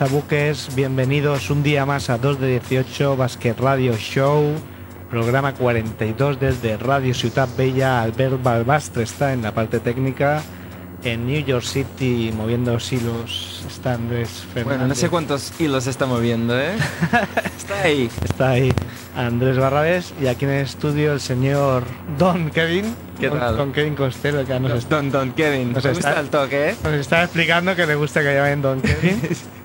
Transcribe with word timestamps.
Hola 0.00 0.08
cabezabuques, 0.08 0.74
bienvenidos 0.74 1.50
un 1.50 1.62
día 1.62 1.84
más 1.84 2.08
a 2.08 2.16
2 2.16 2.40
de 2.40 2.58
18 2.60 3.18
Basket 3.18 3.52
Radio 3.58 3.94
Show, 3.98 4.54
programa 5.10 5.52
42 5.52 6.40
desde 6.40 6.78
Radio 6.78 7.12
Ciudad 7.12 7.46
Bella. 7.54 8.00
Albert 8.00 8.42
Balbastre 8.42 9.02
está 9.02 9.34
en 9.34 9.42
la 9.42 9.52
parte 9.52 9.78
técnica. 9.78 10.42
En 11.04 11.26
New 11.26 11.44
York 11.44 11.64
City, 11.64 12.32
moviendo 12.34 12.72
los 12.72 12.90
hilos, 12.90 13.62
está 13.68 13.92
Andrés 13.92 14.46
Fernández. 14.54 14.64
Bueno, 14.64 14.88
no 14.88 14.94
sé 14.94 15.10
cuántos 15.10 15.52
hilos 15.60 15.86
está 15.86 16.06
moviendo, 16.06 16.58
¿eh? 16.58 16.72
está 17.58 17.82
ahí. 17.82 18.08
Está 18.24 18.50
ahí 18.52 18.72
Andrés 19.14 19.58
Barrabés 19.58 20.14
y 20.18 20.28
aquí 20.28 20.46
en 20.46 20.52
el 20.52 20.64
estudio 20.64 21.12
el 21.12 21.20
señor 21.20 21.84
Don 22.18 22.48
Kevin. 22.50 22.94
¿Qué 23.18 23.28
con, 23.28 23.38
tal? 23.38 23.56
Con 23.58 23.72
Kevin 23.72 23.96
Costello, 23.96 24.46
que 24.46 24.60
nos, 24.60 24.72
está, 24.72 24.96
Don, 24.96 25.10
Don 25.10 25.32
Kevin. 25.32 25.74
Nos 25.74 25.82
¿Cómo 25.82 25.92
está- 25.92 26.08
está 26.08 26.20
el 26.20 26.30
toque, 26.30 26.70
eh? 26.70 26.76
nos 26.84 26.94
está 26.94 27.22
explicando 27.24 27.76
que 27.76 27.86
le 27.86 27.96
gusta 27.96 28.22
que 28.22 28.32
llamen 28.34 28.62
Don 28.62 28.80
Kevin. 28.80 29.20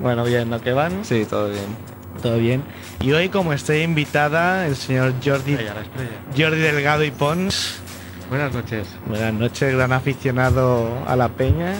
bueno, 0.00 0.24
bien, 0.24 0.50
¿no 0.50 0.60
que 0.60 0.72
van? 0.72 1.04
Sí, 1.04 1.26
todo 1.28 1.48
bien. 1.48 1.96
Todo 2.22 2.38
bien. 2.38 2.62
Y 3.00 3.12
hoy, 3.12 3.28
como 3.28 3.52
estoy 3.52 3.82
invitada, 3.82 4.66
el 4.66 4.76
señor 4.76 5.14
Jordi, 5.24 5.52
Estrella, 5.52 5.74
la 5.74 5.80
estrella. 5.82 6.10
Jordi 6.36 6.60
Delgado 6.60 7.04
y 7.04 7.10
Pons. 7.10 7.80
Buenas 8.28 8.52
noches. 8.52 8.88
Buenas 9.06 9.32
noches, 9.34 9.74
gran 9.74 9.92
aficionado 9.92 11.04
a 11.06 11.14
la 11.16 11.28
peña. 11.28 11.74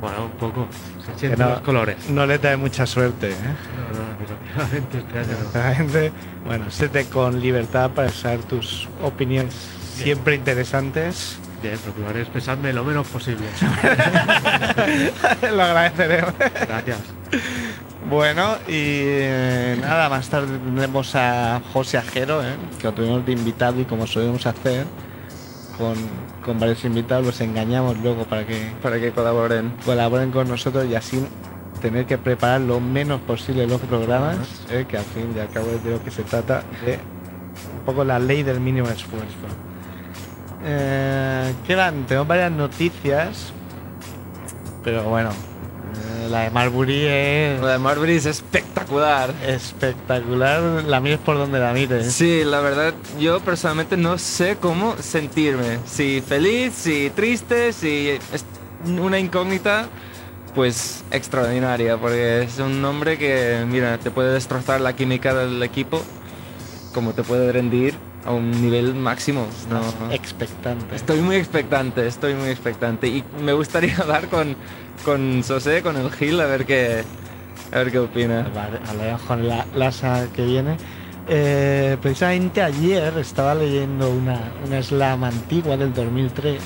Bueno, 0.00 0.26
un 0.26 0.32
poco. 0.32 0.66
Se 1.04 1.18
sienten 1.18 1.40
no, 1.40 1.54
los 1.54 1.60
colores. 1.60 2.10
no 2.10 2.26
le 2.26 2.38
trae 2.38 2.56
mucha 2.56 2.86
suerte. 2.86 3.30
¿eh? 3.30 3.34
No, 3.92 3.98
no, 3.98 4.18
desgraciadamente 4.18 4.98
este 4.98 5.18
año 5.18 5.50
no. 5.54 5.60
La 5.60 5.74
gente, 5.74 6.12
bueno, 6.44 6.70
séte 6.70 7.06
con 7.06 7.40
libertad 7.40 7.90
para 7.90 8.08
expresar 8.08 8.40
tus 8.40 8.88
opiniones 9.02 9.54
siempre 9.94 10.34
interesantes. 10.34 11.38
Bien, 11.62 11.78
procuraré 11.78 12.20
expresarme 12.20 12.72
lo 12.72 12.84
menos 12.84 13.06
posible. 13.06 13.46
Lo 15.42 15.62
agradeceremos. 15.62 16.34
Gracias. 16.38 17.15
Bueno, 18.08 18.54
y 18.68 18.72
eh, 18.72 19.76
nada, 19.80 20.08
más 20.08 20.28
tarde 20.28 20.58
tendremos 20.58 21.14
a 21.16 21.60
José 21.72 21.98
Ajero, 21.98 22.42
¿eh? 22.42 22.54
que 22.78 22.84
lo 22.84 22.94
tuvimos 22.94 23.26
de 23.26 23.32
invitado 23.32 23.80
y 23.80 23.84
como 23.84 24.06
solemos 24.06 24.46
hacer 24.46 24.86
con, 25.76 25.94
con 26.44 26.60
varios 26.60 26.84
invitados, 26.84 27.26
los 27.26 27.40
engañamos 27.40 27.98
luego 27.98 28.24
para 28.24 28.46
que 28.46 28.70
Para 28.80 29.00
que 29.00 29.10
colaboren. 29.10 29.72
colaboren 29.84 30.30
con 30.30 30.48
nosotros 30.48 30.86
y 30.86 30.94
así 30.94 31.26
tener 31.80 32.06
que 32.06 32.16
preparar 32.16 32.60
lo 32.60 32.80
menos 32.80 33.20
posible 33.22 33.66
los 33.66 33.80
programas, 33.82 34.36
¿eh? 34.70 34.86
que 34.88 34.96
al 34.98 35.04
fin 35.04 35.32
y 35.36 35.40
al 35.40 35.50
cabo 35.50 35.68
es 35.70 35.82
de 35.84 35.90
lo 35.90 36.02
que 36.02 36.10
se 36.10 36.22
trata, 36.22 36.62
de 36.84 36.92
un 37.78 37.84
poco 37.84 38.04
la 38.04 38.18
ley 38.18 38.42
del 38.42 38.60
mínimo 38.60 38.88
esfuerzo. 38.88 39.26
Eh, 40.64 41.52
quedan, 41.66 42.06
tenemos 42.06 42.26
varias 42.28 42.52
noticias, 42.52 43.52
pero 44.82 45.02
bueno, 45.04 45.30
la 46.28 46.42
de 46.42 46.50
Marbury 46.50 47.06
es 47.06 47.60
Lo 47.60 47.66
de 47.66 47.78
Marbury 47.78 48.16
es 48.16 48.26
espectacular. 48.26 49.34
espectacular, 49.46 50.60
la 50.84 51.00
mires 51.00 51.18
por 51.18 51.36
donde 51.36 51.58
la 51.58 51.72
mires. 51.72 52.12
Sí, 52.12 52.42
la 52.44 52.60
verdad, 52.60 52.94
yo 53.18 53.40
personalmente 53.40 53.96
no 53.96 54.18
sé 54.18 54.56
cómo 54.60 54.96
sentirme. 54.98 55.78
Si 55.86 56.22
feliz, 56.26 56.72
si 56.74 57.10
triste, 57.10 57.72
si 57.72 58.08
es 58.32 58.44
una 58.86 59.18
incógnita, 59.18 59.86
pues 60.54 61.04
extraordinaria, 61.10 61.96
porque 61.96 62.42
es 62.42 62.58
un 62.58 62.84
hombre 62.84 63.18
que, 63.18 63.64
mira, 63.68 63.98
te 63.98 64.10
puede 64.10 64.32
destrozar 64.32 64.80
la 64.80 64.94
química 64.94 65.34
del 65.34 65.62
equipo, 65.62 66.02
como 66.94 67.12
te 67.12 67.22
puede 67.22 67.52
rendir 67.52 67.94
a 68.26 68.32
un 68.32 68.50
nivel 68.50 68.94
máximo. 68.94 69.46
No, 69.70 70.12
Expectante. 70.12 70.96
Estoy 70.96 71.20
muy 71.20 71.36
expectante, 71.36 72.06
estoy 72.06 72.34
muy 72.34 72.48
expectante. 72.48 73.08
Y 73.08 73.24
me 73.40 73.52
gustaría 73.52 73.96
hablar 73.98 74.28
con, 74.28 74.56
con 75.04 75.42
José, 75.42 75.82
con 75.82 75.96
el 75.96 76.10
Gil, 76.10 76.40
a 76.40 76.46
ver 76.46 76.66
qué, 76.66 77.04
a 77.72 77.78
ver 77.78 77.92
qué 77.92 77.98
opina. 78.00 78.50
Vale, 78.54 78.78
hablaremos 78.88 79.22
con 79.22 79.48
la, 79.48 79.64
la 79.74 79.92
semana 79.92 80.26
que 80.32 80.44
viene. 80.44 80.76
Eh, 81.28 81.96
precisamente 82.00 82.62
ayer 82.62 83.16
estaba 83.18 83.54
leyendo 83.54 84.10
una, 84.10 84.52
una 84.64 84.80
slam 84.80 85.24
antigua 85.24 85.76
del 85.76 85.92
2003 85.92 86.62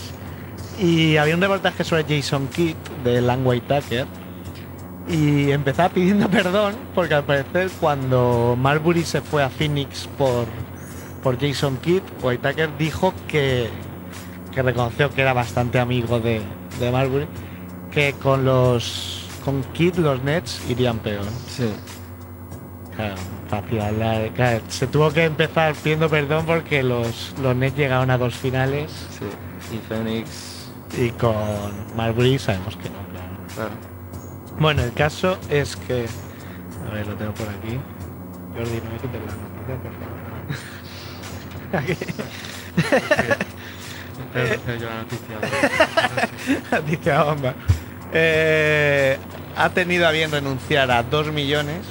y 0.79 1.17
había 1.17 1.35
un 1.35 1.41
reportaje 1.41 1.83
sobre 1.83 2.05
Jason 2.05 2.47
Kidd 2.49 2.77
de 3.03 3.23
Langway 3.23 3.63
Tucker 3.63 4.07
y 5.09 5.51
empezaba 5.51 5.89
pidiendo 5.89 6.29
perdón 6.31 6.75
porque 6.95 7.15
al 7.15 7.25
parecer 7.25 7.71
cuando 7.81 8.55
Marbury 8.59 9.03
se 9.03 9.23
fue 9.23 9.43
a 9.43 9.49
Phoenix 9.49 10.07
por, 10.19 10.47
por 11.23 11.39
Jason 11.39 11.77
Kidd, 11.79 12.03
Whitaker 12.23 12.71
dijo 12.79 13.15
que, 13.29 13.69
que 14.55 14.63
reconoció 14.63 15.11
que 15.11 15.23
era 15.23 15.33
bastante 15.33 15.79
amigo 15.79 16.21
de, 16.21 16.41
de 16.79 16.91
Marbury, 16.91 17.27
que 17.91 18.15
con 18.15 18.45
los 18.45 19.29
con 19.45 19.63
Kidd 19.73 19.97
los 19.97 20.23
Nets 20.23 20.63
irían 20.69 20.99
peor. 20.99 21.25
Sí. 21.49 21.71
Claro, 22.97 23.15
fácil 23.49 23.81
hablar. 23.81 24.31
Claro, 24.35 24.61
se 24.69 24.87
tuvo 24.87 25.11
que 25.13 25.25
empezar 25.25 25.75
pidiendo 25.75 26.09
perdón 26.09 26.45
porque 26.47 26.83
los, 26.83 27.35
los 27.43 27.57
Nets 27.57 27.77
llegaron 27.77 28.11
a 28.11 28.19
dos 28.19 28.35
finales 28.35 28.91
Sí. 29.19 29.27
Y 29.75 29.79
Phoenix, 29.89 30.69
y 30.99 31.11
con 31.11 31.35
Marbury 31.97 32.39
sabemos 32.39 32.77
que 32.77 32.91
no, 32.91 32.97
claro. 33.11 33.37
claro. 33.55 33.71
Bueno, 34.59 34.83
el 34.83 34.93
caso 34.93 35.39
es 35.49 35.77
que. 35.77 36.07
A 36.89 36.95
ver, 36.95 37.07
lo 37.07 37.15
tengo 37.15 37.33
por 37.35 37.49
aquí. 37.49 37.79
Jordi, 38.55 38.81
no 38.83 38.91
me 38.91 38.99
quites 38.99 39.21
la 39.21 39.33
noticia, 39.33 39.77
por 39.81 39.93
favor. 39.93 40.21
Espero 40.51 40.59
que 40.59 41.19
sea 41.19 41.51
yo 41.51 41.59
la 41.59 41.60
noticia. 46.73 47.25
Bomba. 47.25 47.55
Eh, 48.13 49.17
ha 49.57 49.71
tenido 49.71 50.07
a 50.07 50.11
bien 50.11 50.31
renunciar 50.31 50.91
a 50.91 51.03
2 51.03 51.33
millones 51.33 51.87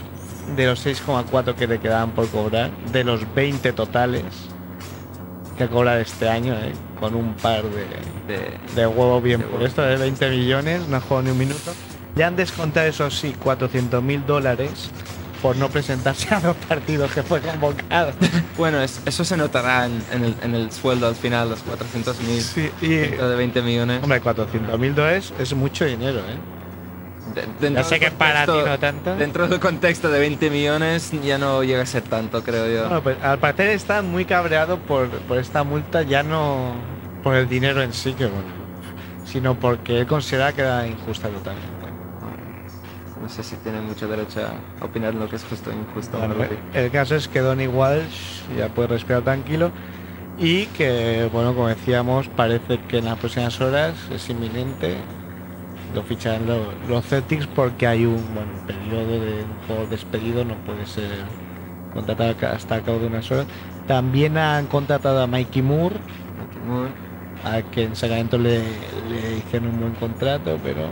de 0.55 0.65
los 0.65 0.85
6,4 0.85 1.55
que 1.55 1.67
le 1.67 1.79
quedaban 1.79 2.11
por 2.11 2.27
cobrar, 2.29 2.71
de 2.91 3.03
los 3.03 3.33
20 3.33 3.71
totales 3.73 4.23
que 5.57 5.67
cobrar 5.67 5.99
este 5.99 6.29
año, 6.29 6.53
eh, 6.53 6.73
con 6.99 7.15
un 7.15 7.33
par 7.35 7.63
de, 7.63 7.85
De, 8.27 8.57
de 8.75 8.87
huevos 8.87 9.21
bien 9.21 9.41
De 9.41 9.47
por 9.47 9.63
esto 9.63 9.81
de 9.81 9.97
20 9.97 10.29
millones, 10.29 10.87
no 10.87 10.97
ha 10.97 11.01
jugado 11.01 11.23
ni 11.23 11.31
un 11.31 11.37
minuto. 11.37 11.73
Le 12.15 12.23
han 12.23 12.35
descontado, 12.35 12.87
eso 12.87 13.09
sí, 13.11 13.35
400 13.39 14.01
mil 14.01 14.25
dólares 14.25 14.89
por 15.41 15.55
no 15.55 15.69
presentarse 15.69 16.33
a 16.33 16.39
los 16.39 16.55
partidos 16.57 17.11
que 17.11 17.23
fue 17.23 17.39
convocado. 17.41 18.11
bueno, 18.57 18.81
es- 18.81 19.01
eso 19.05 19.23
se 19.23 19.37
notará 19.37 19.85
en, 19.85 20.03
en 20.11 20.23
el, 20.25 20.35
en 20.43 20.55
el 20.55 20.71
sueldo 20.71 21.07
al 21.07 21.15
final, 21.15 21.49
los 21.49 21.59
400 21.61 22.19
mil 22.21 22.41
Sí, 22.41 22.69
y, 22.81 22.87
de 22.89 23.35
20 23.35 23.61
millones. 23.61 24.03
hombre, 24.03 24.19
400 24.21 24.77
mil 24.79 24.93
dólares 24.95 25.33
es 25.39 25.53
mucho 25.53 25.85
dinero, 25.85 26.19
¿eh? 26.19 26.37
De- 27.59 27.71
Ya 27.73 27.83
sé 27.83 27.99
que 27.99 28.09
para 28.11 28.45
ti 28.45 28.51
no 28.65 28.79
tanto. 28.79 29.15
Dentro 29.15 29.47
del 29.47 29.59
contexto 29.59 30.09
de 30.09 30.19
20 30.19 30.49
millones 30.49 31.11
ya 31.23 31.37
no 31.37 31.63
llega 31.63 31.83
a 31.83 31.85
ser 31.85 32.01
tanto, 32.01 32.43
creo 32.43 32.67
yo. 32.67 32.83
Bueno, 32.87 33.03
pues 33.03 33.17
al 33.21 33.37
parecer 33.37 33.69
está 33.69 34.01
muy 34.01 34.25
cabreado 34.25 34.79
por, 34.79 35.07
por 35.09 35.37
esta 35.37 35.63
multa, 35.63 36.01
ya 36.01 36.23
no 36.23 36.73
por 37.23 37.35
el 37.35 37.47
dinero 37.47 37.81
en 37.83 37.93
sí, 37.93 38.13
que 38.13 38.25
bueno, 38.25 38.47
sino 39.25 39.53
porque 39.59 39.99
él 39.99 40.07
considera 40.07 40.53
que 40.53 40.61
era 40.61 40.87
injusta 40.87 41.27
totalmente. 41.29 41.69
No 43.21 43.27
sé 43.29 43.43
si 43.43 43.55
tiene 43.57 43.81
mucho 43.81 44.07
derecho 44.07 44.39
a 44.81 44.85
opinar 44.85 45.13
lo 45.13 45.27
que 45.29 45.35
es 45.35 45.43
justo 45.43 45.69
o 45.69 45.73
injusto. 45.73 46.17
Marbury. 46.17 46.57
el 46.73 46.89
caso 46.91 47.15
es 47.15 47.27
que 47.27 47.39
Donny 47.41 47.67
Walsh 47.67 48.43
ya 48.57 48.69
puede 48.69 48.87
respirar 48.89 49.23
tranquilo 49.23 49.71
y 50.37 50.65
que, 50.67 51.29
bueno, 51.33 51.53
como 51.53 51.67
decíamos, 51.67 52.29
parece 52.29 52.79
que 52.87 52.99
en 52.99 53.05
las 53.05 53.17
próximas 53.17 53.59
horas 53.59 53.93
es 54.13 54.29
inminente. 54.29 54.95
Lo 55.93 56.03
fichan 56.03 56.45
lo- 56.47 56.71
los 56.87 57.05
Celtics 57.05 57.47
porque 57.47 57.87
hay 57.87 58.05
un 58.05 58.23
bueno, 58.33 58.51
periodo 58.65 59.19
de 59.19 59.43
un 59.43 59.67
jugador 59.67 59.89
despedido, 59.89 60.45
no 60.45 60.53
puede 60.65 60.85
ser 60.85 61.09
contratado 61.93 62.35
hasta 62.53 62.75
el 62.77 62.83
cabo 62.83 62.99
de 62.99 63.07
unas 63.07 63.29
horas. 63.31 63.47
También 63.87 64.37
han 64.37 64.67
contratado 64.67 65.21
a 65.21 65.27
Mikey 65.27 65.61
Moore, 65.63 65.95
Mickey 65.95 66.61
Moore. 66.69 66.91
a 67.43 67.61
que 67.71 67.83
en 67.85 67.95
Sacramento 67.95 68.37
le, 68.37 68.59
le 69.09 69.37
hicieron 69.39 69.69
un 69.69 69.79
buen 69.81 69.93
contrato, 69.95 70.57
pero 70.63 70.83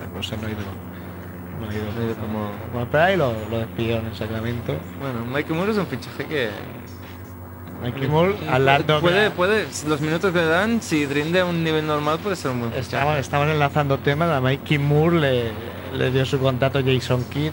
la 0.00 0.06
cosa 0.12 0.36
no 0.36 0.48
ha 0.48 0.50
ido 0.50 0.58
como... 2.20 2.50
Bueno, 2.72 2.88
ahí 3.04 3.16
lo, 3.16 3.32
lo 3.50 3.58
despidieron 3.58 4.06
en 4.06 4.14
Sacramento. 4.14 4.74
Bueno, 5.00 5.24
Mikey 5.26 5.54
Moore 5.54 5.72
es 5.72 5.78
un 5.78 5.86
fichaje 5.86 6.24
que... 6.26 6.50
Mikey 7.82 8.08
Moore, 8.08 8.34
al 8.48 8.64
lado 8.64 9.00
puede, 9.00 9.30
puede, 9.30 9.66
los 9.86 10.00
minutos 10.00 10.32
que 10.32 10.38
le 10.38 10.46
dan, 10.46 10.80
si 10.80 11.04
rinde 11.06 11.40
a 11.40 11.44
un 11.44 11.62
nivel 11.62 11.86
normal, 11.86 12.18
puede 12.18 12.36
ser 12.36 12.52
fichaje. 12.52 12.78
Estamos, 12.78 13.18
estamos 13.18 13.48
enlazando 13.48 13.98
temas. 13.98 14.30
A 14.30 14.40
Mikey 14.40 14.78
Moore 14.78 15.20
le, 15.20 15.52
le 15.92 16.10
dio 16.10 16.24
su 16.24 16.38
contrato 16.38 16.80
Jason 16.84 17.24
Kidd 17.24 17.52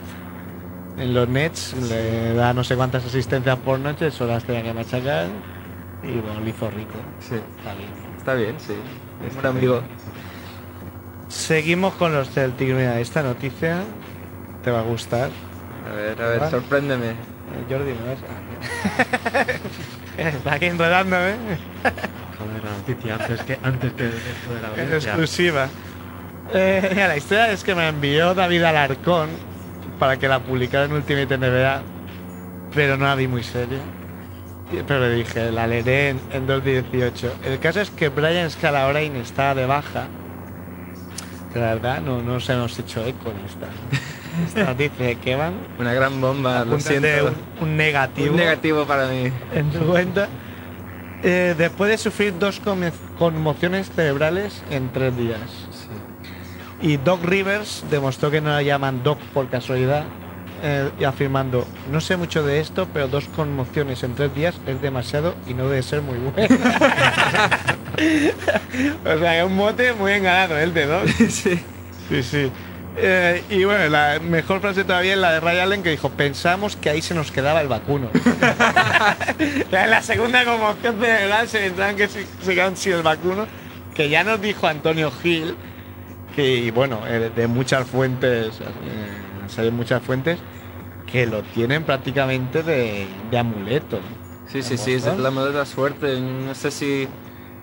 en 0.97 1.13
los 1.13 1.27
Nets. 1.27 1.73
Le 1.89 2.33
da 2.33 2.53
no 2.53 2.63
sé 2.63 2.75
cuántas 2.75 3.05
asistencias 3.05 3.57
por 3.57 3.79
noche, 3.79 4.07
eso 4.07 4.25
las 4.25 4.43
tenía 4.43 4.63
que 4.63 4.73
machacar. 4.73 5.27
Y 6.03 6.13
bueno, 6.19 6.39
lo 6.39 6.49
hizo 6.49 6.69
rico. 6.71 6.95
Sí, 7.19 7.35
Está 7.57 7.73
bien. 7.75 7.89
está 8.17 8.33
bien, 8.33 8.55
sí. 8.57 8.73
Es 9.27 9.35
un 9.35 9.45
amigo. 9.45 9.81
Seguimos 11.27 11.93
con 11.93 12.13
los 12.13 12.29
Celtics. 12.29 12.73
Mira, 12.73 12.99
esta 12.99 13.21
noticia 13.21 13.83
te 14.63 14.71
va 14.71 14.79
a 14.79 14.83
gustar. 14.83 15.29
A 15.89 15.95
ver, 15.95 16.21
a 16.21 16.27
ver, 16.27 16.49
sorpréndeme. 16.49 17.09
Eh, 17.09 17.65
Jordi, 17.69 17.93
¿me 17.93 18.09
ves? 18.09 18.19
Ah, 18.29 19.45
Está 20.17 20.53
aquí 20.53 20.65
enredándome. 20.65 21.33
Joder, 22.37 22.63
la 22.63 22.71
noticia 22.71 23.15
antes 23.15 23.41
que 23.43 23.59
antes 23.63 23.93
que 23.93 24.07
esto 24.07 24.53
de 24.53 24.83
la 24.87 24.95
Es 24.97 25.05
exclusiva. 25.05 25.67
Eh, 26.53 26.89
mira, 26.93 27.07
la 27.07 27.17
historia 27.17 27.51
es 27.51 27.63
que 27.63 27.73
me 27.75 27.87
envió 27.87 28.33
David 28.33 28.63
Alarcón 28.63 29.29
para 29.99 30.17
que 30.17 30.27
la 30.27 30.39
publicara 30.39 30.85
en 30.85 30.93
Ultimate 30.93 31.37
NBA, 31.37 31.81
pero 32.73 32.97
no 32.97 33.05
la 33.05 33.15
vi 33.15 33.27
muy 33.27 33.43
seria. 33.43 33.79
Pero 34.87 35.01
le 35.01 35.15
dije, 35.15 35.51
la 35.51 35.67
leeré 35.67 36.09
en, 36.09 36.21
en 36.31 36.47
2018. 36.47 37.35
El 37.45 37.59
caso 37.59 37.81
es 37.81 37.89
que 37.89 38.09
Brian 38.09 38.49
Scalabrine 38.49 39.19
está 39.19 39.53
de 39.53 39.65
baja. 39.65 40.07
Que 41.51 41.59
la 41.59 41.73
verdad 41.73 42.01
no, 42.01 42.21
no 42.21 42.39
se 42.39 42.53
nos 42.55 42.77
ha 42.77 42.81
hecho 42.81 43.05
eco 43.05 43.31
en 43.31 43.45
esta, 43.45 43.67
esta 44.45 44.73
de 44.73 45.17
que 45.21 45.35
van. 45.35 45.53
Una 45.79 45.93
gran 45.93 46.19
bomba, 46.21 46.63
lo 46.65 46.79
siento. 46.79 47.33
un, 47.59 47.67
un 47.67 47.77
negativo 47.77 48.31
Un 48.31 48.37
negativo 48.37 48.85
para 48.85 49.07
mí. 49.07 49.31
en 49.53 49.69
tu 49.69 49.79
cuenta. 49.79 50.27
Eh, 51.23 51.53
después 51.57 51.91
de 51.91 51.97
sufrir 51.97 52.33
dos 52.39 52.61
conmociones 53.17 53.91
cerebrales 53.91 54.63
en 54.71 54.91
tres 54.91 55.15
días. 55.15 55.39
Y 56.81 56.97
Doc 56.97 57.23
Rivers 57.23 57.83
demostró 57.91 58.31
que 58.31 58.41
no 58.41 58.49
la 58.49 58.63
llaman 58.63 59.03
Doc 59.03 59.19
por 59.35 59.47
casualidad, 59.49 60.03
eh, 60.63 60.89
afirmando, 61.05 61.67
no 61.91 62.01
sé 62.01 62.17
mucho 62.17 62.43
de 62.43 62.59
esto, 62.59 62.87
pero 62.91 63.07
dos 63.07 63.25
conmociones 63.35 64.01
en 64.01 64.15
tres 64.15 64.33
días 64.33 64.55
es 64.65 64.81
demasiado 64.81 65.35
y 65.47 65.53
no 65.53 65.69
debe 65.69 65.83
ser 65.83 66.01
muy 66.01 66.17
bueno. 66.17 66.55
o 69.05 69.17
sea, 69.19 69.39
es 69.39 69.45
un 69.45 69.55
mote 69.55 69.93
muy 69.93 70.13
enganado 70.13 70.57
el 70.57 70.73
de 70.73 70.85
Doc. 70.87 71.05
sí. 71.07 71.59
Sí, 72.09 72.23
sí. 72.23 72.51
Eh, 72.97 73.43
y 73.49 73.63
bueno, 73.63 73.88
la 73.89 74.19
mejor 74.19 74.59
frase 74.59 74.83
todavía 74.83 75.13
es 75.13 75.19
la 75.19 75.31
de 75.31 75.39
Ray 75.39 75.59
Allen 75.59 75.81
que 75.81 75.91
dijo, 75.91 76.09
pensamos 76.09 76.75
que 76.75 76.89
ahí 76.89 77.01
se 77.01 77.13
nos 77.13 77.31
quedaba 77.31 77.61
el 77.61 77.67
vacuno. 77.67 78.09
La 79.71 80.01
segunda 80.01 80.43
conmoción 80.43 80.99
cerebral 80.99 81.47
se 81.47 81.59
pensaban 81.59 81.95
que 81.95 82.07
se, 82.07 82.25
se 82.41 82.53
quedaban 82.53 82.75
sin 82.75 82.93
el 82.93 83.01
vacuno, 83.01 83.47
que 83.95 84.09
ya 84.09 84.23
nos 84.23 84.41
dijo 84.41 84.67
Antonio 84.67 85.11
Gil, 85.11 85.55
que 86.35 86.55
y 86.55 86.71
bueno, 86.71 87.01
eh, 87.07 87.31
de 87.35 87.47
muchas 87.47 87.88
fuentes, 87.88 88.59
eh, 88.59 88.63
salen 89.47 89.75
muchas 89.75 90.01
fuentes, 90.01 90.38
que 91.11 91.25
lo 91.25 91.43
tienen 91.43 91.83
prácticamente 91.83 92.63
de, 92.63 93.07
de 93.29 93.38
amuleto. 93.38 93.99
Sí, 94.47 94.61
sí, 94.63 94.77
sí, 94.77 94.93
es 94.93 95.05
la 95.05 95.31
de 95.31 95.53
la 95.53 95.65
suerte. 95.65 96.19
No 96.19 96.53
sé 96.55 96.71
si, 96.71 97.07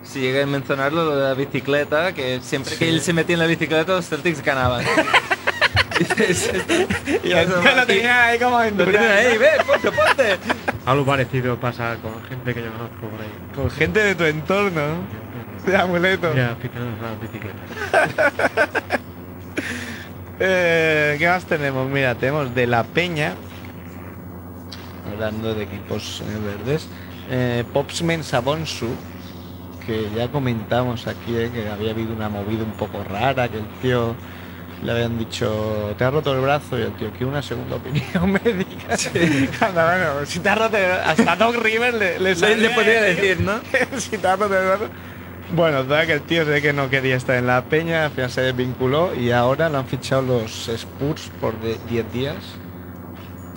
si 0.02 0.20
llegué 0.20 0.42
a 0.42 0.46
mencionarlo, 0.46 1.04
lo 1.04 1.16
de 1.16 1.24
la 1.28 1.34
bicicleta, 1.34 2.12
que 2.14 2.40
siempre 2.42 2.76
que 2.76 2.88
él 2.88 3.00
se 3.00 3.12
metía 3.12 3.34
en 3.34 3.40
la 3.40 3.46
bicicleta 3.46 3.92
los 3.92 4.08
Celtics 4.08 4.42
ganaban. 4.42 4.84
Dices, 5.98 6.50
Y 7.24 7.32
el 7.32 7.46
tío 7.46 7.76
lo 7.76 7.86
tenía 7.86 8.26
ahí 8.26 8.38
como 8.38 8.58
Lo 8.58 8.64
tienen 8.70 8.80
aventurado. 8.96 9.18
ahí, 9.18 9.38
ve, 9.38 9.48
ponte, 9.66 9.90
ponte. 9.90 10.38
Algo 10.86 11.04
parecido 11.04 11.58
pasa 11.58 11.96
con 11.96 12.22
gente 12.24 12.54
que 12.54 12.62
yo 12.62 12.70
conozco 12.72 13.08
por 13.08 13.20
ahí. 13.20 13.32
Con 13.54 13.70
gente 13.70 14.00
de 14.00 14.14
tu 14.14 14.24
entorno, 14.24 14.80
de 15.66 15.76
amuleto. 15.76 16.30
Mira, 16.32 16.52
aficionados 16.52 16.98
a 17.00 17.10
las 17.10 17.20
bicicletas. 17.20 18.98
Eh, 20.40 21.16
¿Qué 21.18 21.26
más 21.26 21.44
tenemos? 21.46 21.90
Mira, 21.90 22.14
tenemos 22.14 22.54
de 22.54 22.68
la 22.68 22.84
Peña, 22.84 23.34
hablando 25.12 25.52
de 25.52 25.64
equipos 25.64 26.22
eh, 26.22 26.38
verdes, 26.44 26.88
eh, 27.28 27.64
Popsmen 27.72 28.22
Sabonsu, 28.22 28.88
que 29.88 30.08
ya 30.14 30.28
comentamos 30.28 31.06
aquí 31.08 31.34
eh, 31.34 31.50
que 31.52 31.68
había 31.68 31.90
habido 31.90 32.12
una 32.12 32.28
movida 32.28 32.62
un 32.62 32.72
poco 32.72 33.02
rara, 33.02 33.48
que 33.48 33.56
el 33.58 33.66
tío 33.82 34.14
le 34.84 34.92
habían 34.92 35.18
dicho, 35.18 35.92
te 35.98 36.04
has 36.04 36.12
roto 36.14 36.32
el 36.34 36.40
brazo, 36.40 36.78
y 36.78 36.82
el 36.82 36.92
tío, 36.92 37.10
quiere 37.10 37.26
una 37.26 37.42
segunda 37.42 37.76
opinión 37.76 38.30
médica. 38.44 38.94
Anda, 39.66 39.84
bueno, 40.14 40.26
si 40.26 40.38
te 40.38 40.48
has 40.50 40.58
roto 40.58 40.76
el 40.76 40.84
brazo, 40.86 41.10
hasta 41.10 41.36
Doc 41.36 41.56
River 41.56 41.94
le, 41.94 42.18
le, 42.20 42.34
Le, 42.36 43.00
decir, 43.00 43.40
¿no? 43.40 43.54
si 43.98 44.18
te 44.18 44.28
has 44.28 44.38
roto 44.38 44.56
el 44.56 44.66
brazo. 44.66 44.84
Bueno, 45.50 45.82
toda 45.84 46.04
que 46.06 46.12
el 46.12 46.20
tío 46.20 46.44
sé 46.44 46.60
que 46.60 46.74
no 46.74 46.90
quería 46.90 47.16
estar 47.16 47.36
en 47.36 47.46
la 47.46 47.64
peña, 47.64 48.04
al 48.04 48.10
final 48.10 48.30
se 48.30 48.42
desvinculó 48.42 49.14
y 49.14 49.30
ahora 49.32 49.70
lo 49.70 49.78
han 49.78 49.86
fichado 49.86 50.20
los 50.20 50.68
Spurs 50.68 51.30
por 51.40 51.58
de- 51.60 51.78
10 51.88 52.12
días. 52.12 52.36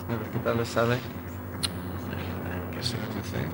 A 0.08 0.12
ver 0.16 0.30
qué 0.32 0.38
tal 0.38 0.56
le 0.56 0.64
sale. 0.64 0.96
Que 2.74 2.82
se 2.82 2.96
hace. 2.96 3.46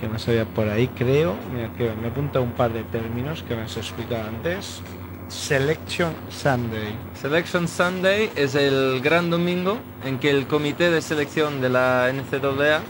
Que 0.00 0.08
más 0.08 0.26
había 0.28 0.46
por 0.46 0.68
ahí, 0.68 0.88
creo. 0.88 1.36
Mira, 1.52 1.70
que 1.74 1.92
me 2.00 2.08
apunta 2.08 2.40
un 2.40 2.52
par 2.52 2.72
de 2.72 2.82
términos 2.84 3.42
que 3.42 3.54
me 3.54 3.62
has 3.62 3.76
explicado 3.76 4.26
antes. 4.28 4.82
Selection 5.28 6.12
Sunday. 6.30 6.96
Selection 7.14 7.68
Sunday 7.68 8.30
es 8.36 8.54
el 8.54 9.00
gran 9.02 9.28
domingo 9.28 9.78
en 10.04 10.18
que 10.18 10.30
el 10.30 10.46
comité 10.46 10.90
de 10.90 11.02
selección 11.02 11.60
de 11.60 11.68
la 11.68 12.10
NCAA 12.10 12.80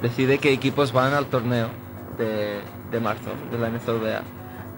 decide 0.00 0.38
qué 0.38 0.52
equipos 0.52 0.92
van 0.92 1.12
al 1.12 1.26
torneo 1.26 1.68
de, 2.16 2.60
de 2.90 3.00
marzo 3.00 3.32
de 3.50 3.58
la 3.58 3.68
NCAA. 3.68 4.22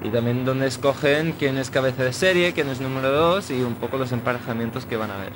Y 0.00 0.10
también 0.10 0.44
donde 0.44 0.66
escogen 0.66 1.32
quién 1.38 1.56
es 1.56 1.70
cabeza 1.70 2.02
de 2.02 2.12
serie, 2.12 2.52
quién 2.52 2.68
es 2.68 2.80
número 2.80 3.12
2 3.12 3.50
y 3.50 3.62
un 3.62 3.74
poco 3.74 3.96
los 3.96 4.10
emparejamientos 4.10 4.86
que 4.86 4.96
van 4.96 5.10
a 5.10 5.18
ver. 5.18 5.32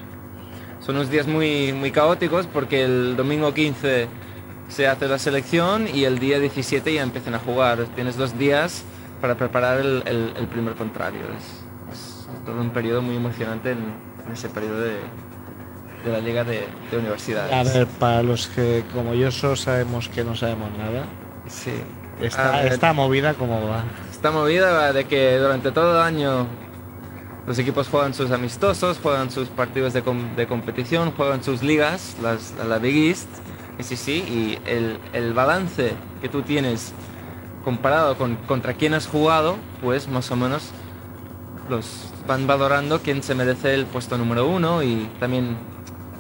Son 0.81 0.97
unos 0.97 1.11
días 1.11 1.29
muy, 1.29 1.73
muy 1.73 1.93
caóticos 1.93 2.49
porque 2.49 2.83
el 2.83 3.15
domingo 3.17 3.55
15 3.55 4.09
se 4.73 4.89
hace 4.89 5.07
la 5.09 5.19
selección 5.19 5.87
y 5.87 6.05
el 6.05 6.19
día 6.19 6.39
17 6.39 6.95
ya 6.95 7.03
empiezan 7.03 7.35
a 7.35 7.39
jugar. 7.39 7.79
Tienes 7.95 8.17
dos 8.17 8.39
días 8.39 8.83
para 9.21 9.37
preparar 9.37 9.79
el, 9.81 10.03
el- 10.07 10.33
el 10.37 10.47
primer 10.49 10.75
contrario. 10.75 11.21
Es, 11.39 11.99
es 11.99 12.27
todo 12.47 12.61
un 12.61 12.71
periodo 12.71 13.03
muy 13.03 13.17
emocionante 13.17 13.73
en, 13.73 13.79
en 14.27 14.33
ese 14.33 14.49
periodo 14.49 14.81
de, 14.81 14.97
de 16.05 16.13
la 16.13 16.19
liga 16.21 16.43
de, 16.45 16.67
de 16.91 16.97
universidades. 16.99 17.53
A 17.53 17.63
ver, 17.79 17.87
para 17.87 18.23
los 18.23 18.49
que 18.49 18.85
como 18.95 19.15
yo 19.15 19.31
solo 19.31 19.57
sabemos 19.57 20.09
que 20.09 20.25
no 20.25 20.35
sabemos 20.35 20.71
nada, 20.79 21.05
Sí. 21.49 21.73
esta, 22.21 22.65
esta 22.67 22.93
movida 22.93 23.35
cómo 23.35 23.69
va. 23.69 23.85
Esta 24.11 24.31
movida 24.31 24.73
va 24.73 24.93
de 24.93 25.05
que 25.05 25.37
durante 25.39 25.71
todo 25.73 25.97
el 25.97 26.03
año 26.03 26.47
los 27.47 27.59
equipos 27.59 27.89
juegan 27.89 28.15
sus 28.15 28.31
amistosos, 28.31 28.99
juegan 29.03 29.31
sus 29.31 29.49
partidos 29.49 29.93
de, 29.93 30.03
com- 30.03 30.35
de 30.37 30.47
competición, 30.47 31.11
juegan 31.13 31.43
sus 31.43 31.63
ligas, 31.63 32.17
las, 32.23 32.55
la 32.69 32.79
Big 32.79 33.09
East, 33.11 33.29
sí, 33.83 33.97
sí, 33.97 34.13
y 34.13 34.59
el, 34.67 34.99
el 35.13 35.33
balance 35.33 35.95
que 36.21 36.29
tú 36.29 36.43
tienes 36.43 36.93
comparado 37.65 38.17
con 38.17 38.37
contra 38.37 38.75
quién 38.75 38.95
has 38.95 39.07
jugado, 39.07 39.57
pues 39.81 40.09
más 40.09 40.31
o 40.31 40.37
menos 40.37 40.71
los 41.69 42.13
van 42.27 42.47
valorando 42.47 43.01
quién 43.01 43.23
se 43.23 43.35
merece 43.35 43.75
el 43.75 43.87
puesto 43.87 44.19
número 44.19 44.47
uno 44.47 44.83
y 44.83 45.09
también 45.21 45.57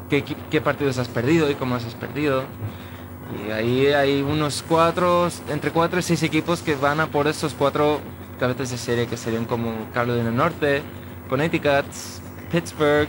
qué, 0.09 0.25
qué 0.51 0.61
partidos 0.61 0.99
has 0.99 1.09
perdido 1.09 1.51
y 1.51 1.55
cómo 1.55 1.75
has 1.75 1.85
perdido. 1.95 2.45
Y 3.47 3.51
ahí 3.51 3.87
hay 3.87 4.23
unos 4.23 4.63
cuatro, 4.67 5.29
entre 5.49 5.71
cuatro 5.71 5.99
y 5.99 6.03
seis 6.03 6.23
equipos 6.23 6.61
que 6.61 6.75
van 6.75 7.01
a 7.01 7.07
por 7.07 7.27
esos 7.27 7.55
cuatro 7.55 8.01
cabezas 8.39 8.71
de 8.71 8.79
serie 8.79 9.07
que 9.07 9.17
serían 9.17 9.45
como 9.47 9.73
Carolina 9.95 10.31
Norte, 10.31 10.83
Connecticut, 11.29 11.87
Pittsburgh, 12.51 13.09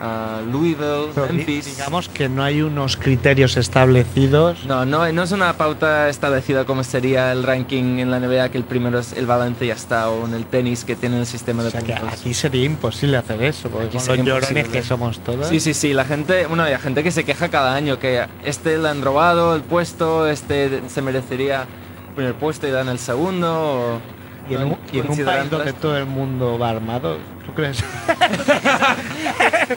ah, 0.00 0.40
Louisville, 0.50 1.08
Pero 1.14 1.26
Memphis. 1.32 1.76
digamos 1.76 2.08
que 2.08 2.28
no 2.28 2.42
hay 2.42 2.62
unos 2.62 2.96
criterios 2.96 3.56
establecidos. 3.56 4.64
No, 4.64 4.84
no, 4.84 5.10
no 5.12 5.22
es 5.22 5.32
una 5.32 5.52
pauta 5.54 6.08
establecida 6.08 6.64
como 6.64 6.84
sería 6.84 7.32
el 7.32 7.42
ranking 7.42 7.98
en 7.98 8.10
la 8.10 8.20
NBA, 8.20 8.48
que 8.50 8.58
el 8.58 8.64
primero 8.64 8.98
es 8.98 9.12
el 9.12 9.26
balance 9.26 9.64
y 9.64 9.68
ya 9.68 9.74
está, 9.74 10.08
o 10.10 10.26
en 10.26 10.34
el 10.34 10.44
tenis 10.46 10.84
que 10.84 10.96
tiene 10.96 11.18
el 11.18 11.26
sistema 11.26 11.62
O 11.62 11.64
de 11.64 11.70
sea 11.70 11.80
que 11.82 11.92
puntos. 11.94 12.20
aquí 12.20 12.34
sería 12.34 12.64
imposible 12.64 13.16
hacer 13.16 13.42
eso, 13.42 13.68
porque 13.70 13.86
Aquí 13.88 13.98
sería 14.00 14.24
los 14.24 14.42
llorones 14.42 14.68
que 14.68 14.82
somos 14.82 15.18
todos. 15.20 15.48
Sí, 15.48 15.60
sí, 15.60 15.74
sí, 15.74 15.92
la 15.94 16.04
gente, 16.04 16.46
bueno, 16.46 16.62
hay 16.62 16.76
gente 16.78 17.02
que 17.02 17.10
se 17.10 17.24
queja 17.24 17.48
cada 17.48 17.74
año 17.74 17.98
que 17.98 18.24
este 18.44 18.78
le 18.78 18.88
han 18.88 19.02
robado 19.02 19.54
el 19.56 19.62
puesto, 19.62 20.26
este 20.28 20.82
se 20.88 21.02
merecería 21.02 21.62
el 21.62 22.14
primer 22.14 22.34
puesto 22.34 22.66
y 22.66 22.70
dan 22.70 22.88
el 22.88 22.98
segundo. 22.98 23.52
o- 23.52 24.00
Y 24.50 24.54
en, 24.54 24.62
un, 24.64 24.78
y 24.92 24.98
en 25.00 25.10
un 25.10 25.24
país 25.26 25.50
donde 25.50 25.72
todo 25.74 25.96
el 25.98 26.06
mundo 26.06 26.58
va 26.58 26.70
armado, 26.70 27.18
¿tú 27.44 27.52
crees? 27.52 27.84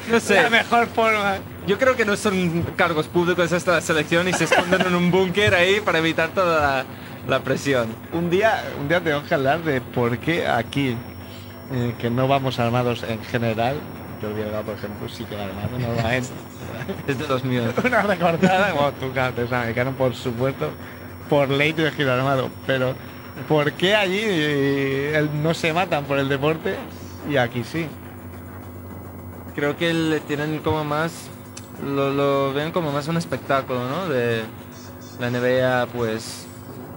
No 0.10 0.20
sé, 0.20 0.42
La 0.42 0.50
mejor 0.50 0.88
forma. 0.88 1.38
yo 1.68 1.78
creo 1.78 1.96
que 1.96 2.06
no 2.06 2.16
son 2.16 2.64
cargos 2.76 3.08
públicos 3.08 3.52
esta 3.52 3.80
selección 3.82 4.28
y 4.28 4.34
se 4.34 4.46
esconden 4.46 4.82
en 4.82 4.96
un 4.96 5.12
búnker 5.12 5.54
ahí 5.54 5.80
para 5.82 6.00
evitar 6.00 6.30
toda 6.30 6.62
la, 6.62 6.86
la 7.28 7.40
presión. 7.44 7.88
Un 8.14 8.30
día, 8.30 8.64
un 8.80 8.88
día 8.88 9.02
tenemos 9.02 9.26
que 9.28 9.34
hablar 9.34 9.62
de 9.64 9.82
por 9.82 10.18
qué 10.18 10.48
aquí, 10.48 10.96
eh, 11.74 11.94
que 12.00 12.10
no 12.10 12.28
vamos 12.28 12.60
armados 12.60 13.04
en 13.04 13.24
general. 13.24 13.78
Jordi 14.22 14.42
Delgado, 14.42 14.64
por 14.64 14.76
ejemplo, 14.76 15.10
sí 15.10 15.24
que 15.26 15.36
va 15.36 15.44
armado, 15.46 15.80
normalmente. 15.80 16.30
Es 17.08 17.18
de 17.18 17.28
los 17.28 17.44
míos. 17.44 17.74
Una 17.84 18.02
recortada, 18.02 18.72
como 18.72 18.92
tú 18.94 19.12
americano, 19.56 19.92
por 19.92 20.16
supuesto, 20.16 20.72
por 21.30 21.50
ley 21.50 21.74
tienes 21.74 21.94
que 21.94 22.04
ir 22.04 22.10
armado. 22.10 22.50
Pero, 22.66 22.96
¿por 23.48 23.74
qué 23.74 23.96
allí 23.96 24.20
eh, 24.24 25.28
no 25.44 25.54
se 25.54 25.74
matan 25.74 26.06
por 26.06 26.18
el 26.18 26.30
deporte 26.30 26.76
y 27.30 27.38
aquí 27.38 27.64
sí? 27.64 27.88
Creo 29.56 29.78
que 29.78 29.94
le 29.94 30.20
tienen 30.22 30.60
como 30.60 30.84
más, 30.84 31.12
lo, 31.84 32.12
lo 32.14 32.54
ven 32.54 32.72
como 32.72 32.92
más 32.92 33.08
un 33.08 33.18
espectáculo, 33.18 33.88
¿no? 33.90 34.08
De 34.08 34.44
la 35.20 35.30
NBA, 35.30 35.88
pues, 35.94 36.46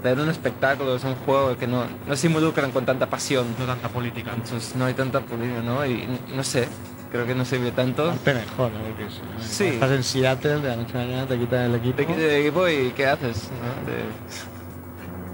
ver 0.03 0.19
un 0.21 0.29
espectáculo, 0.29 0.95
es 0.97 1.05
un 1.05 1.15
juego 1.17 1.57
que 1.57 1.67
no, 1.67 1.85
no 2.07 2.17
se 2.17 2.27
involucran 2.29 2.71
con 2.71 2.85
tanta 2.87 3.07
pasión. 3.11 3.47
No 3.59 3.67
tanta 3.67 3.89
política. 3.89 4.33
Entonces 4.35 4.75
no 4.77 4.85
hay 4.85 4.95
tanta 4.95 5.21
política, 5.21 5.63
¿no? 5.63 5.85
Y 5.85 6.07
no 6.35 6.45
sé, 6.45 6.69
creo 7.11 7.27
que 7.27 7.35
no 7.35 7.45
se 7.45 7.59
ve 7.59 7.73
tanto. 7.73 8.09
Parte 8.11 8.35
mejor, 8.35 8.71
¿no? 8.73 8.81
Porque 8.85 9.11
si 9.11 9.19
no, 9.21 9.43
Sí. 9.45 9.65
Estás 9.75 9.91
en 9.91 10.05
Seattle, 10.05 10.61
de 10.61 10.69
la 10.69 10.77
noche 10.77 10.93
a 10.95 11.01
la 11.01 11.05
mañana 11.07 11.27
te 11.27 11.39
quitan 11.39 11.61
el 11.63 11.75
equipo. 11.77 11.97
Te 11.97 12.07
quitas 12.07 12.23
del 12.23 12.41
equipo 12.43 12.69
y 12.69 12.93
¿qué 12.93 13.07
haces? 13.07 13.49
no? 13.51 13.87
Te- 13.87 14.55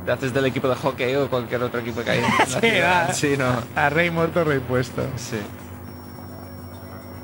te 0.07 0.12
haces 0.12 0.33
del 0.33 0.47
equipo 0.47 0.67
de 0.69 0.75
hockey 0.77 1.15
o 1.17 1.29
cualquier 1.29 1.62
otro 1.62 1.81
equipo 1.81 2.03
que 2.03 2.11
hay. 2.12 2.19
en 2.21 2.25
la 2.25 2.47
Sí, 2.47 2.61
ciudad. 2.61 3.09
va. 3.09 3.12
sí, 3.12 3.35
no. 3.39 3.53
A 3.77 3.91
rey 3.91 4.11
muerto, 4.11 4.43
rey 4.45 4.59
puesto. 4.61 5.03
Sí. 5.17 5.37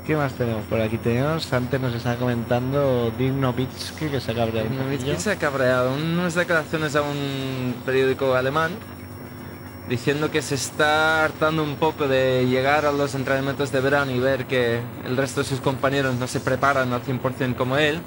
¿Qué 0.07 0.15
más 0.15 0.35
tenemos 0.35 0.65
por 0.67 0.81
aquí? 0.81 0.99
Tenemos, 0.99 1.53
antes 1.53 1.81
nos 1.81 1.93
estaba 1.93 2.15
comentando 2.15 3.13
Dick 3.19 3.33
Nowitzki, 3.33 4.09
que 4.09 4.21
se 4.21 4.31
ha 4.31 4.35
cabreado 4.37 4.69
poquillo. 4.69 5.19
se 5.19 5.33
ha 5.33 5.37
cabreado 5.37 5.95
unas 5.95 6.35
declaraciones 6.35 6.95
a 6.95 7.03
un 7.03 7.75
periódico 7.85 8.35
alemán 8.37 8.71
diciendo 9.89 10.31
que 10.31 10.43
se 10.43 10.55
está 10.55 11.25
hartando 11.25 11.65
un 11.65 11.75
poco 11.75 12.07
de 12.07 12.47
llegar 12.47 12.87
a 12.87 12.93
los 12.93 13.17
entrenamientos 13.17 13.73
de 13.73 13.81
verano 13.81 14.13
y 14.13 14.21
ver 14.21 14.47
que 14.47 14.81
el 15.05 15.17
resto 15.17 15.43
de 15.43 15.49
sus 15.49 15.61
compañeros 15.61 16.15
no 16.15 16.29
se 16.29 16.39
preparan 16.39 16.93
al 16.93 17.03
100% 17.03 17.57
como 17.57 17.77
él. 17.77 18.01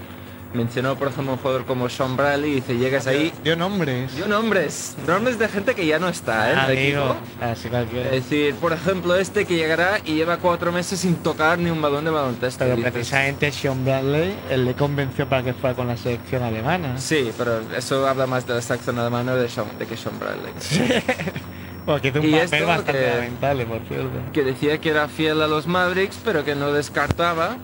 Mencionó, 0.53 0.95
por 0.95 1.09
ejemplo, 1.09 1.33
un 1.33 1.37
jugador 1.37 1.65
como 1.65 1.87
Sean 1.89 2.17
Bradley 2.17 2.51
y 2.51 2.55
dice, 2.55 2.75
llegas 2.75 3.05
ahí... 3.05 3.31
Dio 3.43 3.55
nombres. 3.55 4.15
Yo 4.15 4.27
nombres, 4.27 4.95
nombres 5.05 5.37
de 5.37 5.47
gente 5.47 5.75
que 5.75 5.85
ya 5.85 5.99
no 5.99 6.09
está, 6.09 6.49
¿eh? 6.49 6.53
en 6.53 6.57
el 6.59 6.65
Amigo. 6.65 7.01
equipo. 7.11 7.45
Así 7.45 7.69
cualquiera. 7.69 8.05
Es 8.09 8.23
decir, 8.29 8.55
por 8.55 8.73
ejemplo, 8.73 9.15
este 9.15 9.45
que 9.45 9.55
llegará 9.55 9.99
y 10.03 10.15
lleva 10.15 10.37
cuatro 10.37 10.71
meses 10.71 10.99
sin 11.01 11.17
tocar 11.17 11.59
ni 11.59 11.69
un 11.69 11.79
balón 11.81 12.03
de 12.05 12.09
baloncesto. 12.11 12.63
Pero 12.65 12.75
Dices, 12.77 12.91
precisamente 12.91 13.51
Sean 13.51 13.85
Bradley, 13.85 14.35
él 14.49 14.65
le 14.65 14.73
convenció 14.73 15.29
para 15.29 15.43
que 15.43 15.53
fuera 15.53 15.75
con 15.75 15.87
la 15.87 15.95
selección 15.97 16.41
alemana. 16.41 16.97
Sí, 16.97 17.31
pero 17.37 17.61
eso 17.77 18.07
habla 18.07 18.25
más 18.25 18.47
de 18.47 18.55
la 18.55 18.61
sección 18.63 18.97
alemana 18.97 19.35
de, 19.35 19.47
Sean- 19.49 19.77
de 19.77 19.85
que 19.85 19.95
Sean 19.97 20.17
Bradley. 20.19 20.51
Porque 21.85 22.09
hizo 22.09 22.19
un 22.19 22.25
Y 22.27 22.31
papel 22.31 22.43
esto 22.53 22.67
bastante 22.67 22.91
que- 22.99 23.09
lamentable, 23.13 23.65
por 23.65 23.79
cierto. 23.87 24.09
que 24.33 24.43
decía 24.43 24.77
que 24.79 24.89
era 24.89 25.07
fiel 25.07 25.41
a 25.41 25.47
los 25.47 25.65
Mavericks, 25.67 26.19
pero 26.23 26.43
que 26.43 26.55
no 26.55 26.71
descartaba 26.71 27.57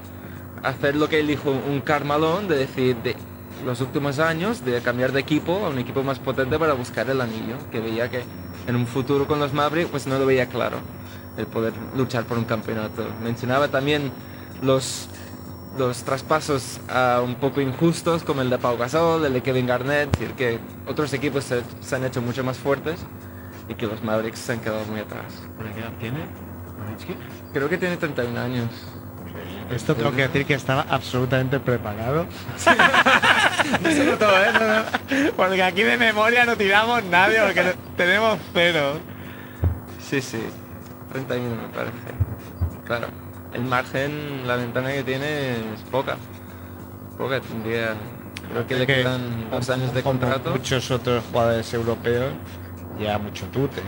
hacer 0.65 0.95
lo 0.95 1.07
que 1.07 1.19
él 1.19 1.27
dijo, 1.27 1.51
un 1.51 1.81
carmalón, 1.81 2.47
de 2.47 2.57
decir, 2.57 2.95
de 2.97 3.15
los 3.65 3.81
últimos 3.81 4.19
años, 4.19 4.65
de 4.65 4.81
cambiar 4.81 5.11
de 5.11 5.21
equipo 5.21 5.65
a 5.65 5.69
un 5.69 5.79
equipo 5.79 6.03
más 6.03 6.19
potente 6.19 6.57
para 6.59 6.73
buscar 6.73 7.09
el 7.09 7.21
anillo, 7.21 7.57
que 7.71 7.79
veía 7.79 8.09
que 8.09 8.23
en 8.67 8.75
un 8.75 8.87
futuro 8.87 9.27
con 9.27 9.39
los 9.39 9.53
Mavericks, 9.53 9.91
pues 9.91 10.07
no 10.07 10.17
lo 10.17 10.25
veía 10.25 10.47
claro, 10.47 10.77
el 11.37 11.47
poder 11.47 11.73
luchar 11.95 12.25
por 12.25 12.37
un 12.37 12.45
campeonato. 12.45 13.05
Mencionaba 13.23 13.67
también 13.67 14.11
los, 14.61 15.07
los 15.77 16.03
traspasos 16.03 16.79
ah, 16.89 17.21
un 17.23 17.35
poco 17.35 17.61
injustos, 17.61 18.23
como 18.23 18.41
el 18.41 18.49
de 18.49 18.57
Pau 18.57 18.77
Gasol, 18.77 19.25
el 19.25 19.33
de 19.33 19.41
Kevin 19.41 19.67
Garnett, 19.67 20.13
es 20.13 20.19
decir, 20.19 20.35
que 20.35 20.59
otros 20.87 21.13
equipos 21.13 21.43
se, 21.43 21.61
se 21.81 21.95
han 21.95 22.05
hecho 22.05 22.21
mucho 22.21 22.43
más 22.43 22.57
fuertes 22.57 22.99
y 23.69 23.75
que 23.75 23.87
los 23.87 24.03
Mavericks 24.03 24.39
se 24.39 24.53
han 24.53 24.59
quedado 24.59 24.83
muy 24.85 24.99
atrás. 24.99 25.25
¿Por 25.57 25.65
qué 25.71 25.79
edad 25.79 25.93
tiene? 25.99 26.19
Creo 27.53 27.69
que 27.69 27.77
tiene 27.77 27.97
31 27.97 28.39
años. 28.39 28.69
Esto 29.69 29.95
tengo 29.95 30.11
que 30.11 30.27
decir 30.27 30.45
que 30.45 30.53
estaba 30.53 30.85
absolutamente 30.89 31.59
preparado. 31.59 32.25
Porque 35.35 35.63
aquí 35.63 35.83
de 35.83 35.97
memoria 35.97 36.45
no 36.45 36.55
tiramos 36.55 37.03
nadie, 37.05 37.39
porque 37.41 37.73
tenemos 37.97 38.37
cero. 38.53 38.99
Sí, 39.99 40.21
sí. 40.21 40.43
31 41.11 41.55
me 41.55 41.67
parece. 41.69 41.93
Claro. 42.85 43.07
El 43.53 43.63
margen, 43.63 44.45
la 44.45 44.57
ventana 44.57 44.91
que 44.91 45.03
tiene 45.03 45.51
es 45.51 45.81
poca. 45.89 46.17
Poca 47.17 47.39
tendría. 47.39 47.95
Creo 48.51 48.67
que 48.67 48.75
le 48.75 48.85
Que, 48.85 48.95
quedan 48.95 49.49
dos 49.49 49.69
años 49.69 49.93
de 49.93 50.03
contrato. 50.03 50.51
Muchos 50.51 50.91
otros 50.91 51.23
jugadores 51.31 51.73
europeos 51.73 52.33
lleva 52.99 53.17
mucho 53.17 53.45
tute. 53.47 53.81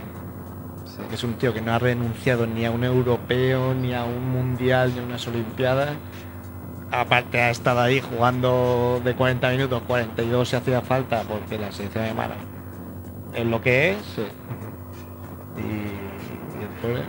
Sí. 0.97 1.03
Es 1.13 1.23
un 1.23 1.35
tío 1.35 1.53
que 1.53 1.61
no 1.61 1.73
ha 1.73 1.79
renunciado 1.79 2.47
ni 2.47 2.65
a 2.65 2.71
un 2.71 2.83
europeo, 2.83 3.73
ni 3.73 3.93
a 3.93 4.03
un 4.03 4.29
mundial, 4.31 4.93
ni 4.93 4.99
a 4.99 5.03
unas 5.03 5.27
olimpiadas. 5.27 5.91
Aparte 6.91 7.41
ha 7.41 7.49
estado 7.49 7.81
ahí 7.81 8.01
jugando 8.01 9.01
de 9.03 9.13
40 9.15 9.49
minutos, 9.51 9.81
42 9.87 10.49
si 10.49 10.55
hacía 10.55 10.81
falta, 10.81 11.23
porque 11.23 11.57
la 11.57 11.71
selección 11.71 12.03
alemana 12.05 12.35
es 13.33 13.45
lo 13.45 13.61
que 13.61 13.91
es. 13.91 13.97
Sí. 14.15 14.23
Y, 15.57 16.59
y 16.59 16.63
el 16.63 16.69
pobre 16.81 17.03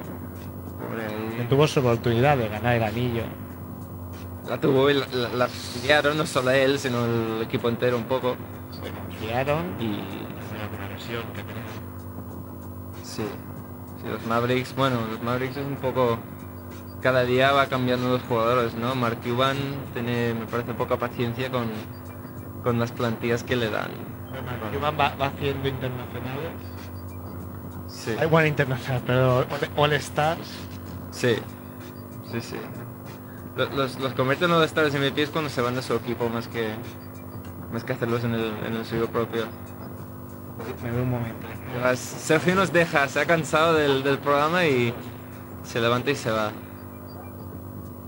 Pobre 0.79 1.47
tuvo 1.49 1.67
su 1.67 1.81
oportunidad 1.81 2.37
de 2.39 2.49
ganar 2.49 2.77
el 2.77 2.83
anillo. 2.83 3.25
La 4.49 4.59
tuvo 4.61 4.89
y 4.91 4.95
la, 4.95 5.07
la, 5.13 5.29
la 5.31 5.49
fastidiaron, 5.49 6.17
no 6.17 6.27
solo 6.27 6.51
él, 6.51 6.79
sino 6.79 7.05
el 7.05 7.43
equipo 7.43 7.69
entero 7.69 7.97
un 7.97 8.05
poco. 8.05 8.37
Se 8.71 8.91
confiaron 8.91 9.77
y 9.81 9.87
una 9.87 11.33
que 11.35 11.43
tenía. 11.43 11.63
Sí. 13.03 13.25
Los 14.11 14.25
Mavericks, 14.27 14.75
bueno, 14.75 14.99
los 15.11 15.23
Mavericks 15.23 15.57
es 15.57 15.67
un 15.67 15.77
poco. 15.77 16.19
Cada 17.03 17.23
día 17.25 17.53
va 17.53 17.67
cambiando 17.67 18.09
los 18.09 18.23
jugadores, 18.23 18.75
¿no? 18.75 18.95
Mark 18.97 19.19
Cuban 19.23 19.57
tiene, 19.95 20.35
me 20.35 20.47
parece, 20.47 20.75
poca 20.75 20.97
paciencia 20.97 21.49
con, 21.51 21.67
con 22.65 22.79
las 22.81 22.91
plantillas 22.91 23.45
que 23.45 23.55
le 23.55 23.71
dan. 23.71 23.91
Cuban 24.75 24.99
va, 24.99 25.15
va 25.15 25.27
haciendo 25.27 25.69
internacionales. 25.69 26.51
Sí. 27.89 28.15
Hay 28.19 28.27
bueno 28.27 28.49
internacional, 28.49 29.03
pero 29.07 29.47
All 29.77 29.93
Stars. 29.95 30.49
Sí. 31.11 31.37
Sí, 32.33 32.41
sí. 32.41 32.57
Lo- 33.57 33.71
Los, 33.71 33.99
los 34.01 34.13
convierten 34.15 34.51
en 34.51 34.57
los 34.61 34.67
stars 34.67 34.95
pies 35.15 35.31
cuando 35.31 35.51
se 35.51 35.61
van 35.63 35.75
de 35.75 35.83
su 35.83 35.95
equipo 35.95 36.29
más 36.29 36.49
que 36.49 36.71
más 37.73 37.85
que 37.85 37.93
hacerlos 37.93 38.25
en 38.25 38.35
el, 38.35 38.53
en 38.67 38.77
el 38.77 38.85
suyo 38.85 39.09
propio. 39.09 39.45
Me 40.83 40.91
veo 40.91 41.03
un 41.03 41.11
momento. 41.11 41.47
Ah, 41.83 41.95
Sergio 41.97 42.55
nos 42.55 42.73
deja, 42.73 43.07
se 43.09 43.21
ha 43.21 43.27
cansado 43.27 43.75
del, 43.75 44.03
del 44.03 44.19
programa 44.19 44.65
y 44.67 44.93
se 45.63 45.81
levanta 45.81 46.11
y 46.11 46.17
se 46.17 46.31
va. 46.31 46.53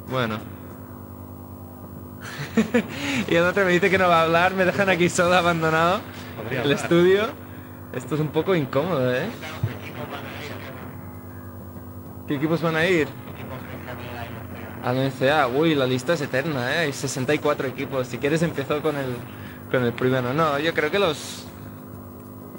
Bueno. 0.09 0.39
y 3.29 3.35
el 3.35 3.45
otro 3.45 3.65
me 3.65 3.73
dice 3.73 3.91
que 3.91 3.99
no 3.99 4.09
va 4.09 4.21
a 4.21 4.25
hablar, 4.25 4.55
me 4.55 4.65
dejan 4.65 4.89
aquí 4.89 5.09
solo 5.09 5.35
abandonado 5.35 6.01
Podría 6.37 6.63
el 6.63 6.73
hablar. 6.73 6.85
estudio. 6.85 7.23
Esto 7.93 8.15
es 8.15 8.21
un 8.21 8.29
poco 8.29 8.55
incómodo, 8.55 9.15
¿eh? 9.15 9.27
¿Qué 12.29 12.37
equipos 12.37 12.63
van 12.63 12.77
a 12.77 12.87
ir? 12.87 13.09
Al 14.85 14.97
NCA, 14.97 15.49
uy, 15.49 15.75
la 15.75 15.87
lista 15.87 16.15
es 16.15 16.21
eterna, 16.21 16.75
¿eh? 16.75 16.79
Hay 16.79 16.93
64 16.93 17.69
equipos. 17.69 18.07
Si 18.07 18.19
quieres 18.19 18.43
empiezo 18.43 18.81
con 18.81 18.97
el, 18.97 19.17
con 19.71 19.85
el 19.85 19.93
primero. 19.93 20.33
No, 20.33 20.59
yo 20.59 20.73
creo 20.73 20.91
que 20.91 20.99
los, 20.99 21.47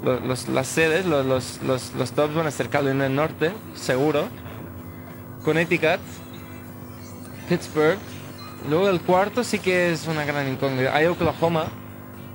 los, 0.02 0.48
las 0.48 0.66
sedes, 0.66 1.06
los, 1.06 1.26
los, 1.26 1.60
los, 1.94 2.12
tops 2.12 2.34
van 2.34 2.46
a 2.46 2.50
ser 2.50 2.68
Carolina 2.68 3.04
del 3.04 3.14
Norte, 3.14 3.52
seguro. 3.74 4.28
Connecticut, 5.44 6.00
Pittsburgh. 7.48 7.98
Luego 8.68 8.88
el 8.88 9.00
cuarto 9.00 9.42
sí 9.42 9.58
que 9.58 9.92
es 9.92 10.06
una 10.06 10.24
gran 10.24 10.48
incógnita. 10.48 10.94
Hay 10.94 11.06
Oklahoma, 11.06 11.66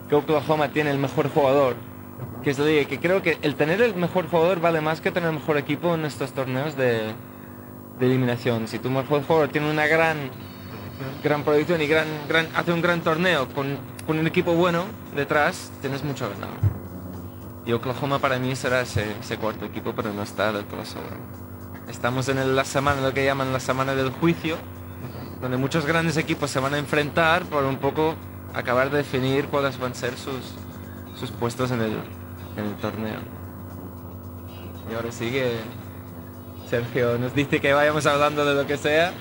que 0.10 0.16
Oklahoma 0.16 0.70
tiene 0.70 0.92
el 0.92 0.98
mejor 0.98 1.30
jugador. 1.30 1.76
Que 2.44 2.52
es 2.52 2.60
la 2.60 2.66
que 2.66 3.00
creo 3.00 3.22
que 3.22 3.38
el 3.42 3.56
tener 3.56 3.82
el 3.82 3.96
mejor 3.96 4.28
jugador 4.28 4.60
vale 4.60 4.82
más 4.82 5.02
que 5.02 5.12
tener 5.12 5.30
el 5.30 5.36
mejor 5.36 5.58
equipo 5.58 5.96
en 5.96 6.06
estos 6.06 6.32
torneos 6.32 6.76
de, 6.76 7.14
de 8.00 8.06
eliminación. 8.06 8.68
Si 8.68 8.80
tu 8.80 8.90
mejor 8.90 9.24
jugador 9.24 9.50
tiene 9.50 9.70
una 9.70 9.88
gran 9.88 10.32
gran 11.24 11.44
producción 11.44 11.82
y 11.82 11.88
gran, 11.88 12.08
gran, 12.28 12.48
hace 12.56 12.72
un 12.72 12.82
gran 12.82 13.02
torneo 13.02 13.48
con, 13.50 13.78
con 14.06 14.18
un 14.18 14.28
equipo 14.28 14.54
bueno 14.54 14.86
detrás, 15.16 15.72
tienes 15.82 16.04
mucho 16.04 16.30
ganado. 16.30 16.77
Y 17.68 17.74
Oklahoma 17.74 18.18
para 18.20 18.40
mí 18.40 18.56
será 18.56 18.80
ese, 18.80 19.38
cuarto 19.42 19.66
equipo, 19.66 19.92
pero 19.94 20.14
no 20.14 20.24
está 20.24 20.54
del 20.54 20.64
todo 20.64 20.86
seguro. 20.86 21.18
Estamos 21.90 22.30
en 22.30 22.56
la 22.56 22.64
semana, 22.64 23.02
lo 23.02 23.14
que 23.14 23.26
llaman 23.26 23.52
la 23.52 23.60
semana 23.60 23.94
del 23.94 24.10
juicio, 24.10 24.56
donde 25.42 25.58
muchos 25.58 25.86
grandes 25.86 26.16
equipos 26.16 26.50
se 26.50 26.62
van 26.62 26.76
a 26.76 26.78
enfrentar 26.78 27.44
por 27.44 27.66
un 27.66 27.76
poco 27.76 28.16
acabar 28.54 28.90
de 28.90 29.00
definir 29.00 29.48
cuáles 29.48 29.78
van 29.78 29.92
a 29.92 29.96
ser 29.96 30.18
sus, 30.18 30.56
sus 31.20 31.30
puestos 31.30 31.70
en 31.72 31.82
el, 31.82 31.92
en 32.56 32.66
el 32.68 32.76
torneo. 32.76 33.20
Y 34.90 34.96
ahora 34.96 35.12
sigue 35.12 35.58
Sergio, 36.70 37.18
nos 37.18 37.36
dice 37.36 37.60
que 37.60 37.74
vayamos 37.74 38.06
hablando 38.06 38.46
de 38.46 38.56
lo 38.56 38.66
que 38.66 38.78
sea. 38.78 39.12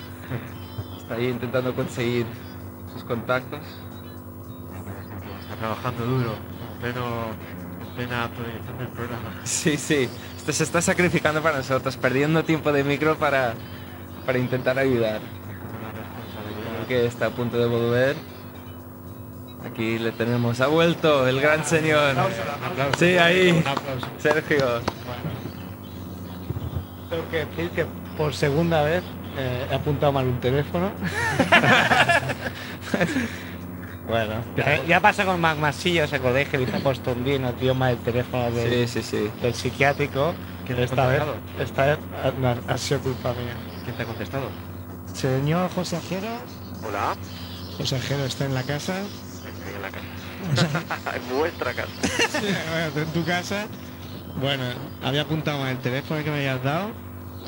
Está 0.97 1.15
ahí 1.15 1.27
intentando 1.27 1.75
conseguir 1.75 2.27
sus 2.93 3.03
contactos. 3.03 3.59
Está 5.41 5.57
trabajando 5.57 6.07
duro, 6.07 6.31
pero 6.81 7.03
programa. 8.05 9.41
Sí, 9.45 9.77
sí. 9.77 10.09
Este 10.37 10.53
se 10.53 10.65
está 10.65 10.81
sacrificando 10.81 11.43
para 11.43 11.59
nosotros, 11.59 11.97
perdiendo 11.97 12.45
tiempo 12.45 12.73
de 12.73 12.85
micro 12.85 13.17
para, 13.17 13.55
para 14.25 14.39
intentar 14.39 14.79
ayudar. 14.79 15.21
Que 16.87 17.07
está 17.07 17.27
a 17.27 17.31
punto 17.31 17.59
de 17.59 17.67
volver. 17.67 18.17
Aquí 19.65 19.99
le 19.99 20.13
tenemos, 20.13 20.61
ha 20.61 20.69
vuelto 20.69 21.27
el 21.27 21.41
gran 21.41 21.65
señor. 21.65 22.15
Sí, 22.97 23.19
ahí. 23.19 23.51
Un 23.51 23.67
aplauso. 23.67 24.07
Sergio. 24.19 24.81
Tengo 27.11 27.29
que 27.31 27.45
decir 27.45 27.71
que 27.71 27.87
por 28.17 28.33
segunda 28.35 28.83
vez 28.83 29.03
eh, 29.37 29.67
he 29.71 29.75
apuntado 29.75 30.13
mal 30.13 30.27
un 30.27 30.39
teléfono. 30.39 30.93
bueno, 34.09 34.35
ya, 34.57 34.85
ya 34.85 35.01
pasa 35.01 35.25
con 35.25 35.41
Mac 35.41 35.59
Masillo 35.59 36.05
ese 36.05 36.21
colegio 36.21 36.61
y 36.61 36.67
se 36.67 36.77
ha 36.77 36.81
puesto 36.81 37.13
un 37.13 37.25
dio 37.61 37.75
mal 37.75 37.93
el 37.93 37.99
teléfono 37.99 38.51
del, 38.51 38.87
Sí, 38.89 39.03
sí, 39.03 39.03
sí. 39.03 39.31
del 39.43 39.55
psiquiátrico. 39.55 40.35
¿Quién 40.65 40.77
te 40.77 40.83
ha 40.83 40.85
esta 40.87 41.07
vez, 41.07 41.21
contestado? 41.21 41.63
esta 41.65 41.87
vez 41.87 41.99
ha, 42.25 42.31
no, 42.41 42.57
ha 42.73 42.79
sido 42.79 43.01
culpa 43.01 43.31
mía. 43.33 43.55
¿Quién 43.85 43.97
te 43.97 44.03
ha 44.03 44.07
contestado? 44.07 44.49
Señor 45.13 45.71
José 45.71 45.97
Ajero, 45.97 46.29
Hola, 46.87 47.17
José 47.79 47.97
Ajero 47.97 48.25
está 48.25 48.45
en 48.45 48.55
la 48.55 48.63
casa. 48.63 48.95
estoy 49.01 49.75
en 49.75 49.83
la 49.83 49.91
casa. 49.91 51.17
en 51.17 51.37
vuestra 51.39 51.73
casa. 51.75 51.91
Bueno, 52.41 53.01
en 53.07 53.13
tu 53.13 53.25
casa. 53.25 53.67
Bueno, 54.41 54.65
había 55.03 55.23
apuntado 55.23 55.59
mal 55.61 55.71
el 55.71 55.79
teléfono 55.79 56.23
que 56.23 56.31
me 56.31 56.37
habías 56.37 56.63
dado. 56.63 56.91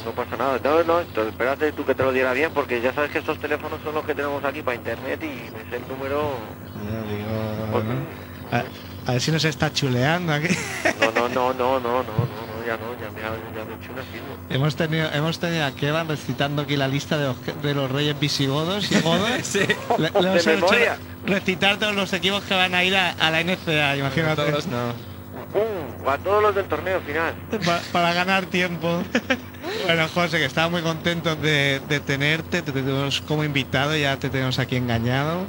No 0.04 0.12
pasa 0.12 0.36
nada. 0.36 0.58
No, 0.62 0.82
no, 0.84 1.00
entonces 1.00 1.32
espérate 1.32 1.72
tú 1.72 1.84
que 1.84 1.94
te 1.94 2.02
lo 2.02 2.12
diera 2.12 2.32
bien, 2.32 2.50
porque 2.54 2.80
ya 2.80 2.92
sabes 2.94 3.10
que 3.10 3.18
estos 3.18 3.38
teléfonos 3.38 3.80
son 3.84 3.94
los 3.94 4.04
que 4.04 4.14
tenemos 4.14 4.42
aquí 4.44 4.62
para 4.62 4.76
internet 4.76 5.20
y 5.22 5.26
me 5.52 5.70
sé 5.70 5.76
el 5.76 5.88
número. 5.88 6.34
Yo 6.74 7.16
digo, 7.16 7.72
Porque- 7.72 7.88
a, 8.52 8.64
a 9.10 9.12
ver 9.12 9.20
si 9.20 9.30
nos 9.32 9.44
está 9.44 9.72
chuleando 9.72 10.32
aquí. 10.32 10.48
No, 11.00 11.10
no, 11.12 11.28
no, 11.28 11.52
no, 11.54 11.80
no, 11.80 11.80
no, 11.80 12.02
no, 12.02 12.66
ya 12.66 12.76
no, 12.76 12.92
ya 13.00 13.10
me 13.10 13.20
ha, 13.22 13.30
ya 13.56 13.64
me 13.64 13.72
he 13.72 13.76
hecho 13.82 13.92
un 13.92 13.98
asilo. 13.98 14.24
hemos 14.50 14.76
tenido, 14.76 15.10
hemos 15.12 15.38
tenido 15.38 15.64
a 15.66 15.72
Kevan 15.72 16.08
recitando 16.08 16.62
aquí 16.62 16.76
la 16.76 16.88
lista 16.88 17.18
de 17.18 17.26
los, 17.26 17.62
de 17.62 17.74
los 17.74 17.90
reyes 17.90 18.18
visigodos 18.18 18.90
y 18.92 19.00
godos. 19.00 19.28
Sí. 19.42 19.60
Le- 19.98 20.10
le 20.10 20.28
hemos 20.28 20.32
De 20.32 20.38
hecho 20.38 20.50
memoria. 20.50 20.96
recitar 21.26 21.78
todos 21.78 21.94
los 21.94 22.12
equipos 22.12 22.42
que 22.44 22.54
van 22.54 22.74
a 22.74 22.84
ir 22.84 22.96
a, 22.96 23.10
a 23.12 23.30
la 23.30 23.42
NCA, 23.42 23.96
imagínate. 23.96 24.42
Todos 24.50 24.66
no. 24.68 25.07
¡Pum! 25.52 26.08
A 26.08 26.18
todos 26.18 26.42
los 26.42 26.54
del 26.54 26.66
torneo 26.66 27.00
final. 27.00 27.34
Pa- 27.64 27.80
para 27.92 28.12
ganar 28.14 28.46
tiempo. 28.46 29.02
Bueno, 29.84 30.08
José, 30.08 30.38
que 30.38 30.46
estaba 30.46 30.68
muy 30.70 30.80
contento 30.82 31.36
de, 31.36 31.80
de 31.88 32.00
tenerte, 32.00 32.62
te 32.62 32.72
tenemos 32.72 33.20
como 33.20 33.44
invitado, 33.44 33.94
ya 33.96 34.16
te 34.18 34.30
tenemos 34.30 34.58
aquí 34.58 34.76
engañado. 34.76 35.42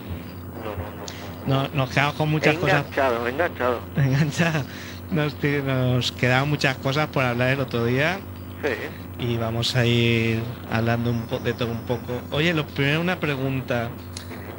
No, 1.48 1.56
no, 1.56 1.63
no. 1.63 1.63
No, 1.63 1.70
nos 1.74 1.89
quedamos 1.89 2.15
con 2.15 2.29
muchas 2.29 2.56
cosas 2.58 2.82
enganchado, 2.86 3.79
enganchado. 3.96 4.63
Nos, 5.12 5.36
nos 5.41 6.12
quedaban 6.12 6.50
muchas 6.50 6.75
cosas 6.77 7.08
por 7.08 7.24
hablar 7.24 7.50
el 7.50 7.60
otro 7.62 7.86
día 7.86 8.20
Sí. 8.62 9.24
y 9.25 9.38
vamos 9.38 9.75
a 9.75 9.86
ir 9.86 10.41
hablando 10.70 11.12
un 11.12 11.22
po- 11.24 11.39
de 11.39 11.53
todo 11.53 11.72
un 11.72 11.82
poco. 11.84 12.22
Oye, 12.32 12.53
lo 12.53 12.65
primero 12.68 13.00
una 13.01 13.20
pregunta. 13.20 13.89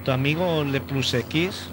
¿Tu 0.05 0.11
amigo 0.11 0.65
Le 0.65 0.81
Plus 0.81 1.13
X. 1.15 1.69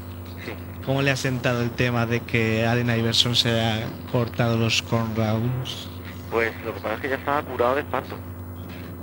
cómo 0.87 1.01
le 1.03 1.11
ha 1.11 1.17
sentado 1.17 1.61
el 1.61 1.69
tema 1.71 2.05
de 2.05 2.21
que 2.21 2.65
Allen 2.65 2.89
Iverson 2.89 3.35
se 3.35 3.61
ha 3.61 3.81
cortado 4.11 4.57
los 4.57 4.81
cornrows? 4.81 5.89
Pues 6.31 6.53
lo 6.65 6.73
que 6.73 6.79
pasa 6.79 6.95
es 6.95 7.01
que 7.01 7.09
ya 7.09 7.15
estaba 7.15 7.41
curado 7.43 7.75
de 7.75 7.81
espanto. 7.81 8.15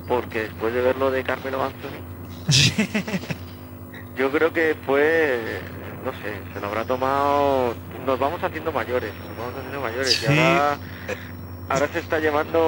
Porque 0.08 0.40
después 0.44 0.72
de 0.74 0.80
ver 0.80 0.96
lo 0.96 1.10
de 1.10 1.22
Carmelo 1.22 1.62
Anthony, 1.62 2.00
yo 4.16 4.30
creo 4.32 4.52
que 4.52 4.76
fue, 4.86 5.60
no 6.04 6.12
sé, 6.12 6.34
se 6.52 6.60
lo 6.60 6.66
habrá 6.68 6.84
tomado. 6.84 7.74
Nos 8.06 8.18
vamos 8.18 8.42
haciendo 8.42 8.72
mayores, 8.72 9.12
nos 9.28 9.36
vamos 9.38 9.54
haciendo 9.58 9.80
mayores. 9.80 10.22
Y 10.22 10.26
Sí. 10.26 10.38
ahora, 10.38 10.78
ahora 11.68 11.88
se 11.92 11.98
está 12.00 12.18
llevando, 12.18 12.58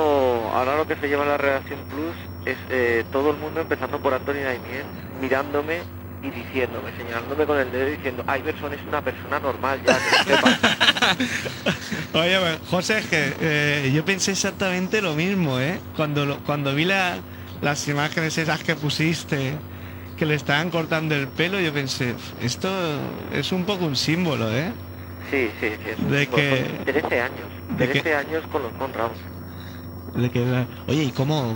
ahora 0.55 0.77
lo 0.77 0.87
que 0.87 0.97
se 0.97 1.09
lleva 1.09 1.23
en 1.25 1.29
la 1.31 1.37
redacción 1.39 1.79
Plus 1.91 2.15
es 2.47 2.57
eh, 2.71 3.05
todo 3.13 3.31
el 3.31 3.37
mundo 3.39 3.61
empezando 3.63 3.99
por 4.01 4.13
Anthony 4.15 4.43
Daimiel, 4.45 4.85
mirándome 5.21 5.81
y 6.23 6.31
diciéndome, 6.31 6.91
señalándome 6.97 7.45
con 7.47 7.59
el 7.59 7.71
dedo 7.71 7.87
diciendo, 7.91 8.25
Iverson 8.25 8.73
es 8.73 8.81
una 8.89 9.03
persona 9.03 9.39
normal 9.39 9.81
ya, 9.87 9.99
que 10.25 10.31
lo 10.31 10.37
sepas". 10.37 10.59
Oye, 12.15 12.39
pues, 12.39 12.59
José, 12.71 12.99
es 12.99 13.07
que 13.07 13.33
eh, 13.41 13.93
yo 13.95 14.05
pensé 14.05 14.33
exactamente 14.33 15.03
lo 15.03 15.15
mismo, 15.15 15.61
¿eh? 15.61 15.79
Cuando, 15.95 16.25
lo- 16.27 16.39
cuando 16.41 16.75
vi 16.75 16.85
la- 16.85 17.19
las 17.61 17.87
imágenes 17.89 18.37
esas 18.39 18.63
que 18.63 18.75
pusiste, 18.75 19.53
que 20.17 20.27
le 20.27 20.35
estaban 20.35 20.71
cortando 20.71 21.15
el 21.15 21.29
pelo, 21.29 21.61
yo 21.61 21.73
pensé, 21.73 22.15
esto 22.41 22.69
es 23.33 23.53
un 23.53 23.65
poco 23.65 23.85
un 23.85 23.97
símbolo, 23.97 24.51
¿eh? 24.53 24.73
Sí, 25.31 25.51
sí, 25.61 25.69
sí. 25.85 25.91
Es 25.91 25.99
un 25.99 26.11
De 26.11 26.21
símbolo. 26.25 26.37
que- 26.43 26.67
Son 26.77 26.85
13 26.85 27.21
años. 27.21 27.47
de 27.79 27.87
que- 27.89 28.01
13 28.01 28.15
años 28.17 28.43
con 28.51 28.63
los 28.63 28.73
Conrads. 28.73 29.19
De 30.17 30.31
que, 30.31 30.67
oye, 30.89 31.05
¿y 31.05 31.11
cómo? 31.11 31.55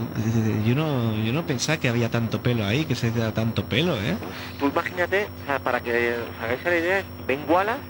Yo 0.66 0.74
no, 0.74 1.16
yo 1.16 1.32
no 1.32 1.46
pensaba 1.46 1.78
que 1.78 1.88
había 1.88 2.10
tanto 2.10 2.42
pelo 2.42 2.64
ahí, 2.64 2.84
que 2.84 2.94
se 2.94 3.08
hacía 3.08 3.32
tanto 3.32 3.64
pelo, 3.64 3.96
¿eh? 3.96 4.16
Tú 4.58 4.66
imagínate, 4.66 5.28
o 5.42 5.46
sea, 5.46 5.58
para 5.58 5.80
que 5.80 6.14
os 6.18 6.44
hagáis 6.44 6.62
la 6.64 6.76
idea, 6.76 7.04
Ben 7.26 7.40
Wallace, 7.48 7.80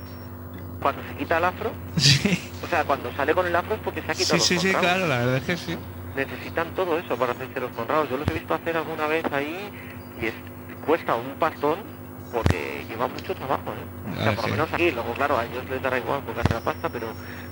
cuando 0.80 1.02
se 1.08 1.16
quita 1.16 1.38
el 1.38 1.44
afro, 1.44 1.72
Sí, 1.96 2.38
o 2.64 2.66
sea, 2.68 2.84
cuando 2.84 3.12
sale 3.16 3.34
con 3.34 3.46
el 3.46 3.56
afro 3.56 3.74
es 3.74 3.80
porque 3.80 4.00
se 4.02 4.12
ha 4.12 4.14
sí, 4.14 4.22
quitado 4.22 4.38
los 4.38 4.46
sí, 4.46 4.58
sí, 4.58 4.72
claro, 4.74 5.06
la 5.06 5.18
verdad 5.18 5.36
es 5.36 5.42
que 5.44 5.56
sí. 5.56 5.76
Necesitan 6.14 6.74
todo 6.74 6.98
eso 6.98 7.16
para 7.16 7.32
hacerse 7.32 7.60
los 7.60 7.70
Conrados. 7.72 8.08
Yo 8.10 8.16
los 8.16 8.26
he 8.28 8.32
visto 8.34 8.52
hacer 8.54 8.76
alguna 8.76 9.06
vez 9.06 9.24
ahí 9.32 9.56
y 10.20 10.26
es, 10.26 10.34
cuesta 10.86 11.14
un 11.14 11.38
pastón 11.38 11.78
porque 12.32 12.84
lleva 12.88 13.08
mucho 13.08 13.34
trabajo, 13.34 13.70
¿eh? 13.70 14.10
O 14.12 14.22
sea, 14.22 14.32
Ah, 14.32 14.34
por 14.34 14.44
sí. 14.44 14.50
lo 14.50 14.56
menos 14.56 14.72
aquí, 14.72 14.90
luego 14.90 15.12
claro, 15.14 15.38
a 15.38 15.44
ellos 15.44 15.64
les 15.70 15.82
dará 15.82 15.98
igual 15.98 16.20
porque 16.24 16.42
la 16.54 16.60
pasta, 16.60 16.88
pero 16.88 17.06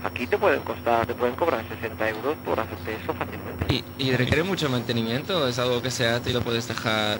aquí 0.04 0.26
te 0.26 0.36
pueden 0.38 0.60
costar, 0.62 1.06
te 1.06 1.14
pueden 1.14 1.34
cobrar 1.34 1.64
60 1.68 2.08
euros 2.10 2.36
por 2.44 2.58
hacerte 2.60 2.96
eso 3.02 3.14
fácilmente. 3.14 3.66
¿Y, 3.72 3.84
y 3.98 4.16
requiere 4.16 4.42
mucho 4.42 4.68
mantenimiento? 4.68 5.46
¿Es 5.48 5.58
algo 5.58 5.80
que 5.82 5.90
se 5.90 6.06
hace 6.08 6.30
y 6.30 6.32
lo 6.32 6.40
puedes 6.42 6.68
dejar? 6.68 7.18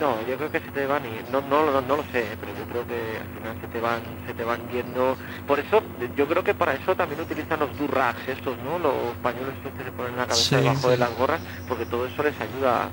No, 0.00 0.14
yo 0.28 0.36
creo 0.36 0.50
que 0.52 0.60
se 0.60 0.70
te 0.72 0.84
van 0.86 1.02
y 1.06 1.32
no, 1.32 1.40
no, 1.42 1.70
no, 1.70 1.80
no 1.80 1.96
lo 1.96 2.02
sé, 2.12 2.26
pero 2.38 2.52
yo 2.58 2.64
creo 2.68 2.86
que 2.86 3.18
al 3.18 3.28
final 3.38 3.56
se 3.62 3.66
te 3.68 3.80
van, 3.80 4.00
se 4.26 4.34
te 4.34 4.44
van 4.44 4.60
yendo. 4.68 5.16
Por 5.46 5.58
eso, 5.58 5.82
yo 6.16 6.26
creo 6.28 6.44
que 6.44 6.52
para 6.52 6.74
eso 6.74 6.94
también 6.94 7.20
utilizan 7.22 7.60
los 7.60 7.76
durrags 7.78 8.28
estos, 8.28 8.56
¿no? 8.58 8.78
Los 8.78 8.92
pañuelos 9.22 9.54
estos 9.56 9.72
que 9.72 9.84
se 9.84 9.92
ponen 9.92 10.12
en 10.12 10.18
la 10.18 10.26
cabeza 10.26 10.48
Sí, 10.50 10.56
debajo 10.56 10.80
sí. 10.82 10.88
de 10.88 10.96
las 10.98 11.16
gorras, 11.16 11.40
porque 11.66 11.86
todo 11.86 12.06
eso 12.06 12.22
les 12.22 12.38
ayuda, 12.38 12.90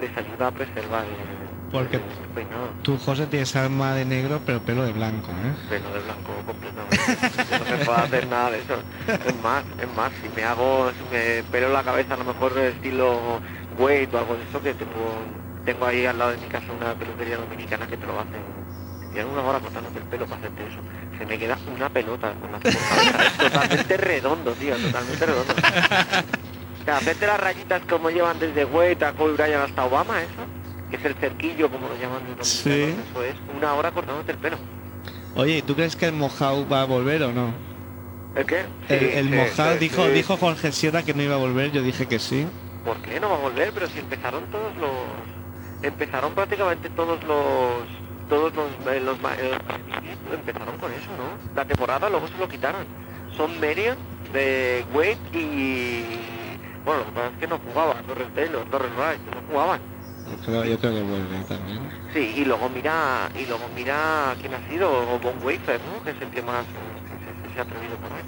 les 0.00 0.16
ayuda 0.16 0.46
a 0.46 0.50
preservar 0.52 1.04
el, 1.04 1.53
Porque- 1.74 2.00
Tú, 2.84 2.96
José, 2.98 3.26
tienes 3.26 3.56
alma 3.56 3.94
de 3.94 4.04
negro, 4.04 4.40
pero 4.46 4.60
pelo 4.60 4.84
de 4.84 4.92
blanco, 4.92 5.32
¿eh? 5.32 5.52
pelo 5.68 5.92
de 5.92 6.00
blanco 6.00 6.32
completamente. 6.46 7.64
No 7.64 7.76
me 7.78 7.84
puedo 7.84 7.98
hacer 7.98 8.26
nada 8.28 8.50
de 8.52 8.58
eso. 8.58 8.74
Es 9.26 9.42
más, 9.42 9.64
es 9.80 9.88
más, 9.96 10.12
si 10.22 10.28
me 10.36 10.44
hago, 10.44 10.90
si 10.92 11.14
me 11.16 11.42
pelo 11.50 11.70
la 11.70 11.82
cabeza 11.82 12.14
a 12.14 12.16
lo 12.18 12.24
mejor 12.24 12.54
de 12.54 12.68
estilo 12.68 13.40
Wade 13.78 14.08
o 14.12 14.18
algo 14.18 14.36
de 14.36 14.44
eso, 14.44 14.62
que 14.62 14.74
tengo, 14.74 15.18
tengo 15.64 15.86
ahí 15.86 16.06
al 16.06 16.16
lado 16.18 16.30
de 16.30 16.36
mi 16.36 16.46
casa 16.46 16.66
una 16.78 16.94
peluquería 16.94 17.38
dominicana 17.38 17.86
que 17.88 17.96
te 17.96 18.06
lo 18.06 18.20
hacen. 18.20 18.40
Tienen 19.12 19.32
una 19.32 19.42
hora 19.42 19.58
cortándote 19.58 19.98
el 19.98 20.04
pelo 20.04 20.26
para 20.26 20.36
hacerte 20.38 20.62
eso. 20.66 20.78
Se 21.18 21.26
me 21.26 21.38
queda 21.38 21.58
una 21.74 21.88
pelota 21.88 22.34
con 22.34 22.52
la. 22.52 22.58
Es 23.26 23.36
totalmente 23.38 23.96
redondo, 23.96 24.52
tío, 24.52 24.76
totalmente 24.76 25.26
redondo. 25.26 25.54
O 25.54 26.84
sea, 26.84 26.96
hacerte 26.98 27.26
las 27.26 27.40
rayitas 27.40 27.82
como 27.88 28.10
llevan 28.10 28.38
desde 28.38 28.64
Wade 28.64 29.04
a 29.06 29.12
Kobe 29.12 29.32
Bryant 29.32 29.64
hasta 29.70 29.84
Obama, 29.86 30.20
eso, 30.20 30.30
que 30.90 30.96
es 30.96 31.04
el 31.04 31.14
cerquillo, 31.14 31.70
como 31.70 31.88
lo 31.88 31.96
llaman 31.96 32.22
los 32.36 32.46
Sí. 32.48 32.70
eso 32.70 33.22
es 33.22 33.34
una 33.56 33.74
hora 33.74 33.90
cortándote 33.90 34.32
el 34.32 34.38
pelo. 34.38 34.56
Oye, 35.36 35.58
¿y 35.58 35.62
¿tú 35.62 35.74
crees 35.74 35.96
que 35.96 36.06
el 36.06 36.12
Mojau 36.12 36.68
va 36.68 36.82
a 36.82 36.84
volver 36.84 37.22
o 37.24 37.32
no? 37.32 37.52
¿El 38.34 38.46
qué? 38.46 38.64
El, 38.88 38.98
Sí, 39.00 39.06
el 39.14 39.50
sí, 39.50 39.62
dijo, 39.80 40.08
dijo 40.08 40.36
Jorge 40.36 40.72
Sierra 40.72 41.02
que 41.02 41.14
no 41.14 41.22
iba 41.22 41.34
a 41.34 41.38
volver, 41.38 41.70
yo 41.72 41.82
dije 41.82 42.06
que 42.06 42.18
sí. 42.18 42.46
¿Por 42.84 42.98
qué 42.98 43.18
no 43.20 43.30
va 43.30 43.36
a 43.36 43.40
volver? 43.40 43.72
Pero 43.72 43.86
si 43.88 43.98
empezaron 43.98 44.44
todos 44.50 44.76
los... 44.76 44.90
Empezaron 45.82 46.34
prácticamente 46.34 46.90
todos 46.90 47.22
los... 47.24 47.84
Todos 48.28 48.52
los... 48.54 48.66
eh, 48.92 49.00
los 49.00 49.16
eh, 49.18 49.58
empezaron 50.32 50.78
con 50.78 50.92
eso, 50.92 51.10
¿no? 51.16 51.54
La 51.54 51.64
temporada 51.64 52.08
luego 52.10 52.28
se 52.28 52.38
lo 52.38 52.48
quitaron. 52.48 52.84
Son 53.36 53.58
Marion, 53.60 53.96
de 54.32 54.84
Wade 54.92 55.18
y... 55.32 56.04
Bueno, 56.84 57.00
lo 57.00 57.06
que 57.06 57.12
pasa 57.12 57.28
es 57.28 57.38
que 57.38 57.46
no 57.46 57.58
jugaban, 57.58 58.04
Torres 58.04 58.28
Taylor, 58.34 58.64
Torres 58.70 58.90
Rice, 58.90 59.20
no 59.34 59.40
jugaban. 59.50 59.80
Yo 60.26 60.36
creo, 60.44 60.64
yo 60.64 60.78
creo 60.78 60.92
que 60.94 61.02
vuelve 61.02 61.44
también. 61.48 61.80
Sí, 62.12 62.34
y 62.38 62.44
luego 62.44 62.68
mira... 62.68 63.28
Y 63.34 63.46
luego 63.46 63.64
mira 63.76 64.34
quién 64.40 64.54
ha 64.54 64.68
sido, 64.68 64.90
o 64.90 65.18
Von 65.18 65.34
Wafer, 65.42 65.80
¿no? 65.84 66.02
Que 66.02 66.10
es 66.10 66.16
el 66.22 66.28
que 66.30 66.42
más 66.42 66.64
se, 66.64 67.54
se 67.54 67.58
ha 67.58 67.62
atrevido 67.62 67.96
por 67.96 68.12
ahí. 68.12 68.22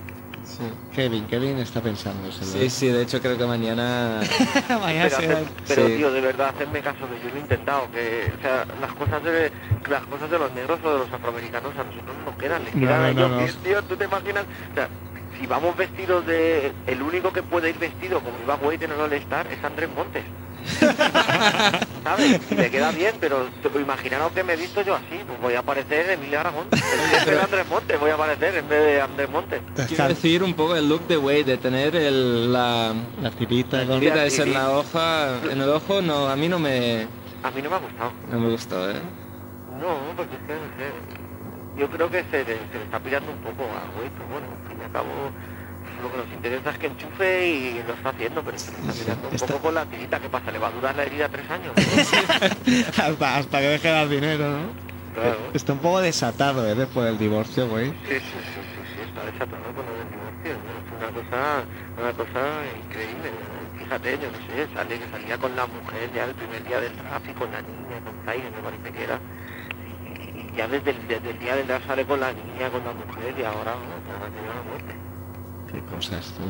Sí. 0.44 0.64
Kevin, 0.94 1.26
Kevin 1.26 1.58
está 1.58 1.80
pensando. 1.80 2.30
Sí, 2.32 2.70
sí, 2.70 2.88
de 2.88 3.02
hecho 3.02 3.20
creo 3.20 3.36
que 3.36 3.44
mañana... 3.46 4.20
Mañana 4.80 5.02
pero, 5.08 5.16
hacer- 5.16 5.46
pero, 5.66 5.86
sí. 5.86 5.96
tío, 5.96 6.12
de 6.12 6.20
verdad, 6.20 6.48
hacerme 6.54 6.80
caso 6.80 7.08
que 7.08 7.18
yo 7.22 7.30
lo 7.30 7.36
he 7.36 7.40
intentado, 7.40 7.90
que 7.90 8.32
o 8.38 8.40
sea, 8.40 8.66
las 8.80 8.92
cosas 8.92 9.22
de 9.24 9.52
las 9.90 10.02
cosas 10.06 10.30
de 10.30 10.38
los 10.38 10.52
negros 10.52 10.78
o 10.84 10.92
de 10.92 10.98
los 11.00 11.12
afroamericanos 11.12 11.74
a 11.76 11.84
nosotros 11.84 12.16
no 12.18 12.24
nos 12.30 12.36
quedan, 12.36 12.64
les 12.64 12.74
No, 12.74 12.80
quedan 12.80 13.00
a 13.02 13.12
no, 13.12 13.20
ellos, 13.20 13.30
no. 13.30 13.38
bien, 13.38 13.52
tío, 13.64 13.82
tú 13.82 13.96
te 13.96 14.04
imaginas, 14.04 14.44
o 14.44 14.74
sea, 14.74 14.88
si 15.38 15.46
vamos 15.46 15.76
vestidos 15.76 16.24
de 16.26 16.72
el 16.86 17.02
único 17.02 17.32
que 17.32 17.42
puede 17.42 17.70
ir 17.70 17.78
vestido 17.78 18.20
como 18.20 18.38
iba 18.42 18.54
Wade 18.56 18.84
en 18.84 18.92
el 18.92 19.00
All 19.00 19.12
Star 19.14 19.46
es 19.48 19.62
Andrés 19.64 19.90
Montes. 19.94 20.24
¿Sabes? 22.04 22.40
Y 22.50 22.54
me 22.54 22.70
queda 22.70 22.90
bien, 22.92 23.14
pero 23.20 23.46
imaginaros 23.80 24.32
que 24.32 24.42
me 24.42 24.54
he 24.54 24.56
visto 24.56 24.82
yo 24.82 24.94
así, 24.94 25.20
pues 25.26 25.40
voy 25.40 25.54
a 25.54 25.60
aparecer 25.60 26.10
Emilia 26.10 26.40
Aragón. 26.40 26.66
En 26.72 27.10
vez 27.10 27.26
de 27.26 27.40
Andrés 27.40 27.68
Montes, 27.68 28.00
voy 28.00 28.10
a 28.10 28.14
aparecer 28.14 28.54
en 28.56 28.68
vez 28.68 28.80
de 28.80 29.00
Andrés 29.00 29.30
Montes. 29.30 29.60
Quiero 29.88 30.08
decir 30.08 30.42
un 30.42 30.54
poco 30.54 30.76
el 30.76 30.88
look 30.88 31.06
de 31.06 31.16
Wade, 31.16 31.44
de 31.44 31.56
tener 31.58 31.94
el, 31.96 32.52
la, 32.52 32.94
La 33.20 33.30
tirita 33.30 33.78
la 33.78 33.86
con- 33.86 34.00
tirita 34.00 34.24
esa 34.24 34.42
en 34.44 34.54
la 34.54 34.70
hoja, 34.70 35.40
en 35.50 35.60
el 35.60 35.68
ojo, 35.68 36.00
no, 36.02 36.28
a 36.28 36.36
mí 36.36 36.48
no 36.48 36.58
me, 36.58 37.06
A 37.42 37.50
mí 37.50 37.62
no 37.62 37.70
me 37.70 37.76
ha 37.76 37.78
gustado. 37.80 38.12
no 38.30 38.40
me 38.40 38.50
gustó, 38.50 38.90
¿eh? 38.90 38.94
No, 39.80 39.98
porque 40.16 40.34
es 40.36 40.40
que 40.46 40.54
no 40.54 40.60
sé. 40.78 41.80
Yo 41.80 41.90
creo 41.90 42.10
que 42.10 42.24
se, 42.30 42.38
le- 42.38 42.44
se 42.44 42.78
le 42.78 42.84
está 42.84 42.98
pillando 42.98 43.30
un 43.30 43.38
poco 43.38 43.64
a 43.64 43.84
güey, 43.96 44.08
pero 44.16 44.26
bueno, 44.30 44.46
al 44.62 44.68
fin 44.70 44.78
y 44.80 44.84
al 44.84 44.92
cabo 44.92 45.08
lo 46.02 46.10
que 46.10 46.16
nos 46.18 46.32
interesa 46.32 46.70
es 46.70 46.78
que 46.78 46.86
enchufe 46.86 47.46
y 47.48 47.82
lo 47.86 47.94
está 47.94 48.08
haciendo, 48.10 48.42
pero 48.42 48.58
se 48.58 48.70
está 48.70 48.92
pillando 48.92 49.28
un 49.28 49.34
está- 49.34 49.46
poco 49.46 49.60
con 49.60 49.74
la 49.74 49.84
tirita. 49.86 50.20
¿Qué 50.20 50.28
pasa? 50.28 50.50
¿Le 50.50 50.58
va 50.58 50.68
a 50.68 50.70
durar 50.72 50.94
la 50.96 51.02
herida 51.04 51.28
tres 51.28 51.50
años? 51.50 51.72
hasta, 52.98 53.36
hasta 53.36 53.58
que 53.60 53.66
deje 53.68 53.88
de 53.88 53.94
dar 53.94 54.08
dinero, 54.08 54.50
¿no? 54.50 54.86
Claro. 55.14 55.38
Está 55.54 55.72
un 55.72 55.78
poco 55.78 56.00
desatado, 56.00 56.68
¿eh? 56.68 56.74
Después 56.74 57.06
del 57.06 57.18
divorcio, 57.18 57.68
güey. 57.68 57.86
Sí, 57.90 57.96
sí, 58.08 58.20
sí, 58.20 58.20
sí, 58.20 58.80
sí, 58.94 59.00
está 59.08 59.24
desatado 59.24 59.64
con 59.74 59.84
lo 59.86 59.92
del 59.96 60.08
divorcio. 60.12 60.52
¿no? 60.60 60.70
Es 60.76 60.92
una 60.92 61.08
cosa, 61.16 61.64
una 61.98 62.12
cosa 62.12 62.42
increíble. 62.84 63.30
¿no? 63.32 63.78
Fíjate, 63.82 64.18
yo 64.20 64.28
no 64.30 64.38
sé, 64.46 64.74
sale 64.74 65.00
salía 65.10 65.38
con 65.38 65.56
la 65.56 65.66
mujer 65.66 66.10
ya 66.14 66.24
el 66.24 66.34
primer 66.34 66.64
día 66.64 66.80
del 66.80 66.92
tráfico, 66.92 67.40
con 67.40 67.52
la 67.52 67.62
niña, 67.62 67.96
con 68.04 68.12
Zaire, 68.26 68.50
me 68.50 68.58
parece 68.62 68.90
que 68.92 69.04
era. 69.04 69.18
Ya 70.56 70.66
desde 70.68 70.90
el, 70.90 71.08
desde 71.08 71.30
el 71.30 71.38
día 71.38 71.56
del 71.56 71.66
draft 71.66 71.86
sale 71.86 72.04
con 72.04 72.20
la 72.20 72.32
niña, 72.32 72.68
con 72.70 72.82
la 72.84 72.92
mujer 72.92 73.34
y 73.38 73.44
ahora, 73.44 73.72
a 73.72 73.76
la 73.76 74.62
muerte. 74.68 74.94
Qué 75.70 75.80
cosas, 75.82 76.32
tú. 76.36 76.44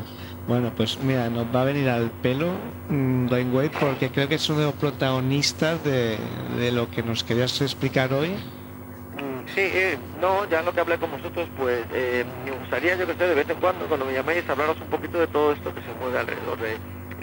Bueno, 0.45 0.71
pues 0.75 0.99
mira, 0.99 1.29
nos 1.29 1.47
va 1.53 1.61
a 1.63 1.65
venir 1.65 1.89
al 1.89 2.11
pelo 2.11 2.51
mm, 2.87 3.27
Dwayne 3.27 3.51
Wade 3.55 3.71
porque 3.79 4.09
creo 4.11 4.27
que 4.29 4.35
es 4.35 4.49
uno 4.49 4.59
de 4.59 4.65
los 4.67 4.75
protagonistas 4.75 5.83
de, 5.83 6.17
de 6.59 6.71
lo 6.71 6.89
que 6.89 7.01
nos 7.01 7.23
querías 7.23 7.59
explicar 7.61 8.13
hoy. 8.13 8.29
Mm, 8.29 9.37
Sí, 9.55 9.61
eh, 9.61 9.97
no, 10.21 10.47
ya 10.49 10.61
lo 10.61 10.71
que 10.73 10.81
hablé 10.81 10.97
con 10.99 11.09
vosotros, 11.09 11.47
pues 11.57 11.85
eh, 11.91 12.23
me 12.45 12.51
gustaría, 12.51 12.95
yo 12.95 13.07
que 13.07 13.15
sé, 13.15 13.27
de 13.27 13.33
vez 13.35 13.49
en 13.49 13.55
cuando, 13.57 13.87
cuando 13.87 14.05
me 14.05 14.13
llaméis, 14.13 14.47
hablaros 14.49 14.79
un 14.81 14.87
poquito 14.87 15.17
de 15.19 15.27
todo 15.27 15.51
esto 15.53 15.73
que 15.73 15.81
se 15.81 15.93
mueve 15.99 16.19
alrededor 16.19 16.59
de, 16.59 16.77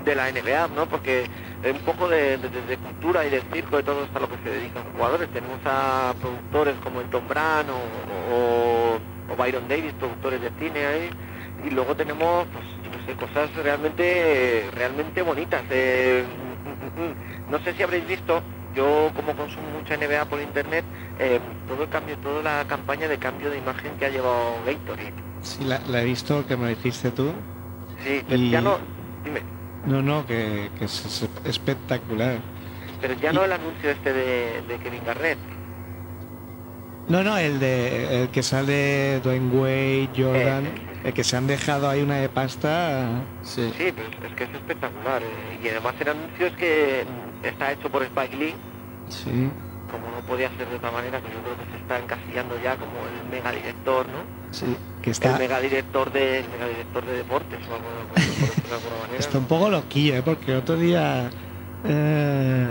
de 0.04 0.14
la 0.16 0.28
NBA, 0.30 0.68
¿no? 0.74 0.86
Porque 0.86 1.26
eh, 1.62 1.70
un 1.70 1.80
poco 1.80 2.08
de, 2.08 2.38
de- 2.38 2.48
de 2.62 2.76
cultura 2.78 3.24
y 3.24 3.30
del 3.30 3.42
circo, 3.52 3.76
de 3.76 3.82
todo 3.84 4.02
esto 4.04 4.18
a 4.18 4.22
lo 4.22 4.28
que 4.28 4.38
se 4.42 4.50
dedican 4.50 4.82
los 4.84 4.92
jugadores. 4.94 5.28
Tenemos 5.30 5.60
a 5.64 6.12
productores 6.20 6.74
como 6.82 7.00
el 7.00 7.06
Tom 7.08 7.28
Brand 7.28 7.68
o, 7.70 7.74
o- 8.34 9.00
o 9.32 9.36
Byron 9.36 9.68
Davis, 9.68 9.92
productores 9.98 10.40
de 10.40 10.50
cine 10.58 10.86
ahí, 10.86 11.10
y 11.66 11.70
luego 11.70 11.94
tenemos, 11.96 12.46
pues, 12.52 12.64
yo 12.84 12.90
no 12.98 13.04
sé, 13.06 13.14
cosas 13.14 13.54
realmente, 13.62 14.68
realmente 14.74 15.22
bonitas. 15.22 15.62
eh, 15.70 16.24
mm, 16.64 17.00
mm, 17.00 17.04
mm. 17.10 17.50
no 17.50 17.58
sé 17.60 17.74
si 17.74 17.82
habréis 17.82 18.06
visto, 18.06 18.42
yo 18.74 19.10
como 19.14 19.34
consumo 19.34 19.68
mucha 19.78 19.94
NBA 19.96 20.24
por 20.26 20.40
internet, 20.40 20.84
eh, 21.18 21.40
todo 21.68 21.84
el 21.84 21.88
cambio, 21.88 22.16
toda 22.18 22.42
la 22.42 22.64
campaña 22.66 23.08
de 23.08 23.18
cambio 23.18 23.50
de 23.50 23.58
imagen 23.58 23.96
que 23.98 24.06
ha 24.06 24.10
llevado 24.10 24.56
Gatorade. 24.66 25.12
Sí, 25.42 25.64
la, 25.64 25.80
la 25.88 26.02
he 26.02 26.04
visto, 26.04 26.46
que 26.46 26.56
me 26.56 26.68
dijiste 26.70 27.10
tú. 27.10 27.32
Sí, 28.04 28.22
pero 28.28 28.42
Y- 28.42 28.50
ya 28.50 28.60
no, 28.60 28.78
dime, 29.24 29.40
No, 29.86 30.00
no, 30.02 30.26
que, 30.26 30.70
que 30.78 30.86
es, 30.86 31.04
es 31.06 31.28
espectacular. 31.44 32.38
pero 33.00 33.14
ya 33.14 33.30
Y- 33.30 33.34
no 33.34 33.44
el 33.44 33.52
anuncio 33.52 33.90
este 33.90 34.12
de, 34.12 34.62
de 34.66 34.78
Kevin 34.78 35.02
Garnett. 35.06 35.38
No, 37.08 37.22
no, 37.22 37.36
el 37.36 37.60
de 37.60 38.22
el 38.22 38.28
que 38.30 38.42
sale 38.42 39.20
Dwayne 39.20 39.50
Wade, 39.54 40.08
Jordan, 40.16 40.64
el 41.04 41.12
que 41.12 41.22
se 41.22 41.36
han 41.36 41.46
dejado 41.46 41.88
ahí 41.88 42.02
una 42.02 42.16
de 42.16 42.28
pasta. 42.28 43.22
Sí. 43.42 43.70
Sí, 43.78 43.92
pues 43.92 44.08
es 44.30 44.36
que 44.36 44.44
es 44.44 44.50
espectacular. 44.54 45.22
eh, 45.22 45.60
Y 45.62 45.68
además 45.68 45.94
el 46.00 46.08
anuncio 46.08 46.46
es 46.46 46.52
que 46.54 47.04
está 47.42 47.72
hecho 47.72 47.88
por 47.90 48.02
Spike 48.02 48.36
Lee, 48.36 48.54
Sí, 49.08 49.48
como 49.90 50.10
no 50.10 50.26
podía 50.26 50.48
ser 50.56 50.66
de 50.68 50.76
otra 50.76 50.90
manera, 50.90 51.20
que 51.20 51.28
yo 51.28 51.40
creo 51.42 51.56
que 51.58 51.70
se 51.70 51.76
está 51.76 51.98
encasillando 51.98 52.56
ya 52.62 52.76
como 52.76 52.92
el 53.06 53.30
mega 53.30 53.52
director, 53.52 54.06
¿no? 54.08 54.24
sí. 54.50 54.66
Que 55.02 55.10
El 55.10 55.12
está, 55.12 55.36
mega 55.38 55.60
director 55.60 56.10
de, 56.10 56.38
el 56.40 56.48
mega 56.48 56.66
director 56.66 57.04
de 57.04 57.12
deportes, 57.18 57.58
o 57.70 57.74
algo, 57.74 57.86
por 58.08 58.16
decirlo 58.18 58.46
de 58.70 58.74
alguna 58.74 59.00
manera. 59.02 59.18
está 59.20 59.38
un 59.38 59.44
poco 59.44 59.68
loquillo, 59.68 60.14
¿eh? 60.16 60.22
porque 60.24 60.52
el 60.52 60.58
otro 60.58 60.76
día 60.76 61.28
eh, 61.84 62.66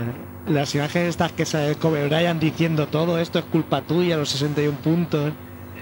las 0.48 0.74
imágenes 0.74 1.10
estas 1.10 1.30
que 1.32 1.46
sale 1.46 1.76
Kobe 1.76 2.08
Bryant 2.08 2.40
diciendo 2.42 2.88
todo 2.88 3.18
esto 3.20 3.38
es 3.38 3.44
culpa 3.44 3.82
tuya, 3.82 4.16
los 4.16 4.28
61 4.30 4.76
puntos. 4.78 5.32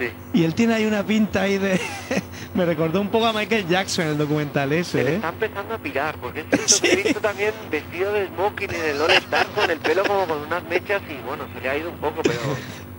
Sí. 0.02 0.10
Y 0.32 0.44
él 0.44 0.54
tiene 0.54 0.74
ahí 0.74 0.86
una 0.86 1.04
pinta 1.04 1.42
ahí 1.42 1.58
de... 1.58 1.80
me 2.54 2.64
recordó 2.64 3.00
un 3.00 3.08
poco 3.08 3.26
a 3.26 3.32
Michael 3.32 3.68
Jackson 3.68 4.06
el 4.06 4.18
documental 4.18 4.68
Se 4.70 4.74
le 4.74 4.80
ese, 4.80 5.02
¿eh? 5.02 5.14
está 5.16 5.28
empezando 5.28 5.74
a 5.74 5.78
pirar, 5.78 6.16
porque 6.18 6.40
es 6.40 6.46
cierto 6.66 6.82
que 6.82 6.92
he 6.92 7.04
visto 7.04 7.20
también 7.20 7.52
vestido 7.70 8.12
de 8.12 8.26
smoking 8.28 8.70
en 8.70 8.84
el 8.84 9.00
All 9.00 9.10
Star 9.12 9.46
con 9.48 9.70
el 9.70 9.78
pelo 9.78 10.02
como 10.04 10.26
con 10.26 10.38
unas 10.38 10.64
mechas 10.64 11.02
y 11.08 11.26
bueno, 11.26 11.44
se 11.54 11.60
le 11.60 11.68
ha 11.68 11.78
ido 11.78 11.90
un 11.90 11.98
poco, 11.98 12.22
pero... 12.22 12.38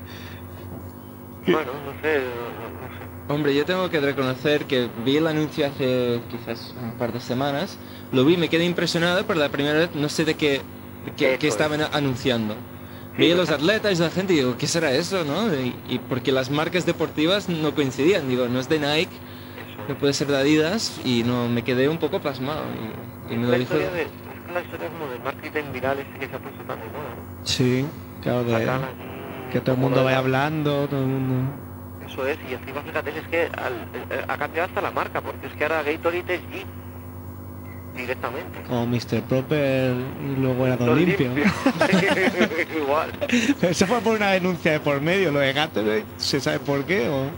Bueno, 1.46 1.74
no 1.74 1.92
sé, 2.02 2.20
no, 2.20 2.88
no 2.88 2.98
sé. 2.98 3.04
Hombre, 3.28 3.54
yo 3.54 3.66
tengo 3.66 3.90
que 3.90 4.00
reconocer 4.00 4.64
que 4.64 4.88
vi 5.04 5.18
el 5.18 5.28
anuncio 5.28 5.66
hace 5.66 6.22
quizás 6.32 6.74
un 6.82 6.94
par 6.94 7.12
de 7.12 7.20
semanas, 7.20 7.78
lo 8.14 8.24
vi, 8.24 8.38
me 8.38 8.48
quedé 8.48 8.64
impresionado, 8.64 9.28
pero 9.28 9.42
la 9.42 9.50
primera 9.50 9.78
vez 9.78 9.94
no 9.94 10.08
sé 10.08 10.24
de 10.24 10.36
qué, 10.36 10.62
de 11.04 11.12
qué, 11.18 11.38
qué 11.38 11.48
es. 11.48 11.54
estaban 11.54 11.82
anunciando. 11.82 12.56
Sí, 13.16 13.22
vi 13.22 13.32
a 13.32 13.36
pues, 13.36 13.50
los 13.50 13.60
atletas 13.60 14.00
y 14.00 14.02
la 14.02 14.10
gente 14.10 14.34
y 14.34 14.38
digo, 14.38 14.58
¿qué 14.58 14.68
será 14.68 14.92
eso? 14.92 15.24
¿no? 15.24 15.54
Y, 15.54 15.76
y 15.88 16.00
porque 16.00 16.32
las 16.32 16.50
marcas 16.50 16.86
deportivas 16.86 17.48
no 17.50 17.74
coincidían, 17.76 18.28
digo, 18.28 18.48
no 18.48 18.60
es 18.60 18.70
de 18.70 18.80
Nike, 18.80 19.12
no 19.88 19.96
puede 19.96 20.14
ser 20.14 20.28
de 20.28 20.38
Adidas 20.38 21.00
y 21.06 21.24
no 21.24 21.48
me 21.48 21.64
quedé 21.64 21.90
un 21.90 21.98
poco 21.98 22.20
pasmado. 22.20 22.64
Y, 23.30 23.34
y 23.34 23.38
me 23.38 23.48
lo 23.48 23.52
dijo... 23.58 23.76
historia 23.76 23.92
de, 23.92 24.02
es 24.04 24.08
que 24.48 24.54
la 24.54 24.62
historia 24.62 24.90
como 24.90 25.08
del 25.12 25.22
marketing 25.22 25.72
viral 25.74 26.00
ese 26.00 26.20
que 26.20 26.28
se 26.28 26.36
ha 26.36 26.40
puesto 26.40 26.64
tan 26.64 26.80
de 26.80 26.86
moda, 26.86 27.10
¿no? 27.16 27.46
Sí, 27.48 27.86
claro, 28.22 28.44
de- 28.44 28.68
que 29.52 29.62
todo 29.62 29.76
el 29.76 29.82
mundo 29.82 30.04
vaya 30.04 30.18
hablando, 30.18 30.88
todo 30.88 31.02
el 31.02 31.08
mundo... 31.08 31.52
Eso 32.08 32.28
es, 32.28 32.38
y 32.50 32.54
encima 32.54 32.82
fíjate, 32.82 33.12
es 33.12 33.28
que 33.28 33.44
al- 33.58 33.88
eh, 34.10 34.26
ha 34.28 34.38
cambiado 34.38 34.68
hasta 34.68 34.82
la 34.82 34.92
marca, 34.92 35.22
porque 35.22 35.48
es 35.48 35.54
que 35.54 35.64
ahora 35.64 35.84
Gatorade 35.84 36.36
es 36.36 36.42
G 36.42 36.66
directamente. 37.96 38.62
Como 38.68 38.86
Mr. 38.88 39.22
Proper 39.24 39.94
y 40.20 40.36
luego 40.42 40.66
era 40.66 40.78
Don 40.78 40.88
Todo 40.88 40.96
Limpio. 40.96 41.32
Igual. 42.76 43.12
Eso 43.62 43.88
fue 43.88 44.02
por 44.02 44.16
una 44.16 44.32
denuncia 44.32 44.72
de 44.74 44.80
por 44.80 45.00
medio, 45.02 45.32
lo 45.32 45.40
de 45.40 45.54
Gatorade, 45.54 46.06
¿se 46.18 46.40
sabe 46.42 46.60
por 46.60 46.84
qué? 46.86 47.08
O... 47.10 47.30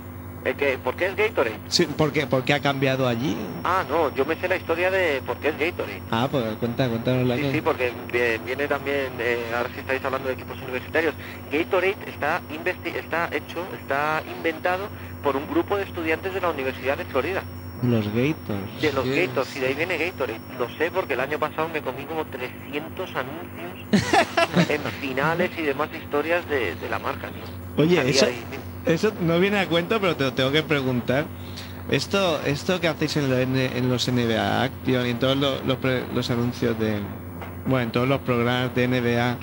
Es 0.43 0.55
que, 0.57 0.77
¿Por 0.77 0.95
qué 0.95 1.07
es 1.07 1.15
Gatorade? 1.15 1.57
Sí, 1.67 1.85
¿por 1.87 2.11
qué? 2.13 2.27
¿Por 2.27 2.43
qué 2.43 2.53
ha 2.53 2.59
cambiado 2.59 3.07
allí? 3.07 3.35
Ah, 3.63 3.83
no, 3.89 4.13
yo 4.13 4.25
me 4.25 4.35
sé 4.35 4.47
la 4.47 4.55
historia 4.57 4.91
de 4.91 5.19
por 5.25 5.37
qué 5.37 5.49
es 5.49 5.57
Gatorade. 5.57 6.01
Ah, 6.11 6.27
pues 6.29 6.43
cuenta, 6.59 6.87
cuéntanos 6.87 7.27
la 7.27 7.35
Sí, 7.35 7.41
que... 7.41 7.51
sí, 7.51 7.61
porque 7.61 7.91
vi- 8.13 8.45
viene 8.45 8.67
también, 8.67 9.13
eh, 9.19 9.39
ahora 9.57 9.69
sí 9.73 9.79
estáis 9.79 10.05
hablando 10.05 10.27
de 10.27 10.35
equipos 10.35 10.61
universitarios, 10.61 11.15
Gatorade 11.51 11.97
está, 12.05 12.41
investi- 12.51 12.95
está 12.95 13.27
hecho, 13.31 13.65
está 13.81 14.21
inventado 14.37 14.87
por 15.23 15.35
un 15.35 15.47
grupo 15.47 15.77
de 15.77 15.83
estudiantes 15.83 16.31
de 16.35 16.41
la 16.41 16.49
Universidad 16.51 16.95
de 16.95 17.05
Florida, 17.05 17.41
Los 17.83 18.05
Gators. 18.07 18.81
de 18.81 18.93
los 18.93 19.03
Sí. 19.03 19.15
Gators, 19.27 19.55
y 19.55 19.59
de 19.59 19.67
ahí 19.67 19.73
viene 19.75 19.97
Gatorade. 19.97 20.39
Lo 20.57 20.67
sé 20.77 20.89
porque 20.91 21.13
el 21.13 21.19
año 21.19 21.37
pasado 21.37 21.69
me 21.69 21.81
comí 21.81 22.03
como 22.05 22.25
300 22.25 23.09
anuncios 23.15 23.85
en 24.69 24.81
finales 25.01 25.51
y 25.57 25.61
demás 25.61 25.89
historias 25.95 26.47
de, 26.49 26.75
de 26.75 26.89
la 26.89 26.99
marca. 26.99 27.27
tío. 27.29 27.43
Oye, 27.83 27.97
Salía 27.97 28.11
eso, 28.11 28.25
ahí, 28.27 28.43
eso 28.85 29.11
no 29.21 29.39
viene 29.39 29.59
a 29.59 29.67
cuento, 29.67 29.99
pero 29.99 30.15
te 30.15 30.23
lo 30.23 30.33
tengo 30.33 30.51
que 30.51 30.63
preguntar. 30.63 31.25
Esto, 31.89 32.39
esto 32.45 32.79
que 32.79 32.87
hacéis 32.87 33.17
en, 33.17 33.29
lo- 33.29 33.37
en- 33.37 33.89
los 33.89 34.07
NBA 34.07 34.63
Action 34.63 35.05
y 35.05 35.09
en 35.11 35.19
todos 35.19 35.37
los, 35.37 35.63
los 35.65 35.77
pre- 35.77 36.03
los 36.15 36.31
anuncios 36.31 36.79
de, 36.79 36.97
bueno, 37.67 37.83
en 37.83 37.91
todos 37.91 38.07
los 38.07 38.21
programas 38.21 38.73
de 38.73 38.87
NBA, 38.87 39.37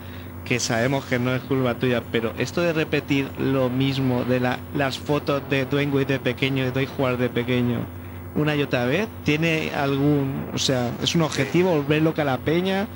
que 0.44 0.58
sabemos 0.58 1.04
que 1.04 1.20
no 1.20 1.32
es 1.36 1.42
culpa 1.42 1.74
tuya, 1.74 2.02
pero 2.10 2.32
esto 2.38 2.60
de 2.62 2.72
repetir 2.72 3.28
lo 3.38 3.70
mismo 3.70 4.24
de 4.24 4.40
la- 4.40 4.58
las 4.74 4.98
fotos 4.98 5.42
de 5.50 5.66
Dwayne 5.66 5.92
Wade 5.92 6.06
de 6.06 6.18
pequeño 6.18 6.62
y 6.62 6.66
de 6.66 6.72
Dwayne 6.72 6.90
jugar 6.96 7.16
de 7.18 7.28
pequeño 7.28 7.86
una 8.34 8.54
y 8.56 8.62
otra 8.62 8.84
vez, 8.86 9.08
¿tiene 9.24 9.72
algún, 9.74 10.48
o 10.54 10.58
sea, 10.58 10.90
es 11.02 11.14
un 11.14 11.22
objetivo 11.22 11.70
volver 11.70 12.02
loca 12.02 12.22
a 12.22 12.24
la 12.24 12.38
peña? 12.38 12.86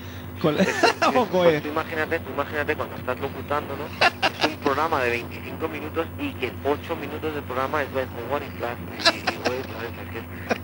Con, 0.41 0.57
Pues 1.33 1.55
es. 1.55 1.63
tú 1.63 1.69
imagínate, 1.69 2.19
tú 2.21 2.31
imagínate 2.33 2.75
cuando 2.77 2.97
estás 2.97 3.19
locutando, 3.21 3.75
¿no? 3.77 3.85
Es 3.87 4.45
un 4.53 4.57
programa 4.59 5.01
de 5.03 5.11
25 5.11 5.69
minutos 5.69 6.07
y 6.19 6.33
que 6.35 6.53
8 6.65 6.97
minutos 6.97 7.33
del 7.35 7.43
programa 7.45 7.83
es 7.83 7.93
Ben 7.95 8.09
Howard 8.29 8.43
y 8.43 8.59
Flash. 8.59 8.79
Es 9.01 9.07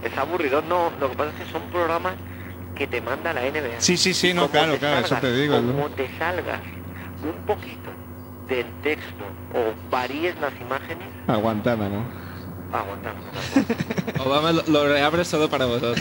es, 0.04 0.12
es 0.12 0.18
aburrido. 0.18 0.62
No, 0.68 0.90
lo 1.00 1.10
que 1.10 1.16
pasa 1.16 1.30
es 1.38 1.46
que 1.46 1.52
son 1.52 1.62
programas 1.70 2.14
que 2.74 2.86
te 2.86 3.00
manda 3.00 3.32
la 3.32 3.42
NBA. 3.42 3.78
Sí, 3.80 3.96
sí, 3.96 4.12
sí, 4.14 4.34
no, 4.34 4.48
claro, 4.48 4.76
claro, 4.78 4.98
eso 5.04 5.14
salgas- 5.14 5.20
te 5.20 5.32
digo, 5.32 5.60
¿no? 5.60 5.72
Como 5.72 5.88
te 5.90 6.08
salgas 6.18 6.60
un 7.22 7.46
poquito 7.46 7.90
del 8.48 8.66
texto 8.82 9.24
o 9.54 9.90
varíes 9.90 10.34
las 10.40 10.52
imágenes, 10.60 11.06
Aguantada, 11.26 11.88
¿no? 11.88 12.04
aguantamos. 12.72 13.22
Obama 14.18 14.52
lo, 14.52 14.62
lo 14.66 14.88
reabre 14.88 15.24
solo 15.24 15.48
para 15.48 15.66
vosotros. 15.66 15.98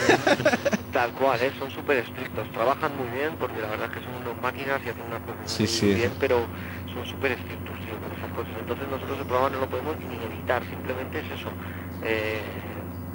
Tal 0.92 1.12
cual, 1.14 1.42
¿eh? 1.42 1.54
son 1.58 1.72
súper 1.72 1.98
estrictos, 2.00 2.52
trabajan 2.52 2.96
muy 2.98 3.08
bien 3.10 3.36
porque 3.40 3.62
la 3.62 3.70
verdad 3.70 3.88
es 3.92 3.98
que 4.00 4.04
son 4.06 4.16
unas 4.16 4.42
máquinas 4.42 4.82
y 4.86 4.90
hacen 4.90 5.04
unas 5.08 5.22
cosas 5.22 5.42
Sí, 5.46 5.64
muy 5.64 5.68
sí. 5.68 5.94
bien, 5.94 6.12
pero 6.20 6.50
son 6.94 7.06
súper 7.06 7.32
estrictos 7.34 7.80
tío, 7.86 8.00
con 8.00 8.12
esas 8.12 8.32
cosas. 8.32 8.54
Entonces 8.60 8.88
nosotros 8.90 9.20
el 9.20 9.26
programa 9.26 9.50
no 9.52 9.60
lo 9.62 9.70
podemos 9.70 9.98
ni 10.00 10.16
editar, 10.24 10.66
simplemente 10.66 11.20
es 11.20 11.32
eso, 11.32 11.50
eh, 12.02 12.42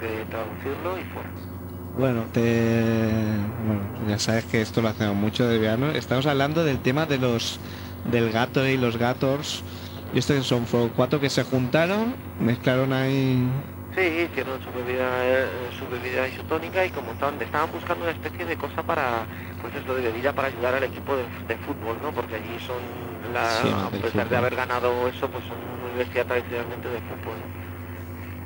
de 0.01 0.25
traducirlo 0.27 0.99
y 0.99 1.05
fuera. 1.05 1.31
Bueno, 1.93 2.29
te... 2.33 3.43
bueno, 3.65 3.83
ya 4.07 4.19
sabes 4.19 4.45
que 4.47 4.61
esto 4.61 4.83
lo 4.83 4.89
hacemos 4.89 5.17
mucho 5.17 5.47
de 5.49 5.59
verano. 5.59 5.91
Estamos 5.93 6.27
hablando 6.27 6.65
del 6.65 6.81
tema 6.83 7.07
de 7.07 7.19
los 7.19 7.61
del 8.05 8.31
gato 8.33 8.67
y 8.67 8.77
los 8.77 8.97
gatos. 8.99 9.65
Y 10.13 10.19
estos 10.19 10.47
son 10.47 10.67
fueron 10.67 10.91
cuatro 10.91 11.21
que 11.21 11.31
se 11.31 11.43
juntaron, 11.45 12.15
mezclaron 12.39 12.93
ahí. 12.93 13.51
Sí, 13.97 14.03
hicieron 14.31 14.61
su 14.61 14.71
bebida, 14.73 15.09
eh, 15.25 15.47
su 15.79 15.89
bebida 15.89 16.29
isotónica 16.29 16.85
y 16.85 16.91
como 16.91 17.13
estaban, 17.13 17.41
estaban 17.41 17.73
buscando 17.73 18.05
una 18.05 18.13
especie 18.13 18.45
de 18.45 18.55
cosa 18.57 18.83
para, 18.83 19.25
pues 19.63 19.75
eso, 19.75 19.95
de 19.95 20.03
bebida 20.03 20.35
para 20.35 20.49
ayudar 20.49 20.75
al 20.75 20.85
equipo 20.85 21.17
de, 21.17 21.23
de 21.49 21.57
fútbol, 21.65 21.97
¿no? 22.03 22.13
Porque 22.13 22.35
allí 22.37 22.59
son, 22.67 22.77
la, 23.33 23.63
Sí, 23.63 23.71
a 23.71 23.89
pesar 23.91 24.29
de 24.29 24.37
haber 24.37 24.55
ganado 24.55 25.09
eso, 25.09 25.29
pues 25.31 25.43
son 25.47 25.57
una 25.79 25.87
universidad 25.89 26.27
tradicionalmente 26.27 26.89
de 26.91 27.01
fútbol. 27.01 27.37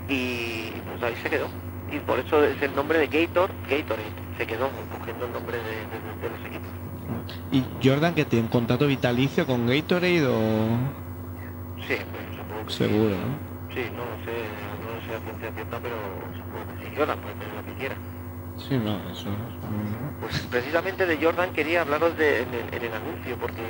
Y 0.08 0.70
pues 0.88 1.02
ahí 1.02 1.16
se 1.20 1.28
quedó. 1.30 1.48
Y 1.90 1.98
por 1.98 2.20
eso 2.20 2.44
es 2.44 2.62
el 2.62 2.74
nombre 2.76 2.98
de 3.00 3.06
Gator, 3.08 3.50
Gatorade, 3.68 4.12
se 4.38 4.46
quedó 4.46 4.70
cogiendo 4.96 5.26
el 5.26 5.32
nombre 5.32 5.56
de, 5.58 5.64
de- 5.64 6.22
de 6.22 6.30
los 6.30 6.44
equipos. 6.46 6.70
¿Y 7.50 7.64
Jordan 7.82 8.14
que 8.14 8.24
tiene 8.24 8.44
un 8.44 8.50
contrato 8.50 8.86
vitalicio 8.86 9.44
con 9.46 9.66
Gatorade 9.66 10.26
o 10.26 10.78
Sí, 11.88 11.96
pues 12.12 12.22
supongo 12.36 12.66
que 12.66 12.70
sí. 12.72 12.76
seguro. 12.78 13.16
Sí, 13.74 13.82
no 13.96 14.02
sé, 14.24 14.34
no 14.34 14.69
lo 14.69 14.69
sé 14.69 14.69
a 15.16 15.20
ciencia 15.20 15.52
cierta, 15.52 15.78
pero 15.80 15.96
supongo 16.36 16.64
que 16.78 16.84
sí. 16.88 16.94
Jordan 16.96 17.18
puede 17.18 17.34
tener 17.36 17.54
lo 17.54 17.64
que 17.64 17.72
quiera. 17.74 17.94
Sí, 18.56 18.76
no, 18.76 18.96
eso 19.10 19.28
es- 19.30 20.20
Pues 20.20 20.38
precisamente 20.50 21.06
de 21.06 21.16
Jordan 21.22 21.52
quería 21.52 21.80
hablaros 21.82 22.16
de, 22.16 22.42
en, 22.42 22.48
el, 22.54 22.74
en 22.74 22.82
el 22.84 22.92
anuncio, 22.92 23.36
porque 23.40 23.62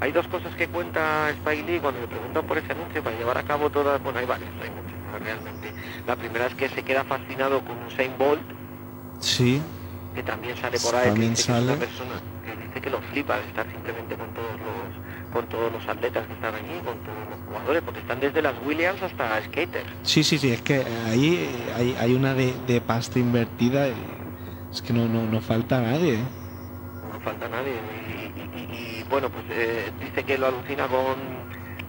hay 0.00 0.12
dos 0.12 0.26
cosas 0.28 0.54
que 0.56 0.66
cuenta 0.68 1.30
Spike 1.30 1.62
Lee 1.70 1.78
cuando 1.80 2.00
le 2.00 2.08
preguntan 2.08 2.44
por 2.46 2.58
ese 2.58 2.72
anuncio 2.72 3.02
para 3.02 3.16
llevar 3.16 3.38
a 3.38 3.42
cabo 3.44 3.70
todas, 3.70 4.02
bueno, 4.02 4.18
hay 4.18 4.26
varias, 4.26 4.50
hay 4.62 4.70
muchas, 4.70 5.22
realmente. 5.22 5.72
La 6.06 6.16
primera 6.16 6.46
es 6.46 6.54
que 6.54 6.68
se 6.68 6.82
queda 6.82 7.04
fascinado 7.04 7.62
con 7.64 7.82
Usain 7.84 8.12
Bolt, 8.18 8.42
Sí, 9.20 9.62
que 10.14 10.22
también 10.22 10.56
sale 10.56 10.78
por 10.78 10.94
ahí, 10.94 11.02
que 11.04 11.08
También 11.10 11.30
dice 11.34 11.46
que 11.46 11.52
es 11.52 11.58
una 11.64 11.66
sale. 11.72 11.86
persona 11.86 12.14
que 12.44 12.56
dice 12.66 12.80
que 12.80 12.90
lo 12.90 13.00
flipa 13.00 13.36
de 13.38 13.46
estar 13.46 13.66
simplemente 13.70 14.16
con 14.16 14.28
todos 14.34 14.52
los 14.60 15.06
con 15.32 15.46
todos 15.46 15.72
los 15.72 15.86
atletas 15.88 16.26
que 16.26 16.32
están 16.32 16.54
allí, 16.54 16.80
con 16.84 16.96
todos 17.04 17.25
jugadores, 17.46 17.82
porque 17.82 18.00
están 18.00 18.20
desde 18.20 18.42
las 18.42 18.54
Williams 18.64 19.00
hasta 19.02 19.40
skaters. 19.44 19.86
sí, 20.02 20.22
sí, 20.24 20.38
sí, 20.38 20.52
es 20.52 20.62
que 20.62 20.82
ahí 21.08 21.48
hay, 21.76 21.96
hay 21.98 22.14
una 22.14 22.34
de, 22.34 22.54
de 22.66 22.80
pasta 22.80 23.18
invertida 23.18 23.88
y 23.88 23.94
es 24.72 24.82
que 24.82 24.92
no, 24.92 25.06
no, 25.08 25.22
no 25.26 25.40
falta 25.40 25.80
nadie. 25.80 26.18
no 27.12 27.20
falta 27.20 27.48
nadie. 27.48 27.72
Y, 27.74 28.40
y- 28.40 28.60
y- 28.60 29.00
y, 29.00 29.04
bueno, 29.08 29.28
pues 29.30 29.44
eh, 29.50 29.90
dice 30.00 30.24
que 30.24 30.36
lo 30.38 30.46
alucina 30.48 30.86
con, 30.88 31.16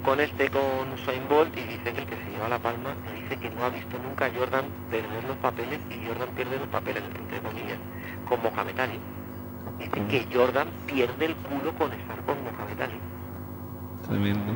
con 0.03 0.19
este, 0.19 0.49
con 0.49 0.93
Usain 0.93 1.27
Bolt, 1.27 1.55
y 1.57 1.61
dice 1.61 1.91
que 1.93 2.01
el 2.01 2.07
que 2.07 2.15
se 2.15 2.31
lleva 2.31 2.47
la 2.49 2.59
palma, 2.59 2.93
dice 3.21 3.35
que 3.37 3.49
no 3.49 3.63
ha 3.65 3.69
visto 3.69 3.97
nunca 3.97 4.25
a 4.25 4.31
Jordan 4.31 4.65
perder 4.89 5.23
los 5.27 5.37
papeles, 5.37 5.79
y 5.89 6.05
Jordan 6.07 6.29
pierde 6.35 6.59
los 6.59 6.67
papeles, 6.69 7.03
entre 7.19 7.39
comillas, 7.41 7.79
con 8.29 8.41
Mohamed 8.43 8.79
Ali. 8.79 8.99
Dice 9.79 10.01
que 10.09 10.27
Jordan 10.35 10.67
pierde 10.85 11.25
el 11.25 11.35
culo 11.35 11.73
con 11.77 11.91
estar 11.93 12.19
con 12.25 12.35
Mohamed 12.43 12.81
Ali. 12.81 12.99
Tremendo. 14.07 14.53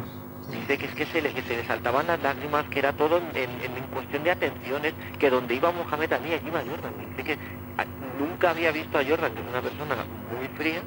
Dice 0.51 0.77
que 0.77 0.85
es 0.85 0.93
que 0.93 1.05
se 1.07 1.21
le, 1.21 1.33
que 1.33 1.41
se 1.43 1.55
le 1.57 1.65
saltaban 1.65 2.07
las 2.07 2.21
lágrimas, 2.21 2.65
que 2.69 2.79
era 2.79 2.93
todo 2.93 3.17
en, 3.17 3.23
en- 3.35 3.77
en 3.77 3.83
cuestión 3.93 4.23
de 4.23 4.31
atenciones, 4.31 4.93
que 5.17 5.29
donde 5.29 5.55
iba 5.55 5.71
Mohamed 5.71 6.11
Ali, 6.13 6.33
allí 6.33 6.47
iba 6.47 6.59
Jordan. 6.59 6.93
Dice 7.09 7.23
que 7.23 7.37
ah, 7.77 7.85
nunca 8.19 8.49
había 8.51 8.71
visto 8.71 8.97
a 8.97 9.03
Jordan, 9.03 9.33
que 9.33 9.41
es 9.41 9.47
una 9.47 9.61
persona 9.61 9.95
muy 10.37 10.47
fría, 10.57 10.81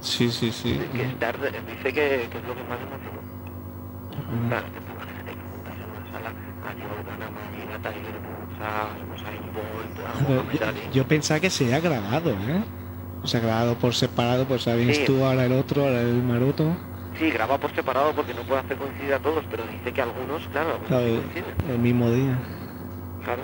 Sí, 0.00 0.30
sí, 0.30 0.52
sí. 0.52 0.78
que 0.94 1.02
estar, 1.02 1.34
dice 1.40 1.92
que, 1.92 2.28
que 2.30 2.38
es 2.38 2.44
lo 2.46 2.54
que 2.54 2.64
más 2.64 2.78
le 2.78 2.86
emocionó. 2.86 3.20
Claro, 4.48 4.66
que 4.66 4.80
tú 4.80 4.92
imagínate 4.92 5.30
que 5.32 5.44
juntas 5.50 5.74
en 5.76 5.90
una 5.90 6.12
sala 6.12 6.28
a 6.28 6.70
Jordan, 6.72 7.22
a 7.22 7.30
Marina, 7.30 7.74
a 7.74 7.78
Tiger 7.78 8.16
Woods, 8.24 8.60
a 8.60 9.14
Usain 9.14 9.42
Bolt, 9.54 9.98
a 10.06 10.12
Pero 10.18 10.42
Mohamed 10.42 10.60
yo, 10.60 10.66
Ali. 10.66 10.80
yo 10.92 11.06
pensaba 11.08 11.40
que 11.40 11.50
se 11.50 11.64
había 11.64 11.80
grabado, 11.80 12.30
¿eh? 12.32 12.62
O 13.22 13.26
sea, 13.26 13.40
grabado 13.40 13.74
por 13.76 13.94
separado, 13.94 14.44
pues 14.46 14.66
vienes 14.66 14.98
Sí. 14.98 15.04
tú, 15.06 15.24
ahora 15.24 15.46
el 15.46 15.52
otro, 15.52 15.84
ahora 15.84 16.00
el 16.02 16.22
maroto. 16.22 16.76
Sí, 17.18 17.30
graba 17.30 17.58
por 17.58 17.72
separado 17.74 18.12
porque 18.12 18.34
no 18.34 18.42
puede 18.42 18.60
hacer 18.60 18.76
coincidir 18.76 19.14
a 19.14 19.18
todos, 19.20 19.44
pero 19.50 19.62
dice 19.70 19.92
que 19.92 20.02
algunos, 20.02 20.46
claro, 20.48 20.78
algunos 20.88 21.22
coinciden. 21.22 21.54
el 21.70 21.78
mismo 21.78 22.10
día. 22.10 22.38
Claro, 23.24 23.42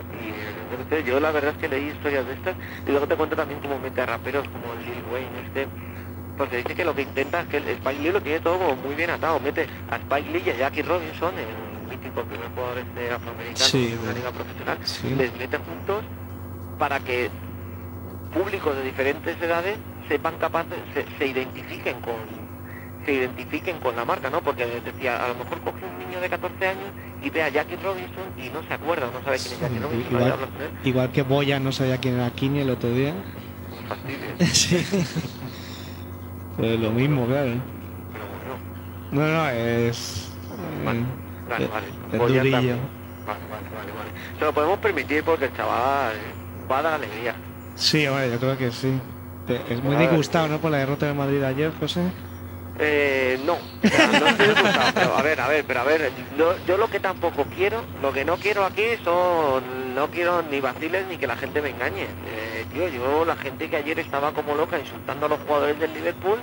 y 1.01 1.05
yo 1.05 1.21
la 1.21 1.31
verdad 1.31 1.53
es 1.53 1.59
que 1.59 1.69
leí 1.69 1.89
historias 1.89 2.27
de 2.27 2.35
estas 2.35 2.55
y 2.87 2.91
luego 2.91 3.07
te 3.07 3.17
cuento 3.17 3.37
también 3.37 3.61
cómo 3.61 3.79
mete 3.79 4.01
a 4.03 4.07
raperos 4.07 4.47
como 4.49 4.73
el 4.75 4.85
Lil 4.85 5.03
Wayne 5.13 5.41
este, 5.47 5.67
porque 6.37 6.59
dice 6.59 6.75
que 6.75 6.85
lo 6.85 6.95
que 6.95 7.03
intenta 7.03 7.41
es 7.43 7.47
que 7.47 7.57
el 7.59 7.69
Spike 7.69 8.03
Lee 8.03 8.11
lo 8.13 8.21
tiene 8.21 8.41
todo 8.41 8.59
como 8.59 8.77
muy 8.77 8.95
bien 8.95 9.11
atado, 9.11 9.41
mete 9.41 9.67
a 9.91 9.97
Spike 9.97 10.31
Lee 10.33 10.43
y 10.47 10.51
a 10.51 10.57
Jackie 10.57 10.83
Robinson, 10.83 11.33
el 11.39 11.89
mítico 11.91 12.23
primer 12.25 12.49
jugador 12.55 12.79
este 12.79 13.11
afroamericano 13.11 13.65
Sí, 13.65 13.91
una 13.95 14.03
bueno. 14.03 14.19
liga 14.19 14.31
profesional, 14.33 14.79
Sí. 14.85 15.15
les 15.17 15.33
mete 15.39 15.57
juntos 15.59 16.05
para 16.79 16.99
que 17.01 17.31
públicos 18.35 18.77
de 18.77 18.83
diferentes 18.83 19.41
edades 19.41 19.77
sepan 20.09 20.35
capaces, 20.39 20.79
se, 20.93 21.07
se 21.19 21.27
identifiquen 21.27 22.01
con 22.01 22.15
se 23.11 23.15
identifiquen 23.17 23.79
con 23.81 23.97
la 23.97 24.05
marca, 24.05 24.31
¿no? 24.31 24.41
Porque 24.41 24.65
decía, 24.67 25.25
a 25.25 25.29
lo 25.29 25.35
mejor 25.35 25.59
coge 25.61 25.85
un 25.85 25.99
niño 25.99 26.21
de 26.21 26.29
14 26.29 26.67
años 26.69 26.85
y 27.23 27.31
ve 27.31 27.43
a 27.43 27.49
Jackie 27.49 27.77
Robinson 27.77 28.25
y 28.39 28.49
no 28.51 28.63
se 28.69 28.75
acuerda, 28.75 29.07
no 29.13 29.21
sabe 29.25 29.37
quién 29.39 29.55
es 29.55 29.61
Jackie 29.61 29.79
Robinson, 29.81 30.13
igual- 30.85 31.07
él, 31.07 31.11
que 31.13 31.23
Boya 31.23 31.59
no 31.59 31.73
sabía 31.73 31.99
quién 31.99 32.15
era 32.15 32.31
Kini 32.31 32.61
el 32.61 32.71
otro 32.71 32.91
día. 32.91 33.15
sí. 34.53 34.87
Pues 36.57 36.79
lo 36.79 36.91
mismo, 36.93 37.27
claro. 37.27 37.51
Pero 38.13 38.25
bueno, 39.11 39.27
No, 39.33 39.43
no, 39.43 39.49
es. 39.51 40.31
Vale, 40.85 41.01
eh, 41.01 41.05
vale, 41.49 41.67
vale. 41.67 41.87
es 42.13 42.19
Voy 42.19 42.33
a 42.33 42.37
durillo. 42.39 42.57
también. 42.57 42.79
Vale, 43.27 43.41
vale, 43.51 43.69
vale, 43.77 43.93
vale. 43.99 44.11
Se 44.39 44.45
lo 44.45 44.53
podemos 44.55 44.79
permitir 44.79 45.25
porque 45.25 45.47
el 45.47 45.57
chaval 45.57 46.15
va 46.71 46.79
a 46.79 46.83
dar 46.83 46.95
alegría. 46.95 47.35
Sí, 47.75 48.07
hombre, 48.07 48.31
yo 48.31 48.39
creo 48.39 48.57
que 48.57 48.71
sí. 48.71 48.93
Es 49.69 49.83
muy 49.83 49.95
Vale. 49.97 50.07
disgustado, 50.07 50.47
¿no? 50.47 50.59
Por 50.59 50.71
la 50.71 50.79
derrota 50.79 51.07
de 51.07 51.15
Madrid 51.15 51.43
ayer, 51.43 51.73
José. 51.81 52.03
Eh, 52.83 53.39
no, 53.45 53.53
o 53.53 53.89
sea, 53.89 54.07
no 54.07 54.27
estoy 54.29 54.47
disgustado, 54.47 54.93
pero 54.95 55.15
a 55.15 55.21
ver, 55.21 55.39
a 55.39 55.49
ver, 55.49 55.65
pero 55.67 55.81
a 55.81 55.85
ver, 55.85 56.11
yo, 56.39 56.55
yo 56.67 56.79
lo 56.79 56.89
que 56.89 56.99
tampoco 56.99 57.45
quiero, 57.55 57.83
lo 58.01 58.11
que 58.11 58.25
no 58.25 58.39
quiero 58.39 58.65
aquí 58.65 58.85
son, 59.05 59.95
no 59.95 60.09
quiero 60.11 60.41
ni 60.51 60.61
vaciles 60.61 61.07
ni 61.07 61.19
que 61.19 61.27
la 61.27 61.37
gente 61.37 61.61
me 61.61 61.69
engañe. 61.69 62.05
Eh, 62.05 62.65
tío, 62.73 62.89
yo, 62.89 63.27
la 63.27 63.37
gente 63.37 63.69
que 63.69 63.77
ayer 63.77 63.99
estaba 63.99 64.33
como 64.33 64.55
loca 64.55 64.79
insultando 64.79 65.27
a 65.27 65.29
los 65.29 65.41
jugadores 65.41 65.79
del 65.79 65.93
Liverpool, 65.93 66.39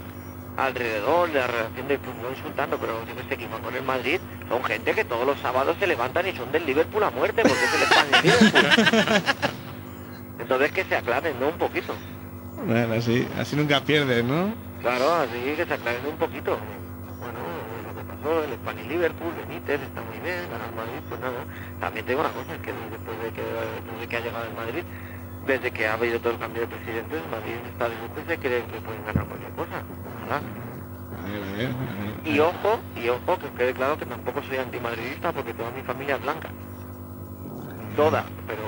alrededor 0.57 1.31
de 1.31 1.39
la 1.39 1.47
relación 1.47 1.87
del 1.87 1.97
club, 1.97 2.13
no 2.21 2.29
insultando, 2.29 2.77
pero 2.77 3.03
yo 3.07 3.15
que 3.15 3.29
sé, 3.29 3.37
que 3.37 3.47
con 3.47 3.75
el 3.75 3.83
Madrid, 3.83 4.19
son 4.47 4.63
gente 4.63 4.93
que 4.93 5.05
todos 5.05 5.25
los 5.25 5.39
sábados 5.39 5.75
se 5.79 5.87
levantan 5.87 6.27
y 6.27 6.33
son 6.33 6.51
del 6.51 6.67
Liverpool 6.67 7.03
a 7.03 7.09
muerte, 7.09 7.41
porque 7.41 7.65
es 7.65 7.73
el 7.73 7.81
Spanish 7.87 8.23
Liverpool. 8.23 9.23
Entonces 10.39 10.71
que 10.71 10.83
se 10.83 10.97
aclaren, 10.97 11.39
¿no? 11.39 11.47
Un 11.47 11.57
poquito. 11.57 11.95
Bueno, 12.63 12.93
así, 12.93 13.27
así 13.39 13.55
nunca 13.55 13.81
pierdes, 13.81 14.23
¿no? 14.23 14.66
Claro, 14.81 15.13
así 15.15 15.55
que 15.55 15.65
se 15.65 15.73
aclaren 15.73 16.05
un 16.05 16.17
poquito. 16.17 16.57
Bueno, 17.19 17.39
lo 17.83 17.91
que 17.97 18.03
pasó, 18.07 18.43
el 18.43 18.53
Spanish 18.53 18.87
Liverpool, 18.87 19.33
Benítez, 19.47 19.81
está 19.81 20.01
muy 20.01 20.19
bien, 20.19 20.49
ganar 20.51 20.71
Madrid, 20.75 21.01
pues 21.09 21.19
nada. 21.21 21.43
También 21.79 22.05
tengo 22.05 22.21
una 22.21 22.29
cosa, 22.29 22.53
es 22.55 22.61
que 22.61 22.73
después 22.91 23.17
de 23.23 23.29
que, 23.31 23.41
desde 23.41 24.07
que 24.07 24.17
ha 24.17 24.19
llegado 24.21 24.45
el 24.45 24.53
Madrid, 24.53 24.83
desde 25.47 25.71
que 25.71 25.87
ha 25.87 25.93
habido 25.93 26.19
todo 26.19 26.33
el 26.33 26.39
cambio 26.39 26.61
de 26.61 26.67
presidentes, 26.67 27.21
Madrid 27.31 27.55
está 27.71 27.89
de 27.89 27.95
lujo 27.95 28.15
y 28.23 28.29
se 28.29 28.37
cree 28.37 28.63
que 28.65 28.79
pueden 28.81 29.03
ganar 29.05 29.25
cualquier 29.25 29.51
cosa. 29.53 29.81
Ojalá. 30.17 30.37
A 30.37 31.29
ver, 31.29 31.43
a 31.43 31.51
ver, 31.57 31.67
a 31.67 32.21
ver. 32.21 32.27
Y 32.27 32.39
ojo, 32.39 32.79
y 32.95 33.09
ojo, 33.09 33.39
que 33.39 33.49
quede 33.57 33.73
claro 33.73 33.97
que 33.97 34.05
tampoco 34.05 34.41
soy 34.43 34.57
antimadridista 34.57 35.31
porque 35.31 35.53
toda 35.53 35.71
mi 35.71 35.81
familia 35.81 36.15
es 36.15 36.21
blanca. 36.21 36.49
Toda, 37.95 38.25
pero 38.45 38.61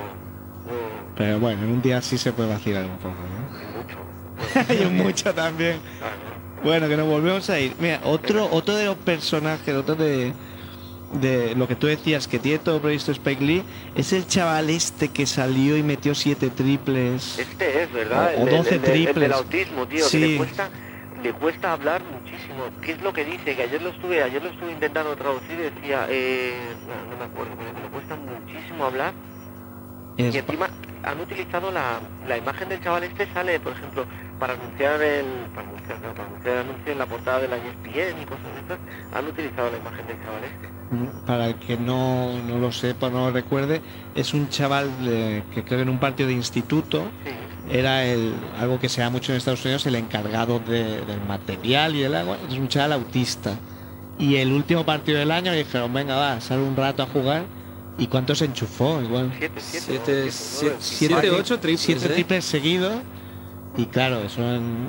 Pero 1.16 1.38
bueno, 1.38 1.62
en 1.62 1.70
un 1.70 1.82
día 1.82 2.00
sí 2.02 2.18
se 2.18 2.32
puede 2.32 2.48
vacilar 2.48 2.84
un 2.84 2.96
poco, 2.98 3.14
¿no? 3.14 3.39
y 4.68 4.84
un 4.84 4.96
mucho 4.96 5.32
también. 5.34 5.78
Bueno, 6.62 6.88
que 6.88 6.96
nos 6.96 7.06
volvemos 7.06 7.48
a 7.50 7.58
ir. 7.58 7.74
Mira, 7.78 8.00
otro, 8.04 8.48
otro 8.50 8.74
de 8.76 8.84
los 8.86 8.96
personajes, 8.96 9.74
otro 9.74 9.94
de, 9.94 10.32
de 11.20 11.54
lo 11.54 11.66
que 11.66 11.74
tú 11.74 11.86
decías 11.86 12.28
que 12.28 12.38
tiene 12.38 12.58
todo 12.58 12.80
previsto 12.80 13.12
Spike 13.12 13.42
Lee, 13.42 13.62
es 13.94 14.12
el 14.12 14.26
chaval 14.26 14.68
este 14.70 15.08
que 15.08 15.24
salió 15.26 15.76
y 15.76 15.82
metió 15.82 16.14
siete 16.14 16.50
triples. 16.50 17.38
Este 17.38 17.82
es, 17.84 17.92
¿verdad? 17.92 18.34
O- 18.36 18.42
o 18.42 18.46
El- 18.46 18.48
el- 18.48 18.56
12 18.58 18.74
el, 18.74 18.82
del- 18.82 18.90
el 18.90 19.04
del 19.04 19.14
triples. 19.14 19.32
autismo, 19.32 19.86
tío, 19.86 20.04
que 20.04 20.10
Sí. 20.10 20.18
le 20.32 20.36
cuesta, 20.36 20.68
le 21.22 21.32
cuesta 21.32 21.72
hablar 21.72 22.02
muchísimo. 22.04 22.64
¿Qué 22.82 22.92
es 22.92 23.02
lo 23.02 23.12
que 23.14 23.24
dice? 23.24 23.56
Que 23.56 23.62
ayer 23.62 23.80
lo 23.80 23.88
estuve, 23.90 24.22
ayer 24.22 24.42
lo 24.42 24.50
estuve 24.50 24.72
intentando 24.72 25.16
traducir 25.16 25.52
y 25.52 25.62
decía, 25.80 26.06
eh, 26.10 26.52
no, 26.86 27.10
no 27.10 27.16
me 27.18 27.24
acuerdo, 27.24 27.52
pero 27.58 27.74
que 27.74 27.80
le 27.82 27.88
cuesta 27.88 28.16
muchísimo 28.16 28.84
hablar. 28.84 29.14
Es- 30.18 30.34
Y 30.34 30.38
encima 30.38 30.68
han 31.02 31.18
utilizado 31.20 31.70
la, 31.72 32.00
la 32.28 32.36
imagen 32.36 32.68
del 32.68 32.82
chaval 32.82 33.04
este, 33.04 33.26
sale, 33.32 33.58
por 33.60 33.72
ejemplo, 33.72 34.04
para 34.40 34.54
anunciar 34.54 35.00
el, 35.02 35.26
para 35.54 35.68
anunciar, 35.68 36.00
no, 36.00 36.14
para 36.14 36.26
anunciar 36.28 36.54
el 36.56 36.60
anuncio 36.70 36.92
en 36.92 36.98
la 36.98 37.06
portada 37.06 37.38
de 37.40 37.48
la 37.48 37.56
ESPN 37.56 38.22
y 38.22 38.24
cosas 38.24 38.44
de 38.54 38.60
estas, 38.62 38.78
han 39.14 39.26
utilizado 39.26 39.70
la 39.70 39.76
imagen 39.78 40.06
del 40.06 40.16
chaval 40.24 40.44
este. 40.44 41.26
para 41.26 41.46
el 41.48 41.54
que 41.56 41.76
no, 41.76 42.38
no 42.48 42.58
lo 42.58 42.72
sepa, 42.72 43.10
no 43.10 43.26
lo 43.26 43.32
recuerde, 43.32 43.82
es 44.14 44.32
un 44.34 44.48
chaval 44.48 44.90
eh, 45.02 45.42
que 45.54 45.62
creo 45.62 45.78
que 45.78 45.82
en 45.82 45.88
un 45.90 46.00
partido 46.00 46.28
de 46.28 46.34
instituto 46.34 47.02
Sí. 47.24 47.30
era 47.76 48.04
el, 48.04 48.32
algo 48.58 48.80
que 48.80 48.88
se 48.88 49.02
da 49.02 49.10
mucho 49.10 49.32
en 49.32 49.38
Estados 49.38 49.62
Unidos, 49.64 49.84
el 49.86 49.94
encargado 49.96 50.58
de- 50.58 51.04
del 51.04 51.20
material 51.28 51.94
y 51.94 52.00
del 52.00 52.14
agua, 52.16 52.38
es 52.50 52.56
un 52.56 52.66
chaval 52.68 52.94
autista. 52.94 53.54
Y 54.18 54.36
el 54.36 54.52
último 54.52 54.84
partido 54.84 55.18
del 55.18 55.30
año 55.30 55.52
dijeron, 55.52 55.92
venga, 55.94 56.16
va, 56.16 56.40
sal 56.40 56.58
un 56.60 56.76
rato 56.76 57.02
a 57.02 57.06
jugar. 57.06 57.44
¿Y 57.98 58.06
cuántos 58.06 58.40
enchufó? 58.42 59.00
Igual. 59.02 59.30
Siete, 59.38 59.60
siete, 59.60 59.80
Siete, 59.86 60.24
¿no? 60.24 60.30
siete, 60.30 60.32
Siete, 60.32 60.76
siete, 60.80 61.14
tri- 61.30 61.38
ocho 61.38 61.58
triples. 61.60 61.80
siete 61.80 62.06
¿eh? 62.06 62.08
triples 62.14 62.44
seguidos. 62.44 62.94
Y 63.80 63.86
claro, 63.86 64.20
eso 64.22 64.42
en- 64.42 64.88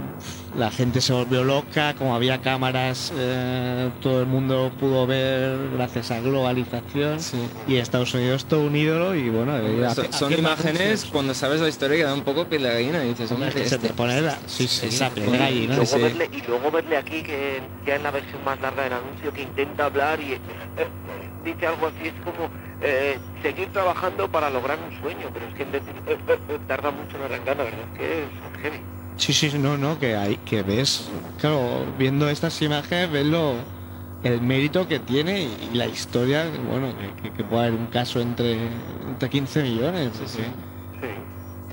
la 0.57 0.69
gente 0.69 0.99
se 0.99 1.13
volvió 1.13 1.45
loca, 1.45 1.93
como 1.95 2.13
había 2.13 2.41
cámaras, 2.41 3.13
eh, 3.15 3.89
todo 4.01 4.19
el 4.19 4.25
mundo 4.25 4.69
pudo 4.77 5.07
ver 5.07 5.57
gracias 5.75 6.11
a 6.11 6.19
globalización. 6.19 7.21
Sí. 7.21 7.37
Y 7.69 7.77
Estados 7.77 8.13
Unidos 8.13 8.43
todo 8.45 8.63
un 8.65 8.75
ídolo 8.75 9.15
y 9.15 9.29
bueno, 9.29 9.57
eh, 9.57 9.87
Son, 10.11 10.33
imágenes 10.33 11.05
cuando 11.05 11.33
sabes 11.33 11.61
la 11.61 11.69
historia 11.69 11.95
que 11.95 12.03
da 12.03 12.13
un 12.13 12.23
poco 12.23 12.45
piel 12.47 12.63
de 12.63 12.69
gallina 12.73 13.01
y 13.05 13.09
dices, 13.09 13.31
Hombre, 13.31 13.51
se 13.53 13.63
este- 13.63 13.77
te 13.87 13.93
pone 13.93 14.19
la, 14.19 14.37
sí, 14.45 14.67
sí, 14.67 14.89
piel 15.15 15.31
de 15.31 15.37
gallina. 15.37 15.75
luego, 15.77 15.85
sí. 15.85 16.01
verle, 16.01 16.29
y 16.33 16.41
luego 16.45 16.69
verle 16.69 16.97
aquí 16.97 17.23
que 17.23 17.61
ya 17.87 17.95
en 17.95 18.03
la 18.03 18.11
versión 18.11 18.43
más 18.43 18.59
larga 18.59 18.83
del 18.83 18.93
anuncio 18.93 19.31
que 19.31 19.43
intenta 19.43 19.85
hablar 19.85 20.19
y 20.19 20.33
eh, 20.33 20.39
dice 21.45 21.65
algo 21.65 21.87
así, 21.87 22.07
es 22.09 22.13
como 22.25 22.49
eh, 22.81 23.17
seguir 23.41 23.67
trabajando 23.69 24.27
para 24.29 24.49
lograr 24.49 24.77
un 24.79 24.99
sueño, 25.01 25.29
pero 25.33 25.45
es 25.47 25.53
que 25.53 25.63
eh, 25.77 25.81
eh, 26.07 26.59
tarda 26.67 26.91
mucho 26.91 27.17
en 27.17 27.23
arrancar, 27.23 27.57
la 27.57 27.63
verdad 27.63 27.79
es 27.93 27.97
que 27.97 28.23
es 28.23 28.61
heavy. 28.61 28.79
Sí, 29.17 29.33
sí, 29.33 29.51
no, 29.57 29.77
no, 29.77 29.99
que 29.99 30.15
hay, 30.15 30.37
que 30.37 30.63
ves, 30.63 31.09
claro, 31.39 31.85
viendo 31.97 32.27
estas 32.29 32.59
imágenes, 32.61 33.11
ves 33.11 33.25
lo, 33.25 33.55
el 34.23 34.41
mérito 34.41 34.87
que 34.87 34.99
tiene 34.99 35.41
y, 35.41 35.75
la 35.75 35.85
historia, 35.85 36.45
bueno, 36.69 36.93
que, 37.21 37.43
puede 37.43 37.67
haber 37.67 37.79
un 37.79 37.87
caso 37.87 38.19
entre, 38.19 38.57
entre 39.07 39.29
15 39.29 39.63
millones. 39.63 40.11
Sí, 40.13 40.27
sí. 40.27 40.43
Sí. 41.01 41.07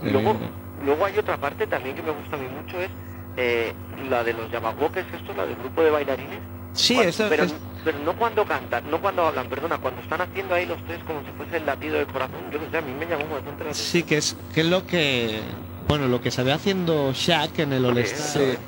Eh, 0.06 0.10
Luego, 0.12 0.36
luego 0.84 1.04
hay 1.04 1.18
otra 1.18 1.36
parte 1.36 1.66
también 1.66 1.96
que 1.96 2.02
me 2.02 2.10
gusta 2.10 2.36
a 2.36 2.38
mí 2.38 2.46
mucho, 2.48 2.78
es 2.80 2.90
eh, 3.36 3.72
la 4.10 4.24
de 4.24 4.32
los 4.32 4.50
Yamawokes, 4.50 5.06
esto, 5.14 5.32
la 5.34 5.46
del 5.46 5.56
grupo 5.56 5.82
de 5.82 5.90
bailarines. 5.90 6.40
Sí, 6.74 6.94
Cuando- 6.94 7.10
eso 7.10 7.26
pero, 7.28 7.44
es- 7.44 7.54
pero 7.84 7.98
no 8.00 8.16
cuando 8.16 8.44
cantan, 8.44 8.90
no 8.90 9.00
cuando 9.00 9.26
hablan, 9.26 9.48
perdona, 9.48 9.78
cuando 9.78 10.00
están 10.02 10.20
haciendo 10.20 10.54
ahí 10.54 10.66
los 10.66 10.78
tres 10.86 11.00
como 11.04 11.20
si 11.20 11.30
fuese 11.36 11.56
el 11.56 11.66
latido 11.66 11.96
del 11.96 12.06
corazón, 12.06 12.38
yo 12.52 12.60
que 12.60 12.70
sé, 12.70 12.78
a 12.78 12.82
mí 12.82 12.92
me 12.98 13.06
llamó 13.06 13.34
bastante 13.34 13.64
la 13.64 13.74
Sí, 13.74 14.02
que 14.02 14.18
es, 14.18 14.36
que 14.54 14.60
es 14.60 14.66
lo 14.66 14.86
que, 14.86 15.40
bueno, 15.88 16.06
lo 16.08 16.20
que 16.20 16.30
se 16.30 16.42
ve 16.42 16.52
haciendo 16.52 17.12
Shaq 17.12 17.58
en 17.60 17.72
el 17.72 17.84
All 17.84 17.98
Star. 17.98 18.42
Sí. 18.42 18.58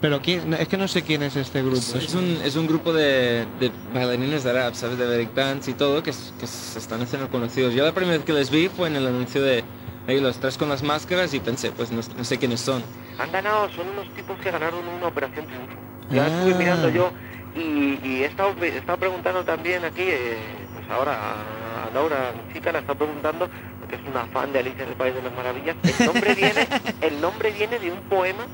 Pero 0.00 0.20
quién, 0.20 0.52
es 0.54 0.66
que 0.66 0.76
no 0.76 0.88
sé 0.88 1.02
quién 1.02 1.22
es 1.22 1.36
este 1.36 1.60
grupo. 1.62 1.76
Es, 1.76 1.94
es 1.94 2.14
un, 2.14 2.40
es 2.44 2.56
un 2.56 2.66
grupo 2.66 2.92
de, 2.92 3.46
de 3.60 3.70
bailarines 3.94 4.42
de 4.42 4.52
rap, 4.52 4.74
¿sabes? 4.74 4.98
De 4.98 5.06
breakdance 5.06 5.70
y 5.70 5.74
todo, 5.74 6.02
que, 6.02 6.10
que 6.40 6.46
se 6.48 6.78
están 6.80 7.00
haciendo 7.02 7.28
conocidos. 7.30 7.72
Yo 7.72 7.84
la 7.84 7.92
primera 7.92 8.16
vez 8.16 8.26
que 8.26 8.32
les 8.32 8.50
vi 8.50 8.68
fue 8.68 8.88
en 8.88 8.96
el 8.96 9.06
anuncio 9.06 9.40
de 9.40 9.62
ahí 10.08 10.20
los 10.20 10.38
tres 10.38 10.58
con 10.58 10.68
las 10.68 10.82
máscaras 10.82 11.32
y 11.34 11.38
pensé, 11.40 11.70
pues 11.70 11.92
no, 11.92 12.00
no 12.16 12.24
sé 12.24 12.36
quiénes 12.36 12.60
son. 12.60 12.82
Han 13.20 13.30
ganado, 13.30 13.68
son 13.70 13.88
unos 13.90 14.12
tipos 14.16 14.36
que 14.40 14.50
ganaron 14.50 14.80
una 14.88 15.06
operación 15.06 15.46
triunfo. 15.46 15.76
Ya 16.12 16.24
Ah. 16.24 16.28
estuve 16.28 16.54
mirando 16.54 16.88
yo 16.90 17.10
y, 17.54 17.98
y 18.02 18.22
he, 18.22 18.26
estado, 18.26 18.54
he 18.62 18.78
estado 18.78 18.98
preguntando 18.98 19.44
también 19.44 19.84
aquí, 19.84 20.02
eh, 20.02 20.36
pues 20.74 20.88
ahora 20.90 21.12
a, 21.14 21.90
Laura, 21.94 22.32
mi 22.46 22.54
chica, 22.54 22.72
la 22.72 22.78
está 22.78 22.94
preguntando, 22.94 23.48
porque 23.80 23.96
es 23.96 24.00
una 24.08 24.24
fan 24.26 24.52
de 24.52 24.60
Alicia 24.60 24.84
en 24.84 24.90
el 24.90 24.96
País 24.96 25.14
de 25.14 25.22
las 25.22 25.34
Maravillas. 25.34 25.76
El 26.00 26.06
nombre 26.06 26.34
viene, 26.42 26.68
el 27.02 27.20
nombre 27.20 27.50
viene 27.50 27.78
de 27.78 27.90
un 27.92 28.00
poema 28.02 28.44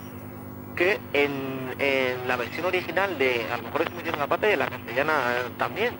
que 0.74 0.98
en, 1.12 1.74
en 1.78 2.26
la 2.28 2.36
versión 2.36 2.66
original 2.66 3.16
de, 3.18 3.46
a 3.52 3.56
lo 3.58 3.64
mejor 3.64 3.82
es 3.82 3.92
metieron 3.94 4.18
la 4.20 4.26
pata 4.26 4.48
y 4.48 4.52
en 4.54 4.58
la 4.60 4.66
castellana 4.68 5.12
eh, 5.12 5.50
también, 5.58 5.92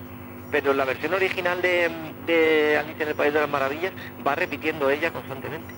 pero 0.50 0.72
la 0.72 0.84
versión 0.84 1.14
original 1.14 1.60
de, 1.62 1.90
de 2.26 2.78
Alicia 2.78 3.02
en 3.04 3.08
el 3.10 3.14
País 3.14 3.32
de 3.34 3.40
las 3.40 3.50
Maravillas 3.50 3.92
va 4.26 4.34
repitiendo 4.34 4.90
ella 4.90 5.12
constantemente. 5.12 5.72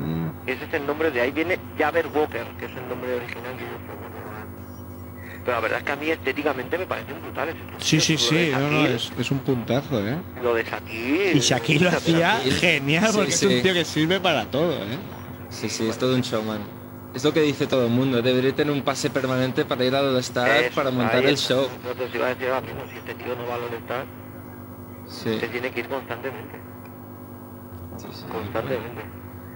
Mm, 0.00 0.28
Ese 0.48 0.64
es 0.64 0.74
el 0.74 0.86
nombre 0.86 1.10
de 1.10 1.20
ahí 1.20 1.30
viene 1.30 1.58
Jaber 1.78 2.06
Walker, 2.08 2.46
que 2.58 2.64
es 2.66 2.72
el 2.76 2.88
nombre 2.88 3.14
original 3.14 3.54
proponen. 3.86 4.03
Pero 5.44 5.56
la 5.56 5.60
verdad 5.60 5.78
es 5.80 5.84
que 5.84 5.92
a 5.92 5.96
mí 5.96 6.10
estéticamente 6.10 6.78
me 6.78 6.86
parecen 6.86 7.20
brutales. 7.20 7.54
estos 7.54 7.84
Sí, 7.86 8.00
sí, 8.00 8.16
sí, 8.16 8.50
no, 8.52 8.70
no, 8.70 8.86
es, 8.86 9.12
es 9.18 9.30
un 9.30 9.40
puntazo, 9.40 10.06
¿eh? 10.06 10.16
Lo 10.42 10.54
de 10.54 10.64
Shaquille. 10.64 11.32
Y 11.34 11.40
Shaquille 11.40 11.84
lo 11.84 11.90
hacía 11.90 12.38
Shaquille. 12.38 12.56
genial 12.56 13.06
Sí, 13.08 13.16
porque 13.16 13.30
es 13.32 13.42
un 13.42 13.62
tío 13.62 13.74
que 13.74 13.84
sirve 13.84 14.20
para 14.20 14.46
todo, 14.46 14.72
¿eh? 14.72 14.98
Sí, 15.50 15.68
sí, 15.68 15.86
es 15.86 15.98
todo 15.98 16.14
un 16.14 16.22
showman. 16.22 16.60
Es 17.14 17.22
lo 17.22 17.32
que 17.32 17.42
dice 17.42 17.66
todo 17.66 17.84
el 17.84 17.92
mundo, 17.92 18.22
debería 18.22 18.52
tener 18.54 18.72
un 18.72 18.82
pase 18.82 19.08
permanente 19.10 19.64
para 19.64 19.84
ir 19.84 19.94
al 19.94 20.16
Star 20.16 20.50
Eso, 20.50 20.74
para 20.74 20.90
montar 20.90 21.24
el 21.24 21.36
show. 21.36 21.68
No 21.84 21.92
te 21.92 22.16
iba 22.16 22.26
a 22.26 22.28
decir 22.30 22.48
ahora 22.48 22.60
mismo, 22.62 22.80
si 22.90 22.96
este 22.96 23.14
tío 23.14 23.36
no 23.36 23.46
va 23.46 23.54
a 23.54 23.58
All 23.58 23.74
Star, 23.82 24.04
Sí, 25.06 25.38
se 25.38 25.48
tiene 25.48 25.70
que 25.70 25.80
ir 25.80 25.88
constantemente. 25.88 26.58
sí, 27.98 28.06
sí. 28.12 28.24
Constantemente. 28.32 29.02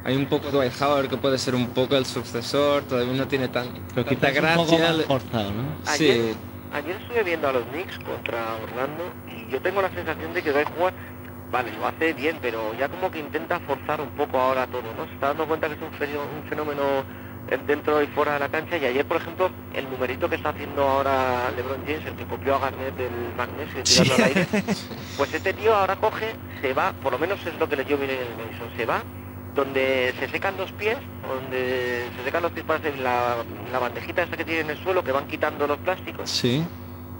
Hay 0.08 0.16
un 0.16 0.24
poco 0.24 0.50
Dwight 0.50 0.72
Howard 0.80 1.10
que 1.10 1.18
puede 1.18 1.36
ser 1.36 1.54
un 1.54 1.66
poco 1.66 1.94
el 1.94 2.06
sucesor, 2.06 2.82
todavía 2.84 3.12
no 3.12 3.28
tiene 3.28 3.46
tan, 3.48 3.68
Pero 3.94 4.06
tanta 4.06 4.32
quizás 4.32 4.56
un 4.56 4.64
poco 4.64 4.78
gracia. 4.78 5.04
forzado, 5.06 5.52
¿no? 5.52 5.62
Sí, 5.82 6.10
Ayer, 6.10 6.34
ayer 6.72 6.96
estuve 6.96 7.22
viendo 7.24 7.46
a 7.46 7.52
los 7.52 7.64
Knicks 7.64 7.98
contra 7.98 8.54
Orlando 8.54 9.04
y 9.28 9.52
yo 9.52 9.60
tengo 9.60 9.82
la 9.82 9.90
sensación 9.90 10.32
de 10.32 10.42
que 10.42 10.50
Dwight 10.50 10.68
Howard, 10.78 10.94
vale, 11.52 11.72
lo 11.72 11.86
hace 11.86 12.14
bien, 12.14 12.38
pero 12.40 12.72
ya 12.78 12.88
como 12.88 13.10
que 13.10 13.18
intenta 13.18 13.60
forzar 13.60 14.00
un 14.00 14.08
poco 14.12 14.40
ahora 14.40 14.66
todo, 14.66 14.84
¿no? 14.96 15.04
Se 15.08 15.12
está 15.12 15.26
dando 15.26 15.46
cuenta 15.46 15.68
que 15.68 15.74
es 15.74 15.82
un 15.82 15.92
fenómeno, 15.92 16.30
un 16.42 16.48
fenómeno 16.48 16.82
eh, 17.50 17.58
dentro 17.66 18.02
y 18.02 18.06
fuera 18.06 18.32
de 18.32 18.38
la 18.38 18.48
cancha 18.48 18.78
y 18.78 18.86
ayer, 18.86 19.04
por 19.04 19.18
ejemplo, 19.18 19.50
el 19.74 19.90
numerito 19.90 20.26
que 20.30 20.36
está 20.36 20.48
haciendo 20.48 20.88
ahora 20.88 21.50
LeBron 21.54 21.82
James, 21.84 22.06
el 22.06 22.14
que 22.14 22.24
copió 22.24 22.54
a 22.54 22.60
Garnett 22.60 22.96
del 22.96 23.12
magnesio 23.36 23.80
y 23.80 23.82
tirarlo 23.82 24.14
al 24.14 24.22
aire, 24.24 24.46
pues 25.18 25.34
este 25.34 25.52
tío 25.52 25.74
ahora 25.74 25.96
coge, 25.96 26.34
se 26.62 26.72
va, 26.72 26.94
por 26.94 27.12
lo 27.12 27.18
menos 27.18 27.38
es 27.44 27.58
lo 27.58 27.68
que 27.68 27.76
le 27.76 27.84
dio 27.84 27.98
bien 27.98 28.08
en 28.12 28.20
el 28.20 28.36
Madison, 28.38 28.68
se 28.74 28.86
va 28.86 29.02
donde 29.58 30.14
se 30.20 30.28
secan 30.28 30.56
los 30.56 30.70
pies, 30.70 30.96
donde 31.26 32.04
se 32.16 32.24
secan 32.24 32.42
los 32.42 32.52
pies 32.52 32.64
para 32.64 32.78
hacer 32.78 32.96
la, 33.00 33.38
la 33.72 33.78
bandejita 33.80 34.22
esta 34.22 34.36
que 34.36 34.44
tiene 34.44 34.60
en 34.60 34.70
el 34.70 34.78
suelo, 34.78 35.02
que 35.02 35.10
van 35.10 35.26
quitando 35.26 35.66
los 35.66 35.78
plásticos. 35.78 36.30
Sí. 36.30 36.64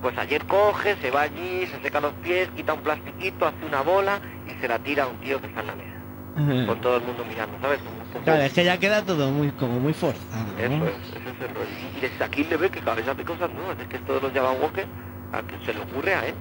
Pues 0.01 0.16
ayer 0.16 0.44
coge, 0.44 0.94
se 1.03 1.11
va 1.11 1.22
allí, 1.22 1.66
se 1.66 1.83
seca 1.83 2.01
los 2.01 2.12
pies, 2.22 2.48
quita 2.55 2.74
un 2.74 2.81
plastiquito, 2.83 3.44
hace 3.44 3.66
una 3.66 3.81
bola 3.83 4.20
y 4.46 4.53
se 4.61 4.68
la 4.68 4.79
tira 4.79 5.03
a 5.03 5.07
un 5.09 5.16
tío 5.16 5.40
que 5.40 5.48
está 5.48 5.62
en 5.62 5.66
la 5.66 5.74
mesa. 5.74 6.66
Con 6.68 6.81
todo 6.81 6.98
el 6.98 7.03
mundo 7.03 7.24
mirando, 7.29 7.59
¿sabes? 7.61 7.81
Claro, 8.22 8.42
es 8.42 8.53
que 8.53 8.64
ya 8.64 8.79
queda 8.79 9.05
todo 9.05 9.33
muy 9.33 9.51
como 9.51 9.81
muy 9.81 9.92
forzado, 9.92 10.46
Eso 10.57 10.68
¿no? 10.77 10.87
es, 10.87 10.92
ese 11.09 11.31
es 11.31 11.48
el 11.48 11.55
rollo. 11.57 11.68
Y 11.96 12.01
desde 12.01 12.24
aquí 12.24 12.44
le 12.44 12.57
ve 12.57 12.70
que 12.70 12.79
cada 12.79 12.94
vez 12.94 13.09
hace 13.09 13.24
cosas 13.24 13.53
nuevas. 13.53 13.77
Es 13.81 13.88
que 13.88 13.98
de 13.98 14.20
los 14.20 14.33
Java 14.33 14.53
Walker, 14.53 14.87
a 15.33 15.42
que 15.42 15.66
se 15.66 15.74
le 15.74 15.81
ocurre 15.81 16.14
a 16.14 16.27
él. 16.29 16.35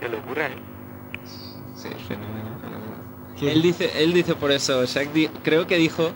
Se 0.00 0.08
le 0.08 0.16
ocurre 0.18 0.44
a 0.44 0.46
él. 0.46 0.62
sí, 1.74 1.88
fenomenal, 2.06 2.53
fenomenal. 3.36 3.56
Él 3.56 3.62
dice, 3.62 3.90
él 4.02 4.12
dice 4.12 4.34
por 4.34 4.50
eso, 4.52 4.84
Shaq 4.84 5.12
di- 5.12 5.28
creo 5.42 5.66
que 5.66 5.76
dijo 5.76 6.10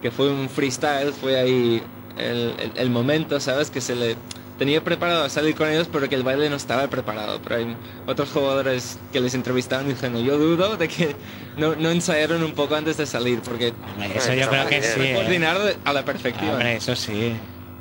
que 0.00 0.10
fue 0.10 0.30
un 0.30 0.48
freestyle, 0.48 1.12
fue 1.12 1.38
ahí 1.38 1.82
el, 2.18 2.54
el- 2.58 2.72
el 2.74 2.90
momento, 2.90 3.38
¿sabes? 3.40 3.70
Que 3.70 3.80
se 3.80 3.94
le 3.94 4.16
tenía 4.58 4.82
preparado 4.84 5.24
a 5.24 5.28
salir 5.28 5.54
con 5.56 5.68
ellos, 5.68 5.88
pero 5.90 6.08
que 6.08 6.14
el 6.14 6.22
baile 6.22 6.48
no 6.50 6.56
estaba 6.56 6.86
preparado. 6.88 7.40
Pero 7.42 7.56
hay 7.56 7.76
otros 8.06 8.30
jugadores 8.30 8.98
que 9.12 9.20
les 9.20 9.34
entrevistaron 9.34 9.86
y 9.86 9.94
dijeron, 9.94 10.22
yo 10.24 10.38
dudo 10.38 10.76
de 10.76 10.88
que 10.88 11.16
no, 11.56 11.74
no 11.76 11.90
ensayaron 11.90 12.42
un 12.42 12.52
poco 12.52 12.74
antes 12.76 12.96
de 12.96 13.06
salir, 13.06 13.40
porque 13.40 13.72
Hombre, 13.94 14.16
eso 14.18 14.32
yo 14.34 14.48
creo 14.48 14.66
que 14.68 14.82
sí. 14.82 15.00
¿eh? 15.00 15.14
coordinado 15.14 15.68
a 15.84 15.92
la 15.92 16.04
perfección. 16.04 16.50
Hombre, 16.50 16.76
eso 16.76 16.94
sí. 16.96 17.34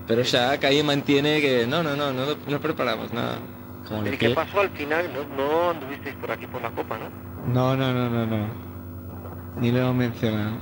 Pero 0.08 0.24
Shaq 0.24 0.64
ahí 0.66 0.82
mantiene 0.84 1.40
que 1.42 1.66
no, 1.68 1.84
no, 1.84 1.96
no, 1.96 2.12
no, 2.12 2.26
no 2.48 2.60
preparamos 2.60 3.14
nada. 3.14 3.38
Como 3.88 4.06
¿Y 4.06 4.10
el 4.10 4.18
qué 4.18 4.30
que- 4.30 4.36
pasó 4.36 4.62
al 4.62 4.70
final? 4.72 5.10
No, 5.14 5.36
no 5.36 5.70
anduvisteis 5.72 6.16
por 6.16 6.32
aquí 6.32 6.48
por 6.48 6.62
la 6.62 6.70
copa, 6.72 6.98
¿no? 6.98 7.10
No, 7.54 7.76
no, 7.78 7.94
no, 7.94 8.10
no, 8.10 8.26
no. 8.26 8.71
Ni 9.58 9.72
lo 9.72 9.80
hemos 9.80 9.96
mencionado. 9.96 10.58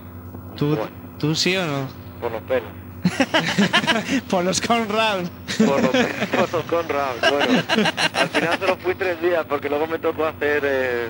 ¿Tú, 0.56 0.69
Bueno. 0.75 0.91
¿Tú 1.19 1.36
sí 1.36 1.56
o 1.58 1.65
no? 1.65 1.88
Por 2.21 2.32
los 2.32 2.41
pelos. 2.43 2.69
Por 4.30 4.43
los 4.43 4.60
Conrad. 4.60 5.19
Por 5.58 5.82
los 5.82 5.89
por 5.89 6.54
los 6.54 6.63
Conrad. 6.65 7.15
Bueno, 7.32 7.62
al 8.13 8.28
final 8.30 8.60
solo 8.60 8.75
fui 8.78 8.93
tres 8.95 9.21
días 9.21 9.45
porque 9.47 9.69
luego 9.69 9.88
me 9.88 9.99
tocó 9.99 10.25
hacer 10.25 10.63
eh, 10.65 11.08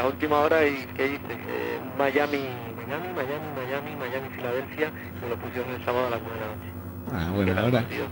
a 0.00 0.06
última 0.06 0.38
hora 0.38 0.66
y 0.66 0.86
¿qué 0.96 1.06
hice? 1.08 1.32
Eh, 1.32 1.78
Miami, 1.98 2.38
Miami, 2.86 3.08
Miami, 3.14 3.48
Miami, 3.54 3.96
Miami, 3.96 4.28
Filadelfia. 4.34 4.90
Me 5.20 5.28
lo 5.28 5.36
pusieron 5.36 5.70
el 5.74 5.84
sábado 5.84 6.06
a 6.06 6.10
las 6.10 6.20
nueve 6.22 6.38
de 6.40 6.46
la 6.46 6.52
noche. 6.52 6.70
Ah, 7.12 7.42
era 7.52 7.60
ahora. 7.62 7.80
partido. 7.80 8.06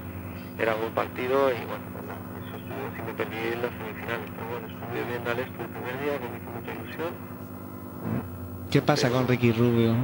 Era 0.59 0.74
un 0.77 0.92
partido 0.94 1.48
y 1.50 1.64
bueno, 1.64 1.85
pues 1.92 2.05
nada, 2.05 2.20
eso 2.44 2.57
estuvo, 2.61 2.85
si 2.94 3.03
me 3.03 3.12
perdí 3.14 3.38
en 3.55 3.62
las 3.62 3.72
semifinales. 3.72 4.29
Pero 4.37 4.46
bueno, 4.53 4.66
estuve 4.68 5.05
viendo 5.09 5.31
al 5.31 5.38
Expo 5.40 5.62
el 5.62 5.68
primer 5.70 5.96
día 6.05 6.12
que 6.20 6.29
me 6.29 6.37
hizo 6.37 6.50
mucha 6.53 6.72
ilusión. 6.77 7.12
¿Qué 8.74 8.82
pasa 8.82 9.08
con 9.08 9.28
Ricky 9.28 9.52
Rubio? 9.52 9.94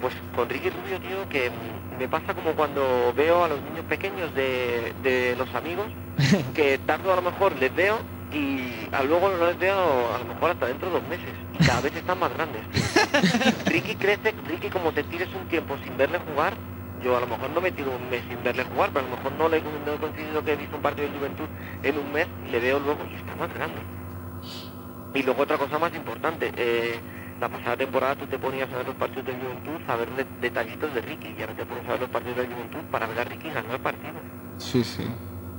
Pues 0.00 0.12
con 0.34 0.48
Ricky 0.48 0.70
Rubio, 0.70 0.98
tío, 0.98 1.28
que 1.28 1.52
me 2.00 2.08
pasa 2.08 2.34
como 2.34 2.50
cuando 2.56 3.14
veo 3.16 3.44
a 3.44 3.48
los 3.48 3.62
niños 3.62 3.84
pequeños 3.84 4.34
de, 4.34 4.92
de 5.04 5.36
los 5.36 5.54
amigos, 5.54 5.86
que 6.56 6.78
tardo 6.78 7.12
a 7.12 7.14
lo 7.14 7.22
mejor 7.22 7.54
les 7.60 7.72
veo 7.72 8.00
y 8.32 8.88
a 8.92 9.04
luego 9.04 9.28
no 9.28 9.46
les 9.46 9.56
veo 9.56 9.76
a 10.12 10.18
lo 10.18 10.24
mejor 10.24 10.50
hasta 10.50 10.66
dentro 10.66 10.88
de 10.88 10.94
dos 10.98 11.08
meses. 11.08 11.30
Y 11.52 11.64
cada 11.64 11.80
vez 11.80 11.94
están 11.94 12.18
más 12.18 12.34
grandes, 12.34 12.60
tío. 12.72 12.82
Ricky 13.66 13.94
crece, 13.94 14.34
Ricky 14.48 14.68
como 14.68 14.90
te 14.90 15.04
tires 15.04 15.28
un 15.40 15.46
tiempo 15.46 15.76
sin 15.84 15.96
verle 15.96 16.18
jugar, 16.18 16.54
yo 17.04 17.16
a 17.16 17.20
lo 17.20 17.28
mejor 17.28 17.50
no 17.50 17.60
me 17.60 17.70
tiro 17.70 17.92
un 17.92 18.10
mes 18.10 18.24
sin 18.28 18.42
verle 18.42 18.64
jugar, 18.64 18.90
pero 18.92 19.06
a 19.06 19.08
lo 19.10 19.16
mejor 19.16 19.32
no 19.38 19.48
le 19.48 19.62
no 19.62 19.92
he 19.94 19.98
coincidido 19.98 20.44
que 20.44 20.54
he 20.54 20.56
visto 20.56 20.74
un 20.74 20.82
partido 20.82 21.06
de 21.06 21.18
juventud 21.18 21.46
en 21.84 21.98
un 21.98 22.12
mes 22.12 22.26
le 22.50 22.58
veo 22.58 22.80
luego 22.80 23.06
y 23.08 23.14
está 23.14 23.36
más 23.36 23.54
grande. 23.54 23.78
Y 25.14 25.22
luego 25.22 25.44
otra 25.44 25.56
cosa 25.56 25.78
más 25.78 25.94
importante, 25.94 26.50
eh, 26.56 26.98
la 27.44 27.48
pasada 27.50 27.76
temporada 27.76 28.14
tú 28.16 28.26
te 28.26 28.38
ponías 28.38 28.72
a 28.72 28.76
ver 28.78 28.86
los 28.86 28.96
partidos 28.96 29.26
de 29.26 29.32
Juventud, 29.34 29.78
a 29.86 29.96
ver 29.96 30.08
de- 30.12 30.26
detallitos 30.40 30.94
de 30.94 31.00
Ricky, 31.02 31.34
y 31.36 31.40
ahora 31.42 31.52
te 31.54 31.66
pones 31.66 31.86
a 31.86 31.90
ver 31.92 32.00
los 32.00 32.08
partidos 32.10 32.36
de 32.38 32.46
Juventud 32.46 32.78
para 32.90 33.06
ver 33.06 33.18
a 33.20 33.24
Ricky 33.24 33.48
ganar 33.48 33.70
el 33.70 33.80
partido. 33.80 34.14
Sí, 34.58 34.82
sí. 34.82 35.04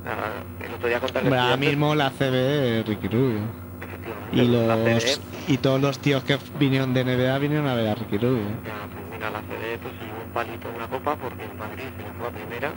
Ah, 0.03 0.65
el 0.65 0.73
otro 0.73 0.87
día 0.87 0.99
contra 0.99 1.21
el 1.21 1.27
Hombre, 1.27 1.39
ahora 1.39 1.57
mismo 1.57 1.93
la 1.93 2.09
CB 2.09 2.83
Ricky 2.87 3.07
Rubio. 3.07 3.39
efectivamente. 3.81 4.35
Y 4.35 4.47
La 4.47 4.75
los 4.75 5.21
y 5.47 5.57
todos 5.59 5.79
los 5.79 5.99
tíos 5.99 6.23
que 6.23 6.39
vinieron 6.59 6.91
de 6.95 7.03
NBA 7.05 7.37
vinieron 7.37 7.67
a 7.67 7.75
ver 7.75 7.89
a 7.89 7.95
Ricky 7.95 8.17
Rubio. 8.17 8.45
ya, 8.65 8.73
pues 8.91 9.05
mira, 9.11 9.29
la 9.29 9.41
CD 9.41 9.77
pues 9.77 9.93
un 10.01 10.31
palito 10.33 10.67
en 10.69 10.75
una 10.75 10.87
copa 10.87 11.15
porque 11.17 11.43
el 11.43 11.53
Madrid 11.55 11.85
se 11.97 12.01
le 12.03 12.09
fue 12.17 12.27
a 12.27 12.31
primera, 12.31 12.71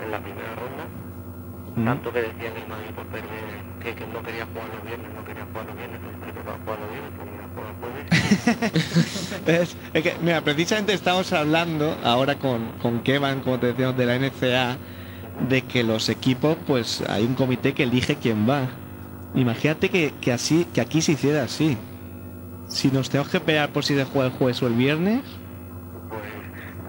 en 0.00 0.10
la 0.12 0.18
primera 0.20 0.54
ronda. 0.54 0.84
Mm. 1.76 1.84
Tanto 1.84 2.12
que 2.12 2.22
decían 2.22 2.56
el 2.56 2.68
Madrid 2.68 2.90
por 2.94 3.06
perder, 3.06 3.28
que, 3.82 3.94
que 3.94 4.06
no 4.06 4.22
quería 4.22 4.46
jugar 4.46 4.68
los 4.74 4.84
viernes, 4.84 5.14
no 5.14 5.24
quería 5.24 5.44
jugar 5.44 5.66
los 5.66 5.76
viernes, 5.76 6.00
le 6.24 6.32
tocaba 6.32 6.58
jugar 6.64 6.78
los 6.80 6.90
viernes, 6.90 7.12
pues 7.16 7.28
mira, 7.30 7.48
juega 7.54 7.70
el 7.70 7.76
jueves. 7.80 8.04
Es, 9.46 9.76
es 9.92 10.02
que, 10.02 10.16
mira, 10.22 10.40
precisamente 10.40 10.92
estamos 10.94 11.32
hablando 11.32 11.98
ahora 12.04 12.36
con, 12.36 12.72
con 12.80 13.00
Kevan, 13.00 13.40
como 13.40 13.58
te 13.58 13.68
decíamos, 13.68 13.96
de 13.96 14.06
la 14.06 14.18
NCA, 14.18 14.76
de 15.48 15.62
que 15.62 15.82
los 15.82 16.08
equipos, 16.08 16.56
pues 16.66 17.02
hay 17.08 17.24
un 17.24 17.34
comité 17.34 17.74
que 17.74 17.82
elige 17.82 18.16
quién 18.16 18.48
va. 18.48 18.68
Imagínate 19.34 19.88
que, 19.90 20.14
que 20.20 20.32
así, 20.32 20.66
que 20.72 20.80
aquí 20.80 21.02
se 21.02 21.12
hiciera 21.12 21.42
así. 21.42 21.76
Si 22.68 22.90
nos 22.90 23.10
tenemos 23.10 23.30
que 23.30 23.40
pelear 23.40 23.70
por 23.70 23.84
si 23.84 23.94
se 23.94 24.04
juega 24.04 24.28
el 24.28 24.32
jueves 24.32 24.62
o 24.62 24.68
el 24.68 24.74
viernes, 24.74 25.22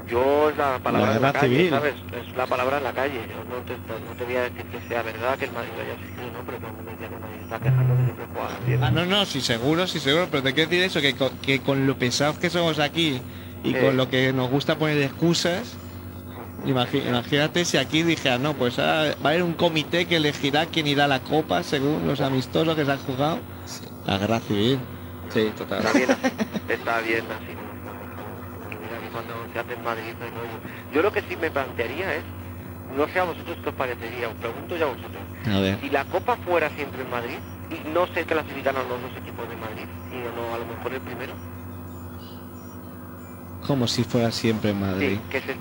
yo 0.07 0.49
es 0.49 0.57
la 0.57 0.79
palabra 0.79 1.09
La 1.11 1.15
en 1.15 1.21
la 1.21 1.33
calle, 1.33 1.55
civil. 1.55 1.69
¿sabes? 1.71 1.95
Es 2.13 2.35
la 2.37 2.45
palabra 2.47 2.77
en 2.77 2.83
la 2.83 2.93
calle. 2.93 3.19
Yo 3.27 3.43
no 3.49 3.61
te, 3.63 3.73
no 3.77 4.15
te 4.17 4.23
voy 4.25 4.35
a 4.35 4.41
decir 4.43 4.63
que 4.65 4.87
sea 4.87 5.01
verdad 5.03 5.37
que 5.37 5.45
el 5.45 5.51
Madrid 5.51 5.71
vaya 5.77 5.91
a 5.91 5.95
asistir, 5.95 6.31
¿no? 6.33 6.39
Pero 6.45 6.57
todo 6.59 6.67
el 6.69 6.73
mundo 6.75 6.91
dice 6.91 7.07
que 7.09 7.15
el 7.15 7.21
Madrid 7.21 7.41
está 7.41 7.59
quejando 7.59 7.95
que 7.97 8.03
siempre 8.03 8.25
juega 8.33 8.59
bien. 8.67 8.83
Ah, 8.83 8.91
no, 8.91 9.05
no, 9.05 9.25
sí, 9.25 9.41
seguro, 9.41 9.87
sí, 9.87 9.99
seguro, 9.99 10.27
pero 10.31 10.43
te 10.43 10.53
quiero 10.53 10.69
decir 10.69 10.83
eso, 10.85 11.01
que 11.01 11.15
con, 11.15 11.29
que 11.39 11.59
con 11.61 11.87
lo 11.87 11.97
pesados 11.97 12.37
que 12.39 12.49
somos 12.49 12.79
aquí 12.79 13.19
y 13.63 13.75
Eh. 13.75 13.79
con 13.81 13.97
lo 13.97 14.09
que 14.09 14.31
nos 14.33 14.49
gusta 14.49 14.77
poner 14.77 14.97
excusas, 15.01 15.75
imagi- 16.65 17.07
imagínate 17.07 17.65
si 17.65 17.77
aquí 17.77 18.03
dijera, 18.03 18.37
no, 18.37 18.53
pues 18.53 18.77
ahora 18.79 19.15
va 19.23 19.29
a 19.29 19.33
haber 19.33 19.43
un 19.43 19.53
comité 19.53 20.05
que 20.05 20.17
elegirá 20.17 20.65
quién 20.67 20.87
irá 20.87 21.05
a 21.05 21.07
la 21.07 21.19
copa 21.21 21.63
según 21.63 22.07
los 22.07 22.21
amistosos 22.21 22.75
que 22.75 22.85
se 22.85 22.91
han 22.91 22.99
jugado. 22.99 23.39
La 24.05 24.17
guerra 24.19 24.39
civil. 24.39 24.79
Sí, 25.33 25.51
total. 25.57 25.79
Está 25.83 25.93
bien 25.97 26.11
así. 26.11 26.21
Está 26.69 26.99
bien 27.01 27.25
así. 27.25 27.64
Cuando 29.15 29.33
se 29.53 29.59
hace 29.59 29.73
en 29.73 29.83
Madrid 29.83 30.11
hay 30.21 30.29
rollo. 30.35 30.57
Yo 30.93 31.01
lo 31.01 31.11
que 31.11 31.21
sí 31.21 31.35
me 31.39 31.49
plantearía 31.49 32.15
es, 32.15 32.23
no 32.97 33.07
sé 33.07 33.19
a 33.19 33.23
vosotros 33.23 33.57
qué 33.63 33.69
os 33.69 33.75
parecería, 33.75 34.27
os 34.27 34.35
pregunto 34.35 34.75
ya 34.75 34.85
a 34.85 34.89
vosotros. 34.89 35.23
A 35.47 35.59
ver. 35.59 35.79
Si 35.79 35.89
la 35.89 36.03
copa 36.05 36.35
fuera 36.43 36.69
siempre 36.71 37.01
en 37.01 37.09
Madrid 37.09 37.39
y 37.71 37.87
no 37.89 38.05
se 38.07 38.25
clasificaran 38.25 38.87
los 38.89 38.99
dos 39.01 39.11
equipos 39.17 39.47
de 39.49 39.55
Madrid, 39.55 39.87
y 40.11 40.17
no 40.35 40.53
a 40.53 40.57
lo 40.59 40.65
mejor 40.65 40.93
el 40.93 41.01
primero, 41.01 41.33
Como 43.65 43.87
si 43.87 44.03
fuera 44.03 44.31
siempre 44.31 44.69
en 44.71 44.79
Madrid. 44.79 45.17
sí, 45.17 45.21
que 45.31 45.41
se 45.41 45.55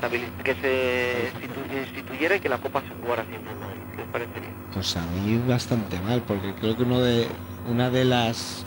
que 0.45 0.55
se 0.61 1.31
institu- 1.33 1.79
instituyera 1.87 2.37
y 2.37 2.41
que 2.41 2.49
la 2.51 2.59
copa 2.59 2.83
se 2.83 2.95
jugara 3.01 3.25
siempre 3.25 3.51
en 3.53 3.61
Madrid. 3.61 3.81
¿Qué 3.97 4.03
os 4.03 4.09
parecería? 4.09 4.51
Pues 4.75 4.97
a 4.99 5.03
mí 5.07 5.41
bastante 5.49 5.99
mal, 6.01 6.21
porque 6.27 6.53
creo 6.61 6.77
que 6.77 6.83
uno 6.83 7.01
de 7.01 7.27
una 7.67 7.89
de 7.89 8.05
las 8.05 8.67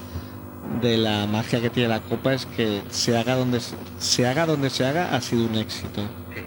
de 0.81 0.97
la 0.97 1.25
magia 1.27 1.61
que 1.61 1.69
tiene 1.69 1.89
la 1.89 1.99
copa 2.01 2.33
es 2.33 2.45
que 2.45 2.81
se 2.89 3.17
haga 3.17 3.35
donde 3.35 3.59
se, 3.99 4.27
haga 4.27 4.45
donde 4.45 4.69
se 4.69 4.85
haga 4.85 5.15
ha 5.15 5.21
sido 5.21 5.45
un 5.45 5.55
éxito. 5.55 6.01
Sí. 6.33 6.41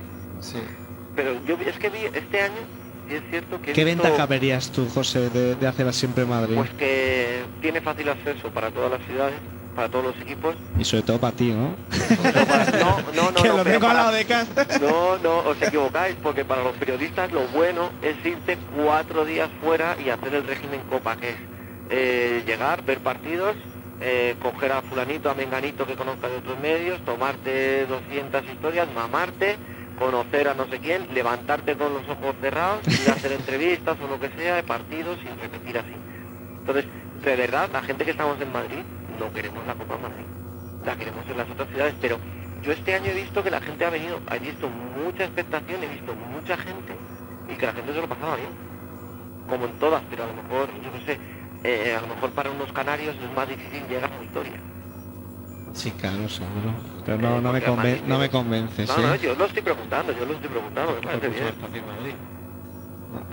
Sí. 0.52 0.58
Pero 1.16 1.34
yo 1.46 1.56
es 1.66 1.76
que 1.78 1.90
vi 1.90 1.98
este 2.14 2.40
año, 2.40 2.60
y 3.10 3.14
es 3.14 3.22
cierto 3.30 3.60
que... 3.60 3.72
¿Qué 3.72 3.84
visto, 3.84 4.02
ventaja 4.02 4.26
verías 4.26 4.70
tú, 4.70 4.88
José, 4.88 5.28
de, 5.30 5.54
de 5.56 5.66
hacerla 5.66 5.92
siempre 5.92 6.22
en 6.22 6.30
Madrid? 6.30 6.54
Pues 6.56 6.70
que 6.70 7.42
tiene 7.60 7.80
fácil 7.80 8.08
acceso 8.08 8.48
para 8.50 8.70
todas 8.70 8.92
las 8.92 9.02
ciudades, 9.06 9.34
para 9.74 9.88
todos 9.88 10.06
los 10.06 10.16
equipos. 10.22 10.54
y 10.78 10.84
sobre 10.84 11.02
todo 11.02 11.18
para 11.18 11.36
ti, 11.36 11.52
¿no? 11.52 11.74
Para- 12.22 12.64
no, 12.78 12.98
no, 13.14 13.30
no, 13.32 13.34
que 13.42 13.48
no, 13.48 13.56
lo 13.58 13.64
tengo 13.64 13.74
al 13.74 13.80
para- 13.80 13.94
lado 13.94 14.12
de 14.12 14.24
casa. 14.24 14.66
No, 14.80 15.18
no, 15.18 15.38
os 15.40 15.60
equivocáis, 15.60 16.14
porque 16.22 16.44
para 16.44 16.62
los 16.62 16.76
periodistas 16.76 17.32
lo 17.32 17.46
bueno 17.48 17.90
es 18.02 18.14
irte 18.24 18.56
cuatro 18.76 19.24
días 19.24 19.48
fuera 19.62 19.96
y 20.04 20.10
hacer 20.10 20.34
el 20.34 20.46
régimen 20.46 20.80
Copa, 20.88 21.16
que 21.16 21.30
es 21.30 21.36
eh, 21.90 22.42
llegar, 22.46 22.84
ver 22.84 23.00
partidos, 23.00 23.56
eh, 24.00 24.36
coger 24.40 24.72
a 24.72 24.82
fulanito, 24.82 25.30
a 25.30 25.34
menganito 25.34 25.86
que 25.86 25.94
conozca 25.94 26.28
de 26.28 26.36
otros 26.36 26.58
medios, 26.58 27.04
tomarte 27.04 27.86
200 27.86 28.44
historias, 28.46 28.88
mamarte, 28.94 29.56
conocer 29.98 30.48
a 30.48 30.54
no 30.54 30.66
sé 30.68 30.78
quién, 30.78 31.06
levantarte 31.12 31.76
con 31.76 31.92
los 31.92 32.08
ojos 32.08 32.34
cerrados, 32.40 32.86
ir 32.88 33.10
a 33.10 33.12
hacer 33.12 33.32
entrevistas 33.40 33.96
o 34.00 34.06
lo 34.06 34.18
que 34.18 34.30
sea 34.30 34.56
de 34.56 34.62
partidos 34.62 35.18
y 35.22 35.40
repetir 35.40 35.78
así. 35.78 35.94
Entonces, 36.60 36.86
de 37.22 37.36
verdad, 37.36 37.68
la 37.72 37.82
gente 37.82 38.04
que 38.04 38.12
estamos 38.12 38.40
en 38.40 38.50
Madrid 38.52 38.82
no 39.18 39.30
queremos 39.32 39.66
la 39.66 39.74
Copa 39.74 39.98
Madrid, 39.98 40.24
la 40.84 40.96
queremos 40.96 41.26
en 41.28 41.36
las 41.36 41.50
otras 41.50 41.68
ciudades, 41.68 41.94
pero 42.00 42.18
yo 42.62 42.72
este 42.72 42.94
año 42.94 43.10
he 43.10 43.14
visto 43.14 43.42
que 43.42 43.50
la 43.50 43.60
gente 43.60 43.84
ha 43.84 43.90
venido, 43.90 44.18
he 44.32 44.38
visto 44.38 44.68
mucha 44.68 45.24
expectación, 45.24 45.82
he 45.82 45.88
visto 45.88 46.14
mucha 46.14 46.56
gente 46.56 46.94
y 47.52 47.56
que 47.56 47.66
la 47.66 47.72
gente 47.72 47.92
se 47.92 48.00
lo 48.00 48.08
pasaba 48.08 48.36
bien, 48.36 48.50
como 49.46 49.66
en 49.66 49.72
todas, 49.72 50.02
pero 50.08 50.24
a 50.24 50.26
lo 50.26 50.34
mejor, 50.34 50.68
yo 50.82 50.92
qué 50.92 51.00
sé, 51.04 51.20
eh, 51.64 51.96
a 51.96 52.00
lo 52.00 52.14
mejor 52.14 52.30
para 52.30 52.50
unos 52.50 52.72
canarios 52.72 53.14
es 53.16 53.36
más 53.36 53.48
difícil 53.48 53.82
llegar 53.88 54.10
a 54.12 54.18
Victoria. 54.18 54.58
Sí, 55.74 55.90
claro, 55.92 56.28
seguro. 56.28 56.72
Pero 57.06 57.18
Eh, 57.18 57.22
no, 57.22 57.40
no, 57.40 57.52
me, 57.52 57.62
conven- 57.64 58.02
no 58.06 58.18
me 58.18 58.28
convences, 58.28 58.88
No, 58.88 58.94
¿sí? 58.96 59.00
no, 59.02 59.14
yo 59.16 59.34
lo 59.36 59.44
estoy 59.46 59.62
preguntando, 59.62 60.12
yo 60.12 60.24
lo 60.26 60.32
estoy 60.34 60.48
preguntando, 60.48 60.92
me 60.94 61.00
parece 61.00 61.28
bien. 61.28 61.44
más 61.44 61.54
fácil 61.54 61.82
Madrid. 61.86 62.14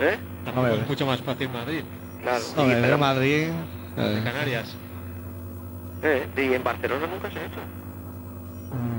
¿Eh? 0.00 0.18
Tampoco 0.44 0.66
es 0.68 0.88
mucho 0.88 1.06
más 1.06 1.20
fácil 1.20 1.48
Madrid. 1.50 1.82
Claro. 2.22 2.44
Pero- 2.56 2.98
Madrid... 2.98 3.48
De 3.96 4.18
eh, 4.18 4.22
Canarias. 4.22 4.74
eh, 6.02 6.26
y 6.36 6.52
en 6.54 6.62
Barcelona 6.62 7.06
nunca 7.08 7.28
se 7.30 7.38
ha 7.40 7.44
hecho. 7.46 7.60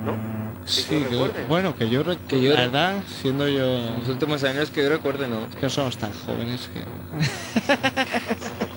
¿no? 0.05 0.11
mm, 0.13 0.65
Que 0.65 0.71
Sí, 0.71 1.05
que- 1.09 1.45
bueno, 1.47 1.75
que 1.75 1.89
yo, 1.89 2.03
Que 2.27 2.41
yo- 2.41 2.53
la 2.53 2.61
verdad, 2.61 3.03
siendo 3.21 3.47
yo... 3.47 3.95
Los 3.99 4.09
últimos 4.09 4.43
años 4.43 4.69
que 4.69 4.83
yo 4.83 4.89
recuerde, 4.89 5.27
no. 5.29 5.45
Es 5.47 5.55
que 5.55 5.61
no 5.63 5.69
somos 5.69 5.97
tan 5.97 6.11
jóvenes 6.13 6.69
que... 6.73 6.83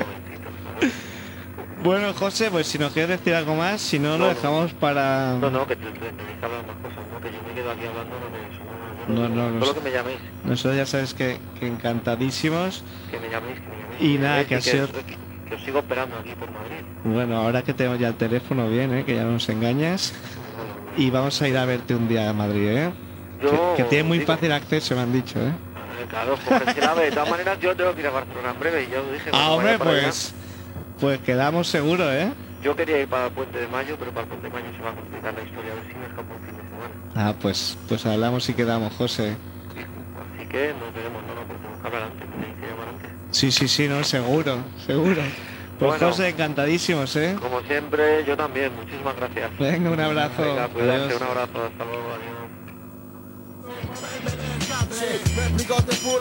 Bueno, 1.82 2.12
José, 2.14 2.50
pues 2.50 2.66
si 2.68 2.78
nos 2.78 2.92
quieres 2.92 3.18
decir 3.18 3.34
algo 3.34 3.54
más, 3.56 3.80
si 3.80 3.98
no, 3.98 4.10
No, 4.10 4.18
lo 4.18 4.28
dejamos 4.28 4.72
para... 4.74 5.34
No, 5.40 5.50
no, 5.50 5.66
que 5.66 5.74
te, 5.76 5.86
te, 5.86 5.98
tenéis 5.98 6.38
que 6.38 6.44
hablar 6.44 6.64
más 6.66 6.76
cosas, 6.76 6.98
¿no? 7.12 7.20
Que 7.20 7.32
yo 7.32 7.38
me 7.46 7.54
quedo 7.54 7.70
aquí 7.72 7.86
hablando, 7.86 8.16
no 8.20 8.30
me 8.30 9.28
no, 9.28 9.28
No, 9.28 9.50
no, 9.50 9.58
no, 9.58 9.66
sé. 9.66 9.74
que 9.74 9.80
me 9.80 9.90
llaméis, 9.90 10.18
Nosotros 10.44 10.76
ya 10.76 10.86
sabes 10.86 11.12
que, 11.14 11.38
que 11.58 11.66
encantadísimos. 11.66 12.84
que 13.10 13.18
me 13.18 13.28
llaméis, 13.28 13.58
que 13.58 13.66
me 13.68 13.76
llaméis. 13.82 14.00
Y 14.00 14.12
que 14.14 14.18
nada, 14.20 14.42
llaméis 14.42 14.48
que 14.48 14.54
ha 14.54 14.60
sido- 14.60 14.86
que, 14.92 15.16
que 15.48 15.54
os 15.56 15.62
sigo 15.62 15.78
esperando 15.80 16.16
aquí 16.18 16.30
por 16.38 16.50
Madrid. 16.52 16.84
Bueno, 17.04 17.36
ahora 17.38 17.62
que 17.62 17.74
tenemos 17.74 17.98
ya 17.98 18.08
el 18.08 18.14
teléfono 18.14 18.68
bien, 18.68 18.94
¿eh? 18.94 19.04
que 19.04 19.16
ya 19.16 19.24
no 19.24 19.32
nos 19.32 19.48
engañas. 19.48 20.14
Y 20.96 21.10
vamos 21.10 21.40
a 21.42 21.48
ir 21.48 21.56
a 21.56 21.64
verte 21.64 21.94
un 21.96 22.06
día 22.06 22.28
a 22.30 22.32
Madrid, 22.32 22.68
¿eh? 22.68 22.92
Yo 23.42 23.74
que, 23.76 23.82
que 23.82 23.88
tiene 23.88 24.04
muy 24.04 24.18
digo, 24.20 24.32
fácil 24.32 24.52
acceso, 24.52 24.94
me 24.94 25.00
han 25.00 25.12
dicho, 25.12 25.40
¿eh? 25.40 25.48
eh, 25.48 26.06
Claro, 26.08 26.36
porque 26.48 26.80
la 26.80 26.94
de 26.94 27.10
todas 27.10 27.28
maneras 27.30 27.58
yo 27.60 27.74
tengo 27.74 27.92
que 27.94 28.00
ir 28.02 28.06
a 28.06 28.10
Barcelona 28.10 28.50
en 28.52 28.60
breve 28.60 28.84
y 28.84 28.90
ya 28.92 29.00
os 29.00 29.12
dije. 29.12 29.30
Ah, 29.32 29.50
hombre, 29.50 29.78
pues... 29.78 30.32
Pues 31.03 31.18
quedamos 31.18 31.66
seguros, 31.66 32.07
¿eh? 32.12 32.32
Yo 32.62 32.76
quería 32.76 33.00
ir 33.00 33.09
para 33.09 33.26
el 33.26 33.32
puente 33.32 33.59
de 33.59 33.66
mayo, 33.66 33.96
pero 33.98 34.12
para 34.12 34.22
el 34.22 34.28
puente 34.28 34.46
de 34.46 34.53
mayo 34.53 34.66
se 34.76 34.82
va 34.84 34.90
a 34.90 34.94
complicar 34.94 35.34
la 35.34 35.42
historia, 35.42 35.72
a 35.72 35.74
ver 35.74 35.84
si 35.88 35.98
me 35.98 36.07
escapo 36.07 36.32
un 36.32 36.46
fin 36.46 36.57
de 36.57 36.62
semana. 36.62 36.94
Ah, 37.16 37.34
pues, 37.42 37.76
pues 37.88 38.07
hablamos 38.07 38.48
y 38.48 38.55
quedamos, 38.55 38.94
José. 38.94 39.36
Así 40.36 40.46
que 40.46 40.72
nos 40.78 40.94
veremos, 40.94 41.20
no, 41.26 41.34
no, 41.34 41.42
pues 41.42 41.59
tenemos 41.59 41.80
que 41.80 41.86
hablar 41.88 42.03
antes, 42.05 42.30
tenéis 42.30 42.55
que 42.55 42.66
llamar 42.68 42.88
antes. 42.88 43.11
Sí, 43.32 43.50
sí, 43.50 43.66
sí, 43.66 43.88
no, 43.88 44.05
seguro, 44.05 44.59
seguro. 44.86 45.22
Pues 45.80 45.90
Bueno. 45.90 46.07
José, 46.07 46.28
encantadísimos, 46.28 47.16
¿eh? 47.16 47.34
Como 47.42 47.62
siempre, 47.62 48.24
yo 48.24 48.36
también, 48.36 48.72
muchísimas 48.76 49.16
gracias. 49.16 49.59
Venga, 49.59 49.90
un 49.90 49.98
abrazo. 49.98 50.40
Venga, 50.40 50.68
cuídate, 50.68 51.00
Adiós. 51.03 51.20
un 51.20 51.26
abrazo, 51.26 51.64
hasta 51.66 51.84
luego, 51.84 52.12
adiós. 52.14 52.32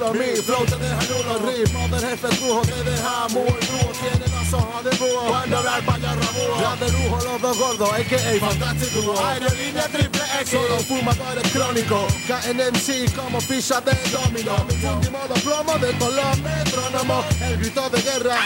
Of 0.01 0.15
me, 0.15 0.35
flow 0.37 0.65
te 0.65 0.75
deja 0.77 1.01
nulo, 1.05 1.99
jefe 1.99 2.27
trujo 2.29 2.61
te 2.61 2.89
deja 2.89 3.27
muy 3.29 3.43
duro 3.43 4.30
De 4.51 4.97
búho, 4.97 5.29
cuando 5.29 5.59
hablar 5.59 5.85
vaya 5.85 6.13
rabúo 6.13 6.57
Gran 6.59 6.79
de 6.81 6.91
lujo, 6.91 7.19
los 7.23 7.41
dos 7.41 7.57
gordos, 7.57 7.89
a.k.a. 7.93 8.49
Fantástico. 8.49 9.25
Aerolínea 9.25 9.87
triple 9.87 10.21
X, 10.41 10.49
solo 10.49 10.79
fumadores 10.79 11.51
crónicos 11.53 12.13
KNMC 12.27 13.15
como 13.15 13.39
ficha 13.39 13.79
de 13.79 13.93
domino. 14.11 14.55
Último 14.95 15.19
los 15.29 15.39
plomos 15.39 15.79
de 15.79 15.93
todos 15.93 16.15
los 16.15 16.37
metrónomos 16.39 17.25
El 17.39 17.59
grito 17.59 17.89
de 17.91 18.01
guerra 18.01 18.37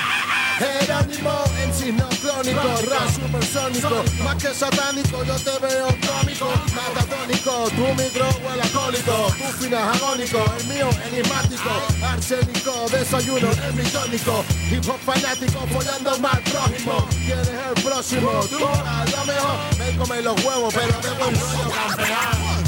Jerónimo, 0.57 1.31
MC 1.67 1.91
no 1.91 2.07
crónico, 2.23 2.61
rap 2.89 3.09
supersónico. 3.11 4.03
Más 4.23 4.41
que 4.41 4.53
satánico, 4.53 5.23
yo 5.25 5.35
te 5.35 5.51
veo 5.59 5.87
cómico. 6.07 6.47
Matatónico, 6.73 7.69
tu 7.75 8.01
micro 8.01 8.29
huele 8.41 8.61
alcohólico 8.61 9.33
Tu 9.37 9.63
final 9.63 9.95
agónico, 9.95 10.45
el 10.57 10.65
mío 10.67 10.89
enigmático. 11.07 11.69
Arsénico, 12.01 12.87
desayuno 12.89 13.51
es 13.51 13.75
mi 13.75 13.83
tónico 13.83 14.45
Hip 14.71 14.87
hop 14.87 14.99
fanático, 15.05 15.59
mal 16.03 16.41
prójimo 16.41 17.07
¿Quién 17.25 17.39
es 17.39 17.47
el 17.49 17.83
próximo? 17.83 18.29
Tú, 18.49 18.65
a 18.65 19.05
lo 19.05 19.25
mejor 19.25 19.57
Me 19.77 19.97
come 19.97 20.21
los 20.21 20.43
huevos, 20.43 20.73
pero 20.73 21.01
de 21.01 21.09
buen 21.17 21.39
rollo 21.39 21.71
campeón. 21.71 22.65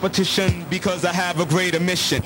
Competition 0.00 0.64
because 0.70 1.04
I 1.04 1.12
have 1.12 1.38
a 1.40 1.44
greater 1.44 1.78
mission. 1.78 2.22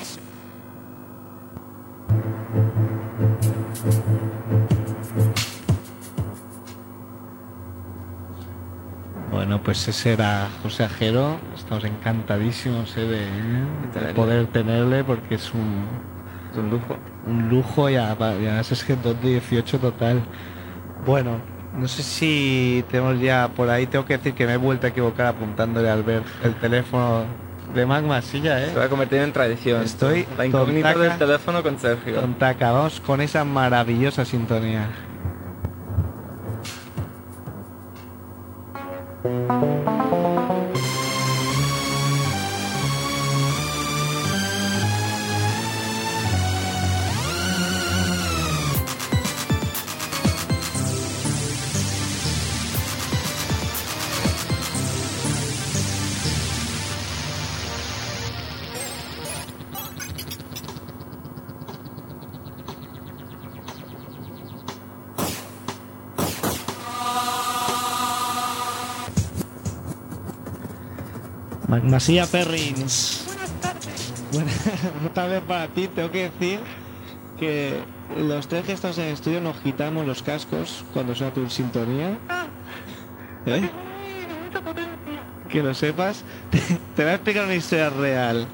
Bueno, 9.31 9.61
pues 9.61 9.87
ese 9.87 10.13
era 10.13 10.47
José 10.63 10.85
Ajero. 10.85 11.37
Estamos 11.55 11.83
encantadísimos 11.83 12.95
eh, 12.97 13.01
de, 13.93 13.99
de 14.07 14.13
poder 14.13 14.47
tenerle 14.47 15.03
porque 15.03 15.35
es 15.35 15.53
un, 15.53 15.85
Es 16.51 16.57
un 16.57 16.69
lujo. 16.69 16.95
un 17.27 17.49
lujo 17.49 17.89
y 17.89 17.95
además 17.95 18.71
es 18.71 18.83
que 18.83 18.95
2 18.95 19.21
de 19.21 19.29
18 19.31 19.79
total. 19.79 20.23
Bueno, 21.05 21.39
no 21.75 21.87
sé 21.87 22.03
si 22.03 22.85
tenemos 22.89 23.19
ya 23.19 23.49
por 23.49 23.69
ahí, 23.69 23.87
tengo 23.87 24.05
que 24.05 24.17
decir 24.17 24.33
que 24.33 24.45
me 24.45 24.53
he 24.53 24.57
vuelto 24.57 24.87
a 24.87 24.89
equivocar 24.89 25.27
apuntándole 25.27 25.89
al 25.89 26.03
ver 26.03 26.23
el 26.43 26.55
teléfono 26.55 27.25
de 27.75 27.85
Magma 27.85 28.21
Silla, 28.21 28.57
Se 28.69 28.75
va 28.75 28.83
¿eh? 28.83 28.85
a 28.85 28.89
convertir 28.89 29.19
en 29.19 29.33
tradición. 29.33 29.83
Estoy 29.83 30.25
La 30.37 30.45
incógnita 30.45 30.93
tontaca. 30.93 31.09
del 31.09 31.17
teléfono 31.19 31.61
con 31.63 31.77
Sergio. 31.79 32.15
Tontaca, 32.21 32.71
vamos 32.71 32.99
con 33.01 33.21
esa 33.21 33.43
maravillosa 33.43 34.23
sintonía. 34.25 34.87
Magmasía 71.75 72.25
Perrins. 72.25 73.25
Buenas 73.25 73.51
tardes. 73.59 74.13
Buenas 74.31 75.13
tardes 75.13 75.41
para 75.41 75.67
ti. 75.67 75.89
Tengo 75.89 76.09
que 76.09 76.29
decir 76.29 76.59
que 77.37 77.81
los 78.17 78.47
tres 78.47 78.63
que 78.63 78.71
estamos 78.71 78.97
en 78.97 79.07
el 79.07 79.13
estudio 79.13 79.41
nos 79.41 79.57
quitamos 79.57 80.07
los 80.07 80.23
cascos 80.23 80.85
cuando 80.93 81.13
suena 81.13 81.33
tu 81.33 81.49
sintonía. 81.49 82.17
¿Eh? 83.45 83.69
Que 85.49 85.61
lo 85.61 85.73
sepas. 85.73 86.23
Te, 86.49 86.59
te 86.95 87.03
voy 87.03 87.11
a 87.11 87.15
explicar 87.15 87.43
una 87.43 87.55
historia 87.55 87.89
real. 87.89 88.47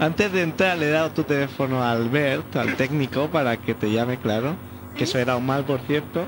Antes 0.00 0.32
de 0.32 0.42
entrar 0.42 0.78
le 0.78 0.88
he 0.88 0.90
dado 0.90 1.12
tu 1.12 1.22
teléfono 1.22 1.80
a 1.80 1.92
Albert, 1.92 2.56
al 2.56 2.74
técnico, 2.74 3.28
para 3.28 3.56
que 3.56 3.74
te 3.74 3.92
llame, 3.92 4.18
claro. 4.18 4.56
Que 4.96 5.04
eso 5.04 5.18
era 5.18 5.36
un 5.36 5.46
mal, 5.46 5.64
por 5.64 5.78
cierto. 5.82 6.26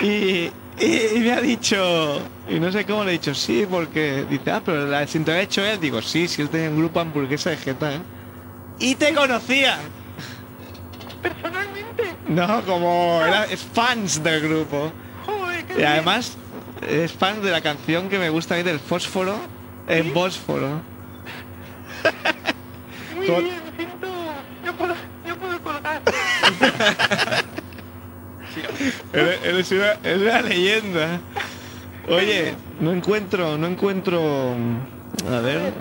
Y, 0.00 0.50
y- 0.78 1.16
y 1.16 1.20
me 1.20 1.32
ha 1.32 1.40
dicho, 1.40 2.20
y 2.48 2.58
no 2.60 2.70
sé 2.72 2.84
cómo 2.84 3.04
le 3.04 3.10
he 3.10 3.12
dicho, 3.12 3.34
sí, 3.34 3.66
porque 3.70 4.24
dice, 4.28 4.50
ah, 4.50 4.62
pero 4.64 4.86
la 4.86 5.06
sintonía 5.06 5.40
ha 5.40 5.44
hecho 5.44 5.64
él. 5.64 5.80
Digo, 5.80 6.02
sí, 6.02 6.28
sí, 6.28 6.42
él 6.42 6.48
tenía 6.50 6.70
un 6.70 6.78
grupo 6.78 7.00
hamburguesa 7.00 7.50
de 7.50 7.56
Geta, 7.56 7.94
¿eh? 7.94 8.00
Y 8.78 8.94
te 8.94 9.14
conocía. 9.14 9.78
Personalmente, 11.22 12.14
No, 12.28 12.62
como 12.62 13.20
era, 13.26 13.44
es 13.44 13.62
fans 13.62 14.22
del 14.22 14.40
grupo. 14.48 14.92
joder, 15.24 15.64
qué 15.64 15.72
Y 15.72 15.76
bien. 15.78 15.88
además 15.88 16.36
es 16.88 17.12
fan 17.12 17.42
de 17.42 17.50
la 17.50 17.60
canción 17.62 18.08
que 18.08 18.18
me 18.18 18.28
gusta 18.28 18.54
a 18.54 18.58
mí 18.58 18.62
del 18.62 18.78
fósforo 18.80 19.36
en 19.88 20.12
Bósforo. 20.12 20.82
Muy 23.16 23.26
con- 23.26 23.44
bien, 23.44 23.60
me 23.70 23.76
siento. 23.76 24.06
Yo 24.64 24.72
puedo, 24.74 24.94
yo 25.26 25.36
puedo 25.36 25.60
colgar. 25.62 26.02
Eres, 29.12 29.40
eres 29.44 29.72
una, 29.72 30.42
leyenda. 30.42 31.20
Oye, 32.08 32.54
no 32.80 32.92
encuentro, 32.92 33.56
no 33.58 33.66
encuentro. 33.66 34.54
mm, 34.56 35.32
A 35.32 35.40
ver, 35.40 35.72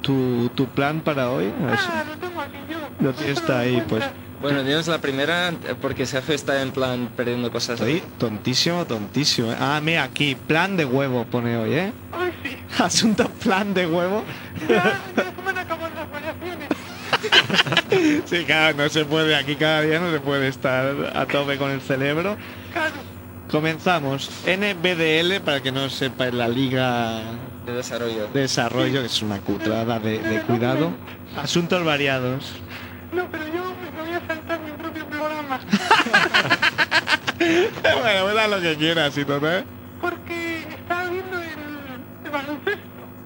tu, 0.00 0.48
tu 0.54 0.66
plan 0.66 1.00
para 1.00 1.30
hoy. 1.30 1.52
Ah, 1.66 2.04
lo 2.08 2.16
tengo 2.28 2.40
aquí 2.40 2.56
yo. 2.70 2.78
Lo 3.00 3.12
tienes 3.12 3.38
está 3.38 3.60
ahí, 3.60 3.82
pues. 3.88 4.04
Bueno, 4.40 4.64
dinos 4.64 4.88
la 4.88 4.98
primera 4.98 5.52
porque 5.80 6.04
Sergio 6.04 6.34
está 6.34 6.62
en 6.62 6.72
plan 6.72 7.08
perdiendo 7.16 7.50
cosas. 7.52 7.78
Estoy 7.78 8.02
tontísimo, 8.18 8.84
tontísimo. 8.84 9.52
¿eh? 9.52 9.56
Ah, 9.60 9.80
mira, 9.82 10.02
aquí, 10.02 10.34
plan 10.34 10.76
de 10.76 10.84
huevo 10.84 11.24
pone 11.24 11.56
hoy, 11.56 11.74
¿eh? 11.74 11.92
Ay, 12.12 12.32
sí. 12.42 12.56
Asunto 12.82 13.28
plan 13.28 13.72
de 13.72 13.86
huevo. 13.86 14.24
Ya, 14.68 15.00
ya 15.16 15.24
se 15.36 15.42
me 15.42 15.50
han 15.50 15.58
acabado 15.58 15.94
las 15.94 16.10
variaciones. 16.10 16.68
Sí, 18.24 18.44
claro, 18.44 18.76
no 18.78 18.88
se 18.88 19.04
puede, 19.04 19.34
aquí 19.36 19.56
cada 19.56 19.82
día 19.82 19.98
no 20.00 20.10
se 20.10 20.20
puede 20.20 20.48
estar 20.48 21.12
a 21.14 21.26
tope 21.26 21.56
con 21.58 21.70
el 21.70 21.80
cerebro. 21.80 22.36
Claro. 22.72 22.94
Comenzamos. 23.50 24.30
NBDL, 24.46 25.40
para 25.44 25.60
que 25.62 25.70
no 25.72 25.90
sepa, 25.90 26.28
es 26.28 26.34
la 26.34 26.48
Liga 26.48 27.20
de 27.66 27.72
desarrollo. 27.74 28.28
de 28.28 28.40
Desarrollo, 28.40 29.00
que 29.00 29.06
es 29.06 29.22
una 29.22 29.38
cutrada 29.40 29.98
de, 30.00 30.18
de 30.18 30.40
cuidado. 30.42 30.92
Asuntos 31.36 31.84
variados. 31.84 32.54
No, 33.12 33.26
pero 33.30 33.44
yo 33.48 33.74
me 33.94 34.02
voy 34.02 34.14
a 34.14 34.26
saltar 34.26 34.60
mi 34.60 34.70
propio 34.72 35.06
programa. 35.06 35.60
bueno, 37.38 38.24
pues 38.24 38.36
haz 38.38 38.50
lo 38.50 38.60
que 38.60 38.76
quieras, 38.76 39.18
y 39.18 39.24
todo, 39.24 39.52
¿eh? 39.52 39.64
Porque 40.00 40.60
estaba 40.70 41.08
viendo 41.10 41.38
el, 41.38 42.24
el 42.24 42.30
baloncesto. 42.30 42.80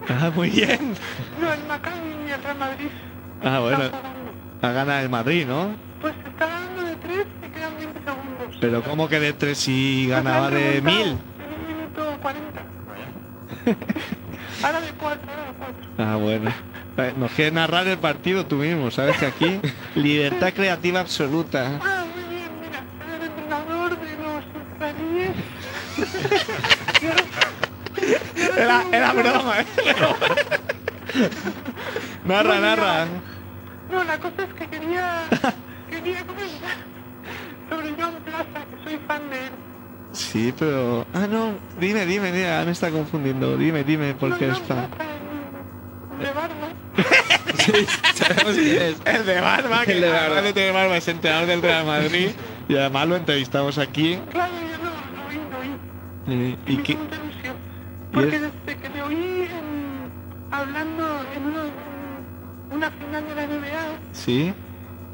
Ah, 0.08 0.30
muy 0.34 0.50
bien. 0.50 0.94
No, 1.40 1.52
el 1.52 1.64
Maccabi 1.64 1.96
y 2.28 2.30
el 2.32 2.42
Real 2.42 2.58
Madrid. 2.58 2.88
Ah, 3.42 3.58
bueno, 3.60 3.84
Están 3.84 4.00
jugando. 4.00 4.32
a 4.62 4.72
ganar 4.72 5.02
el 5.02 5.08
Madrid, 5.08 5.46
¿no? 5.46 5.74
Pues 6.00 6.14
está 6.26 6.46
ganando 6.46 6.82
de 6.82 6.96
3 6.96 7.26
y 7.44 7.48
quedan 7.50 7.76
20 7.76 7.98
segundos. 8.00 8.56
Pero 8.60 8.82
¿cómo 8.82 9.08
que 9.08 9.20
de 9.20 9.32
tres 9.32 9.66
y 9.68 10.06
Pues 10.06 10.16
ganaba 10.16 10.50
de 10.50 10.80
remontado 10.80 10.96
mil? 10.96 11.06
En 11.08 11.14
un 11.14 11.20
minuto 11.76 12.18
40. 12.22 12.62
ahora 14.64 14.80
de 14.80 14.90
4, 14.92 15.30
ahora 15.30 15.44
de 15.46 15.52
4. 15.58 15.74
Ah, 15.98 16.16
bueno. 16.16 16.50
Eh, 16.98 17.12
Nos 17.18 17.30
quieres 17.32 17.52
narrar 17.52 17.86
el 17.86 17.98
partido 17.98 18.46
tú 18.46 18.56
mismo, 18.56 18.90
¿sabes? 18.90 19.18
Que 19.18 19.26
aquí, 19.26 19.60
libertad 19.94 20.54
creativa 20.54 21.00
absoluta. 21.00 21.78
Ah, 21.82 22.04
muy 22.14 22.24
bien, 22.34 22.48
mira, 22.62 22.82
el 23.14 23.22
entrenador 23.26 24.00
de 24.00 24.16
los 24.16 24.42
israelíes. 24.74 25.32
Era, 28.56 28.84
era 28.92 29.12
broma, 29.12 29.60
¿eh? 29.60 29.66
narra, 32.26 32.58
narra. 32.60 33.06
No, 33.90 34.04
la 34.04 34.18
cosa 34.18 34.42
es 34.42 34.52
que 34.54 34.66
quería, 34.68 35.22
quería 35.90 36.26
comentar 36.26 36.76
sobre 37.70 37.94
John 37.98 38.14
Plaza, 38.24 38.64
que 38.70 38.84
soy 38.90 38.98
fan 39.06 39.30
de 39.30 39.46
él. 39.46 39.52
Sí, 40.12 40.54
pero... 40.58 41.06
Ah, 41.12 41.26
no, 41.28 41.54
dime, 41.78 42.06
dime, 42.06 42.32
dime, 42.32 42.48
ah, 42.50 42.62
me 42.64 42.72
está 42.72 42.90
confundiendo. 42.90 43.56
Dime, 43.56 43.84
dime, 43.84 44.14
por 44.14 44.36
qué 44.38 44.46
no, 44.46 44.52
es 44.54 44.60
fan. 44.60 44.88
El 46.18 46.26
de 46.26 46.32
Barba. 46.32 46.68
Sí, 47.58 47.72
sabemos 48.14 48.54
quién 48.54 48.82
es. 48.82 48.96
El 49.06 49.26
de 49.26 49.40
Barba, 49.40 49.84
que 49.84 49.92
El 49.92 50.00
de 50.02 50.08
Barba. 50.10 50.26
además 50.38 50.54
de 50.54 50.70
Barba 50.70 50.96
es 50.96 51.08
entrenador 51.08 51.46
del 51.48 51.62
Real 51.62 51.84
Madrid. 51.86 52.28
Y 52.68 52.76
además 52.76 53.08
lo 53.08 53.16
entrevistamos 53.16 53.78
aquí. 53.78 54.18
Claro, 54.30 54.52
yo 54.52 54.84
lo, 54.84 54.90
lo 55.16 55.28
oí, 55.28 55.40
lo 55.50 56.32
oí. 56.38 56.56
Y, 56.66 56.72
y 56.72 56.96
Porque 58.12 58.36
es- 58.36 58.42
desde 58.42 58.80
que 58.80 58.88
le 58.90 59.02
oí 59.02 59.48
en- 59.50 60.10
hablando 60.52 61.04
en 61.34 61.44
una, 61.46 61.62
en 61.64 61.95
una 62.70 62.90
final 62.90 63.24
de 63.28 63.34
la 63.34 63.46
NBA, 63.46 63.98
¿Sí? 64.12 64.52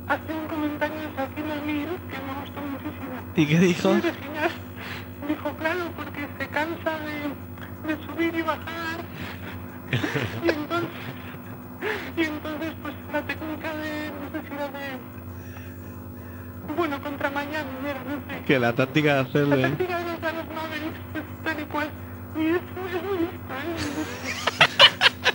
hace 0.08 0.32
un 0.32 0.46
comentario 0.48 0.96
de 1.00 1.06
Shaquille 1.16 1.52
O'Neal 1.52 1.96
que 2.10 2.18
me 2.18 2.40
gustó 2.40 2.60
muchísimo. 2.60 3.12
¿Y 3.36 3.46
qué 3.46 3.58
dijo? 3.58 3.88
Muy 3.90 3.98
original. 4.00 4.50
Dijo, 5.28 5.56
claro, 5.56 5.80
porque 5.96 6.28
se 6.38 6.48
cansa 6.48 6.98
de, 6.98 7.94
de 7.94 8.06
subir 8.06 8.34
y 8.34 8.42
bajar. 8.42 9.00
y 10.44 10.48
entonces, 10.48 10.90
y 12.16 12.22
entonces 12.22 12.72
pues 12.82 12.94
la 13.12 13.22
técnica 13.22 13.74
de, 13.76 14.10
no 14.10 14.30
sé 14.32 14.48
si 14.48 14.54
era 14.54 14.68
de, 14.68 14.98
bueno, 16.76 17.00
contra 17.02 17.30
Miami, 17.30 17.70
era, 17.88 18.00
no 18.04 18.20
sé. 18.28 18.44
Que 18.46 18.58
la 18.58 18.72
táctica 18.72 19.08
de 19.10 19.22
La 19.22 19.28
hacerle... 19.28 19.62
táctica 19.62 19.98
de 19.98 20.04
los 20.04 20.20
Dallas 20.20 20.46
Mavericks, 20.48 20.98
pues 21.12 21.24
tal 21.44 21.60
y 21.60 21.64
cual. 21.64 21.90
Y 22.36 22.46
es, 22.46 22.56
es 22.56 23.02
muy 23.04 23.18
listo, 23.18 23.54
¿eh? 23.54 23.76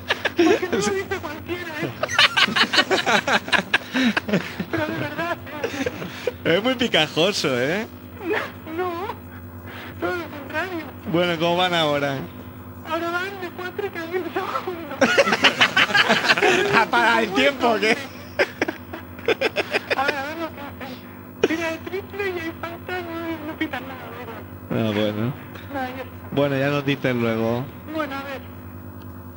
Porque 0.37 0.69
no 0.71 0.77
lo 0.77 0.93
dice 0.93 1.17
cualquiera, 1.21 1.71
¿eh? 1.81 1.91
Pero 4.71 4.87
de 4.87 4.97
verdad, 4.99 5.37
¿eh? 6.45 6.55
Es 6.55 6.63
muy 6.63 6.75
picajoso, 6.75 7.59
¿eh? 7.59 7.87
No, 8.77 8.91
todo 9.99 10.15
lo 10.15 10.27
contrario. 10.29 10.85
Bueno, 11.11 11.39
¿cómo 11.39 11.57
van 11.57 11.73
ahora? 11.73 12.17
Ahora 12.89 13.09
van 13.11 13.41
de 13.41 13.49
cuatro 13.49 13.85
y 13.85 13.89
quedan 13.89 14.11
20 14.11 14.29
segundos. 14.29 14.97
¿A 16.77 16.85
parar 16.85 17.23
el 17.23 17.33
tiempo 17.33 17.75
qué? 17.79 17.97
A 19.95 20.03
ver, 20.05 20.15
a 20.15 20.23
ver 20.23 20.37
lo 20.37 20.47
que 20.53 20.61
hacen. 20.61 20.95
Tira 21.41 21.69
el 21.71 21.79
triple 21.79 22.29
y 22.29 22.39
hay 22.39 22.53
falta, 22.61 23.01
no, 23.01 23.47
no 23.47 23.57
pitan 23.57 23.83
nada, 23.87 24.05
¿verdad? 24.17 24.41
Ah, 24.71 24.91
bueno. 24.93 25.33
Bueno, 26.31 26.57
ya 26.57 26.69
nos 26.69 26.85
dices 26.85 27.15
luego. 27.15 27.65
Bueno, 27.93 28.15
a 28.15 28.23
ver. 28.23 28.56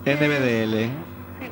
NBDL. 0.05 0.91
Sí. 1.41 1.51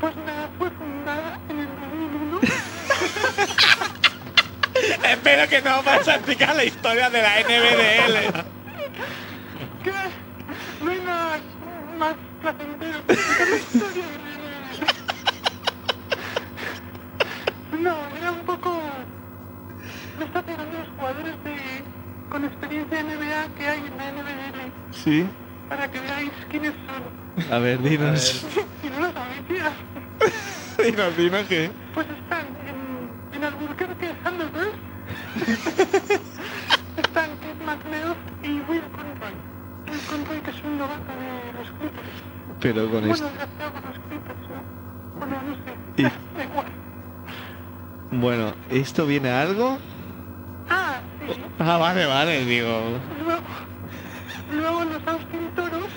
Pues 0.00 0.16
nada, 0.16 0.48
fue 0.58 0.70
fundada 0.70 1.38
en 1.48 1.58
el 1.58 1.66
2001. 1.66 2.40
Espero 5.04 5.48
que 5.48 5.62
no 5.62 5.82
vas 5.82 6.06
a 6.08 6.16
explicar 6.16 6.54
la 6.56 6.64
historia 6.64 7.08
de 7.10 7.22
la 7.22 7.40
NBDL. 7.40 8.44
que 9.82 9.92
no 10.82 10.90
hay 10.90 11.00
nada 11.00 11.38
más 11.98 12.14
placentero 12.40 13.06
que 13.06 13.12
explicar 13.12 13.48
la 13.48 13.56
historia 13.66 14.06
de 14.06 14.18
la 14.18 14.38
NBL. 14.38 14.84
No, 17.82 17.96
era 18.16 18.32
un 18.32 18.40
poco... 18.40 18.80
Me 20.18 20.24
está 20.24 20.42
pegando 20.42 20.78
los 20.78 20.88
jugadores 20.96 21.34
de, 21.44 21.56
con 22.30 22.44
experiencia 22.44 23.00
en 23.00 23.06
NBA 23.08 23.48
que 23.58 23.68
hay 23.68 23.80
en 23.80 23.96
la 23.98 24.12
NBL. 24.12 24.72
Sí. 24.92 25.26
Para 25.68 25.90
que 25.90 26.00
veáis 26.00 26.30
quiénes 26.50 26.72
son. 26.86 27.52
A 27.52 27.58
ver, 27.58 27.80
dinos. 27.82 28.46
Si 28.82 28.90
no 28.90 29.00
lo 29.00 29.12
sabéis 29.12 29.42
ya. 29.48 29.72
Dinos, 30.84 31.16
dinos 31.16 31.42
que. 31.48 31.70
Pues 31.94 32.06
están 32.10 32.46
en, 32.66 33.36
en 33.36 33.44
Albuquerque 33.44 34.08
Thunderbirds. 34.24 34.76
están 36.96 37.30
Keith 37.40 37.62
McLeod 37.64 38.16
y 38.42 38.60
Will 38.68 38.82
Conroy. 38.90 39.34
Will 39.88 40.00
Conroy 40.10 40.40
que 40.40 40.50
es 40.50 40.64
un 40.64 40.78
novato 40.78 41.12
de 41.12 41.52
los 41.58 41.70
Clippers. 41.78 42.08
Pero 42.60 42.82
con 42.90 43.00
Bueno, 43.08 43.12
esto. 43.12 43.26
con 43.72 43.82
los 43.90 43.98
Clippers, 44.08 44.40
¿no? 44.50 45.18
Bueno, 45.18 45.42
no 45.42 45.54
sé. 45.54 45.72
Y- 45.96 46.02
Da 46.36 46.44
igual. 46.44 46.66
Bueno, 48.10 48.54
¿esto 48.70 49.06
viene 49.06 49.30
a 49.30 49.42
algo? 49.42 49.78
Ah, 50.68 50.98
sí. 51.20 51.40
Ah, 51.58 51.76
vale, 51.78 52.06
vale, 52.06 52.44
digo. 52.44 52.98
Luego 54.52 54.84
los 54.84 55.06
Austin 55.06 55.50
Toros. 55.54 55.88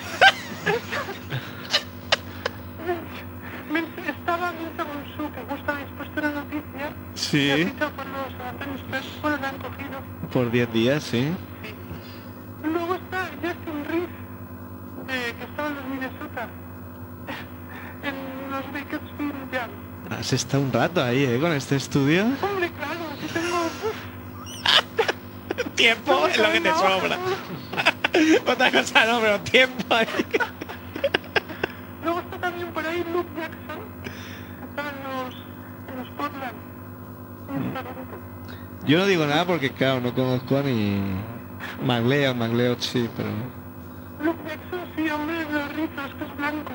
Estaba 4.08 4.52
Minza 4.54 4.84
Monsu, 4.84 5.32
que 5.34 5.42
justo 5.50 5.72
habéis 5.72 5.88
puesto 5.98 6.22
la 6.22 6.32
noticia. 6.32 6.94
Sí. 7.16 7.62
Y 7.62 7.66
por 7.66 8.06
los. 8.06 9.22
Bueno, 9.22 9.38
la 9.38 9.50
han 9.50 9.58
cogido. 9.58 10.00
Por 10.32 10.52
10 10.52 10.74
días, 10.74 11.04
sí. 11.04 11.34
Luego 12.64 12.96
está 12.96 13.30
Justin 13.42 13.86
Reeves, 13.86 14.10
de, 15.08 15.36
que 15.36 15.44
estaba 15.44 15.70
en 15.70 15.76
los 15.76 15.86
Minnesota. 15.86 16.50
En 18.04 18.52
los 18.52 18.66
Bakersfield 18.72 19.52
Jam. 19.52 19.70
Has 20.18 20.34
estado 20.34 20.64
un 20.64 20.72
rato 20.72 21.04
ahí, 21.04 21.24
¿eh? 21.26 21.40
Con 21.40 21.52
este 21.52 21.76
estudio. 21.76 22.24
Hombre, 22.42 22.72
claro, 22.72 23.00
si 23.20 23.28
tengo... 23.28 23.70
Tiempo 25.76 26.28
es 26.28 26.38
lo 26.38 26.52
que 26.52 26.62
te 26.62 26.74
sobra. 26.74 27.18
Otra 28.52 28.72
cosa 28.72 29.06
no, 29.06 29.20
pero 29.20 29.40
tiempo. 29.42 29.84
Luego 32.04 32.20
está 32.20 32.38
también 32.40 32.72
por 32.72 32.86
ahí 32.86 33.06
Luke 33.14 33.30
Jackson, 33.36 33.80
que 34.04 34.66
estaba 34.66 34.90
en 34.90 35.98
los, 35.98 36.10
Portland. 36.18 36.58
Yo 38.86 39.00
no 39.00 39.06
digo 39.06 39.26
nada 39.26 39.46
porque, 39.46 39.72
claro, 39.72 40.02
no 40.02 40.14
conozco 40.14 40.62
ni. 40.64 41.02
Magleo, 41.84 42.34
Magleo 42.34 42.76
sí, 42.80 43.10
pero. 43.16 43.30
Luke 44.22 44.40
Jackson, 44.48 44.80
sí, 44.96 45.10
hombre, 45.10 45.46
de 45.46 45.52
los 45.52 45.76
rizos, 45.76 46.16
que 46.18 46.24
es 46.24 46.38
blanco. 46.38 46.72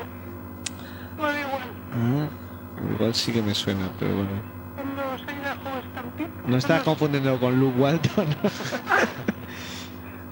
No 1.17 1.23
da 1.23 1.41
igual. 1.41 1.63
Ah, 1.93 2.29
igual 2.95 3.15
sí 3.15 3.33
que 3.33 3.43
me 3.43 3.55
suena, 3.55 3.89
pero 3.99 4.15
bueno. 4.15 4.52
Stampede. 5.93 6.31
No 6.47 6.57
estás 6.57 6.83
confundiendo 6.83 7.39
con 7.39 7.59
Luke 7.59 7.79
Walton, 7.79 8.27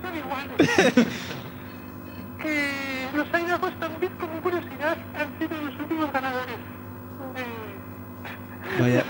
Son 0.03 0.17
iguales. 0.17 0.57
que 2.43 3.07
los 3.15 3.29
Idaho 3.29 3.69
Stampede, 3.71 4.11
como 4.19 4.41
curiosidad, 4.41 4.97
han 5.19 5.39
sido 5.39 5.61
los 5.63 5.79
últimos 5.81 6.13
ganadores 6.13 6.57
de, 7.35 7.45
Vaya. 8.83 9.05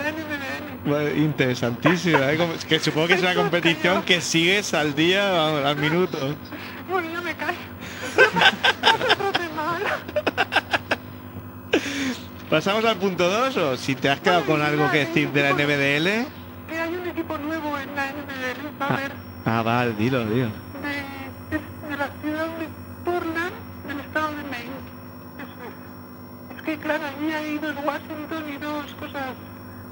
Bueno, 0.84 1.11
interesantísima, 1.11 2.32
¿eh? 2.32 2.36
Como- 2.38 2.55
que 2.66 2.78
supongo 2.80 3.09
que 3.09 3.14
es 3.14 3.20
una 3.22 3.34
competición 3.34 4.03
que 4.03 4.20
sigues 4.20 4.72
al 4.74 4.95
día, 4.95 5.30
vamos, 5.30 5.64
al 5.64 5.76
minuto. 5.76 6.34
Bueno, 6.88 7.09
ya 7.12 7.20
me 7.20 7.34
cae. 7.36 7.55
No 8.82 8.99
me 8.99 9.14
trate 9.14 9.49
mal. 9.55 9.82
¿Pasamos 12.51 12.84
al 12.84 12.96
punto 12.96 13.28
2 13.30 13.57
o 13.59 13.76
si 13.76 13.94
te 13.94 14.11
has 14.11 14.20
quedado 14.20 14.44
con 14.44 14.61
algo 14.61 14.90
que 14.90 14.98
decir 15.07 15.30
de 15.30 15.42
la 15.42 15.51
NBDL? 15.53 16.26
Que 16.68 16.78
hay 16.78 16.94
un 16.96 17.07
equipo 17.07 17.38
nuevo 17.38 17.78
en 17.78 17.94
la 17.94 18.12
va 18.80 18.86
a 18.86 18.94
haber 18.94 19.12
Ah, 19.44 19.62
vale, 19.62 19.92
dilo, 19.94 20.24
dilo. 20.26 20.46
de, 20.51 21.96
la 21.96 22.09
ciudad 22.20 22.46
de 22.59 22.68
Portland, 23.05 23.53
del 23.86 24.01
estado 24.01 24.28
de 24.28 24.42
Maine. 24.44 24.72
Eso 25.38 25.57
es. 26.51 26.57
Es 26.57 26.62
que 26.62 26.76
claro, 26.78 27.05
allí 27.07 27.32
hay 27.32 27.59
dos 27.59 27.74
Washington 27.84 28.44
y 28.53 28.57
dos 28.59 28.84
cosas. 28.98 29.34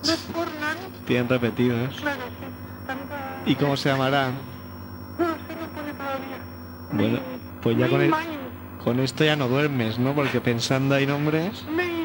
Dos 0.02 0.18
Portland, 0.34 0.78
Tienen 1.06 1.28
repetidos. 1.28 1.94
claro, 2.00 2.22
sí. 2.40 2.46
Tanta... 2.86 3.42
¿Y 3.46 3.54
cómo 3.54 3.76
se 3.76 3.88
llamarán? 3.90 4.32
No 5.18 5.26
sé, 5.26 5.54
no 5.60 5.66
pone 5.74 5.92
todavía. 5.92 6.38
Bueno, 6.92 7.18
pues 7.62 7.76
ya 7.78 7.88
con 7.88 8.00
el- 8.02 8.14
Con 8.82 9.00
esto 9.00 9.24
ya 9.24 9.36
no 9.36 9.48
duermes, 9.48 9.98
¿no? 9.98 10.14
Porque 10.14 10.40
pensando 10.40 10.94
hay 10.94 11.06
nombres. 11.06 11.64
Maine, 11.68 11.97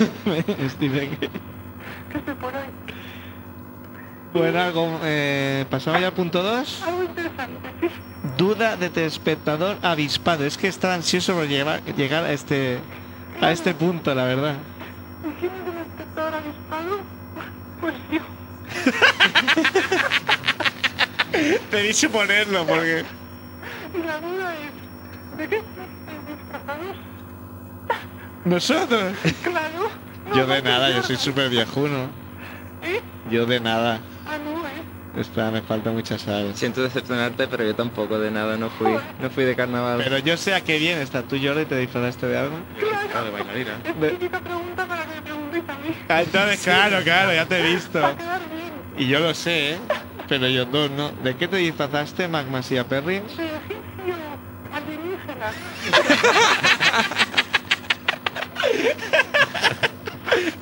Stephen 0.70 1.16
King, 1.16 1.28
que 2.10 2.34
por. 2.34 2.52
Bueno, 4.32 4.60
algo, 4.60 5.00
eh, 5.02 5.66
pasamos 5.68 6.00
ya 6.00 6.06
al 6.08 6.12
punto 6.12 6.42
2. 6.42 6.82
Algo 6.86 7.02
interesante, 7.02 7.68
sí. 7.80 7.88
Duda 8.38 8.76
de 8.76 8.88
telespectador 8.88 9.76
avispado. 9.82 10.44
Es 10.44 10.56
que 10.56 10.68
estaba 10.68 10.94
ansioso 10.94 11.34
por 11.34 11.48
llegar, 11.48 11.82
llegar 11.96 12.24
a 12.24 12.32
este 12.32 12.78
a 13.40 13.50
este 13.52 13.74
punto, 13.74 14.14
la 14.14 14.24
verdad. 14.24 14.54
¿Y 15.24 15.32
quién 15.40 15.52
es 15.52 15.62
el 15.66 15.78
espectador 15.78 16.34
avispado? 16.34 17.00
Pues 17.80 17.94
yo. 18.10 18.20
Debí 21.70 21.92
suponerlo 21.92 22.66
porque... 22.66 23.04
Y 23.94 24.02
la 24.06 24.20
duda 24.20 24.54
es, 24.54 25.38
¿de 25.38 25.48
qué 25.48 25.56
estáis 25.56 26.26
disfrazados? 26.28 27.09
¿Nosotros? 28.44 29.12
Claro. 29.42 29.90
no, 30.28 30.34
Yo 30.36 30.46
de 30.46 30.62
nada, 30.62 30.90
yo 30.90 31.02
soy 31.02 31.16
súper 31.16 31.50
viejuno. 31.50 32.08
¿Eh? 32.82 33.00
Yo 33.30 33.46
de 33.46 33.60
nada. 33.60 34.00
Ah, 34.26 34.38
no, 34.42 34.66
¿eh? 34.66 35.20
Espera, 35.20 35.50
me 35.50 35.60
falta 35.60 35.90
mucha 35.90 36.18
sal. 36.18 36.52
Siento 36.54 36.82
decepcionarte, 36.82 37.48
pero 37.48 37.64
yo 37.64 37.74
tampoco 37.74 38.18
de 38.18 38.30
nada 38.30 38.56
no 38.56 38.70
fui. 38.70 38.92
No 39.20 39.28
fui 39.30 39.44
de 39.44 39.54
carnaval. 39.56 40.00
Pero 40.02 40.18
yo 40.18 40.36
sé 40.36 40.54
a 40.54 40.62
qué 40.62 40.78
viene 40.78 41.02
esta. 41.02 41.22
¿Tú, 41.22 41.36
Jordi, 41.42 41.64
te 41.66 41.76
disfrazaste 41.76 42.26
de 42.26 42.38
algo? 42.38 42.56
Ah, 43.14 43.22
de 43.22 43.30
bailarina. 43.30 43.72
Es 43.84 44.00
De- 44.00 44.10
pregunta 44.30 44.86
para 44.86 45.02
que 45.04 45.14
me 45.16 45.22
preguntéis 45.22 45.64
a 45.68 45.74
mí. 45.74 45.94
Ah, 46.08 46.22
entonces, 46.22 46.62
claro, 46.62 47.02
claro, 47.02 47.32
ya 47.34 47.44
te 47.46 47.58
he 47.58 47.72
visto. 47.74 48.00
Para 48.00 48.16
quedar 48.16 48.40
bien. 48.50 48.72
Y 48.96 49.08
yo 49.08 49.18
lo 49.20 49.34
sé, 49.34 49.72
¿eh? 49.72 49.78
Pero 50.28 50.48
yo 50.48 50.64
no, 50.64 50.88
no. 50.88 51.10
¿De 51.10 51.36
qué 51.36 51.48
te 51.48 51.56
disfrazaste, 51.56 52.28
Magmas 52.28 52.70
y 52.70 52.78
a 52.78 52.84
Perry? 52.86 53.14
De 53.18 53.24
egipcio 53.24 54.14
alienígena. 54.72 55.50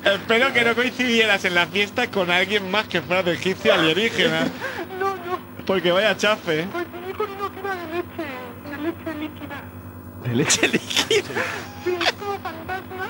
Espero 0.03 0.53
que 0.53 0.63
no 0.63 0.75
coincidieras 0.75 1.45
en 1.45 1.55
la 1.55 1.67
fiesta 1.67 2.09
con 2.09 2.31
alguien 2.31 2.69
más 2.71 2.87
que 2.87 3.01
fuera 3.01 3.23
de 3.23 3.33
egipcio 3.33 3.73
alienígena. 3.73 4.47
No, 4.99 5.15
no. 5.15 5.39
Porque 5.65 5.91
vaya 5.91 6.17
chafe. 6.17 6.65
Coincidí 6.71 7.13
con 7.13 7.29
uno 7.31 7.51
que 7.51 7.59
era 7.59 7.75
de 7.75 7.87
leche, 7.93 8.25
de 8.69 8.77
leche 8.77 9.19
líquida. 9.19 9.61
De 10.23 10.35
leche 10.35 10.67
líquida. 10.67 11.41
Sí, 11.83 11.97
es 12.01 12.11
como 12.13 12.39
fantasma, 12.39 13.07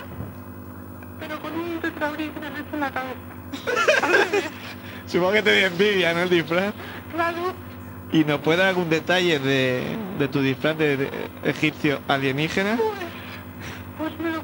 pero 1.20 1.40
con 1.42 1.54
un 1.54 1.80
tetrabric 1.80 2.34
de 2.36 2.50
leche 2.50 2.70
en 2.74 2.80
la 2.80 2.92
cabeza. 2.92 3.20
Supongo 5.08 5.32
que 5.34 5.42
te 5.42 5.54
dio 5.56 5.68
envidia, 5.68 6.14
¿no? 6.14 6.22
El 6.22 6.30
disfraz. 6.30 6.74
Claro, 7.14 7.54
¿Y 8.12 8.24
nos 8.24 8.40
puede 8.42 8.58
dar 8.60 8.70
algún 8.70 8.90
detalle 8.90 9.40
de, 9.40 9.84
de 10.18 10.28
tu 10.28 10.42
disfraz 10.42 10.78
de, 10.78 10.98
de 10.98 11.10
egipcio 11.44 12.00
alienígena? 12.08 12.76
pues, 12.78 13.00
pues 13.98 14.20
me 14.20 14.32
lo 14.32 14.44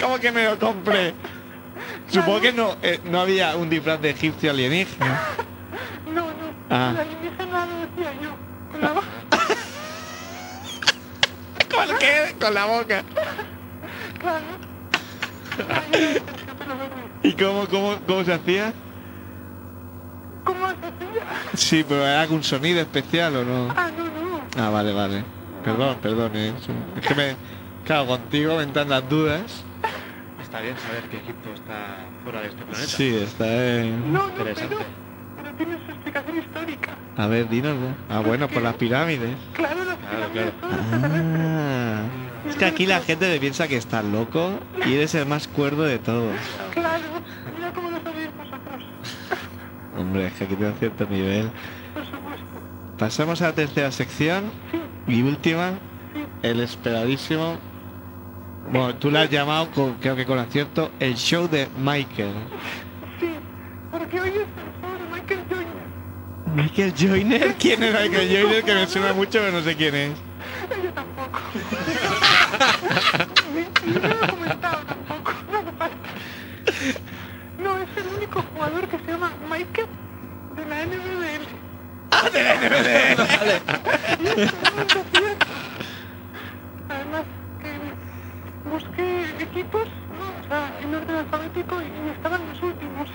¿Cómo 0.00 0.18
que 0.18 0.32
me 0.32 0.44
lo 0.44 0.58
compré? 0.58 1.14
Supongo 2.08 2.40
que 2.40 2.52
no, 2.52 2.76
eh, 2.82 3.00
no 3.04 3.20
había 3.20 3.54
un 3.56 3.68
disfraz 3.70 4.00
de 4.00 4.10
egipcio 4.10 4.50
alienígena. 4.50 5.20
No, 6.12 6.22
no, 6.26 6.32
Ah. 6.70 6.92
la 6.94 7.02
alienígena 7.02 7.66
lo 7.66 7.76
decía 7.86 8.12
yo. 8.20 8.30
Con 8.72 8.80
la 8.80 8.92
boca. 8.92 9.06
¿Con 11.74 11.98
qué? 11.98 12.34
Con 12.40 12.54
la 12.54 12.64
boca. 12.66 13.02
Claro. 14.18 14.44
Era. 15.58 15.82
¿Y 17.22 17.32
cómo, 17.34 17.66
cómo, 17.68 17.96
cómo 18.06 18.24
se 18.24 18.32
hacía? 18.32 18.72
¿Cómo 20.44 20.66
se 20.68 20.74
hacía? 20.74 21.24
Sí, 21.54 21.84
pero 21.88 22.04
¿hay 22.04 22.14
algún 22.16 22.42
sonido 22.42 22.80
especial 22.80 23.36
o 23.36 23.44
no? 23.44 23.72
Ah, 23.76 23.90
no, 23.96 24.04
no. 24.04 24.40
Ah, 24.58 24.70
vale, 24.70 24.92
vale. 24.92 25.22
Perdón, 25.64 25.96
perdón, 26.02 26.32
eh. 26.34 26.52
Es 27.00 27.06
que 27.06 27.14
me... 27.14 27.36
Claro, 27.84 28.06
contigo 28.06 28.56
me 28.56 28.62
entran 28.64 28.88
las 28.88 29.08
dudas. 29.08 29.62
Está 30.50 30.62
bien 30.62 30.76
saber 30.78 31.04
que 31.04 31.16
Egipto 31.18 31.52
está 31.54 31.96
fuera 32.24 32.40
de 32.40 32.48
este 32.48 32.62
planeta. 32.64 32.88
Sí, 32.88 33.14
está. 33.16 33.44
No, 33.46 34.24
no, 34.24 34.28
Interesante. 34.30 34.76
pero, 34.76 34.84
pero 35.36 35.54
tiene 35.56 35.76
su 35.86 35.90
explicación 35.92 36.38
histórica. 36.38 36.90
A 37.16 37.26
ver, 37.28 37.48
dinos. 37.48 37.76
¿no? 37.78 37.94
Ah, 38.08 38.18
bueno, 38.18 38.48
por 38.48 38.60
las 38.62 38.74
pirámides. 38.74 39.36
Claro, 39.54 39.84
las 39.84 39.96
Claro, 39.98 40.32
pirámides. 40.32 40.54
Ah, 40.60 42.02
es 42.48 42.56
que 42.56 42.64
aquí 42.64 42.86
la 42.86 42.98
gente 43.00 43.30
te 43.32 43.38
piensa 43.38 43.68
que 43.68 43.76
estás 43.76 44.04
loco 44.04 44.58
y 44.84 44.94
eres 44.94 45.14
el 45.14 45.26
más 45.26 45.46
cuerdo 45.46 45.84
de 45.84 46.00
todos. 46.00 46.34
Claro, 46.72 47.04
mira 47.56 47.72
cómo 47.72 47.90
lo 47.90 48.02
sabéis 48.02 48.30
vosotros. 48.36 48.82
Hombre, 49.96 50.26
es 50.26 50.32
que 50.32 50.44
aquí 50.44 50.56
tengo 50.56 50.72
cierto 50.80 51.06
nivel. 51.06 51.48
Por 51.94 52.04
supuesto. 52.06 52.44
Pasamos 52.98 53.40
a 53.42 53.46
la 53.46 53.52
tercera 53.54 53.92
sección 53.92 54.50
y 55.06 55.22
última, 55.22 55.74
el 56.42 56.58
esperadísimo. 56.58 57.56
Bueno, 58.72 58.94
tú 58.96 59.10
la 59.10 59.22
has 59.22 59.30
llamado, 59.30 59.68
con- 59.72 59.94
creo 59.94 60.14
que 60.16 60.24
con 60.24 60.38
acierto, 60.38 60.92
el 61.00 61.14
show 61.16 61.48
de 61.48 61.68
Michael. 61.78 62.32
Sí, 63.18 63.30
porque 63.90 64.20
hoy 64.20 64.28
es 64.28 64.34
el 64.36 64.44
show 64.80 64.92
de 64.96 65.04
Michael 65.12 65.40
Joyner. 65.50 65.80
¿Michael 66.54 66.94
Joyner? 66.96 67.54
¿Quién 67.58 67.82
es 67.82 67.92
Michael 67.92 68.28
Joyner? 68.28 68.62
Que 68.64 68.74
me 68.74 68.86
suena 68.86 69.12
mucho, 69.12 69.40
pero 69.40 69.50
no 69.52 69.60
sé 69.62 69.74
quién 69.76 69.94
es. 69.94 70.12
Yo 70.84 70.92
tampoco. 70.92 71.40
Ni- 73.54 73.66
ni 73.92 73.98
me 73.98 74.08
lo 74.08 74.24
he 74.24 74.28
comentado 74.28 74.78
tampoco. 74.86 75.32
No 75.50 75.58
hace 75.58 75.72
falta. 75.72 75.96
No, 77.60 77.76
es 77.78 77.88
el 77.96 78.06
único 78.16 78.42
jugador 78.54 78.86
que 78.88 78.98
se 78.98 79.06
llama 79.10 79.32
Michael 79.50 79.86
de 80.56 80.64
la 80.66 80.82
NBL. 80.86 81.44
¡Ah, 82.12 82.28
de 82.32 82.42
la 82.42 82.54
que 87.60 87.70
busqué 88.70 89.08
equipos, 89.42 89.86
¿no? 89.86 90.26
o 90.44 90.48
sea, 90.48 90.62
en 90.82 90.94
y 91.56 92.10
estaban 92.10 92.40
los 92.48 92.62
últimos. 92.62 93.08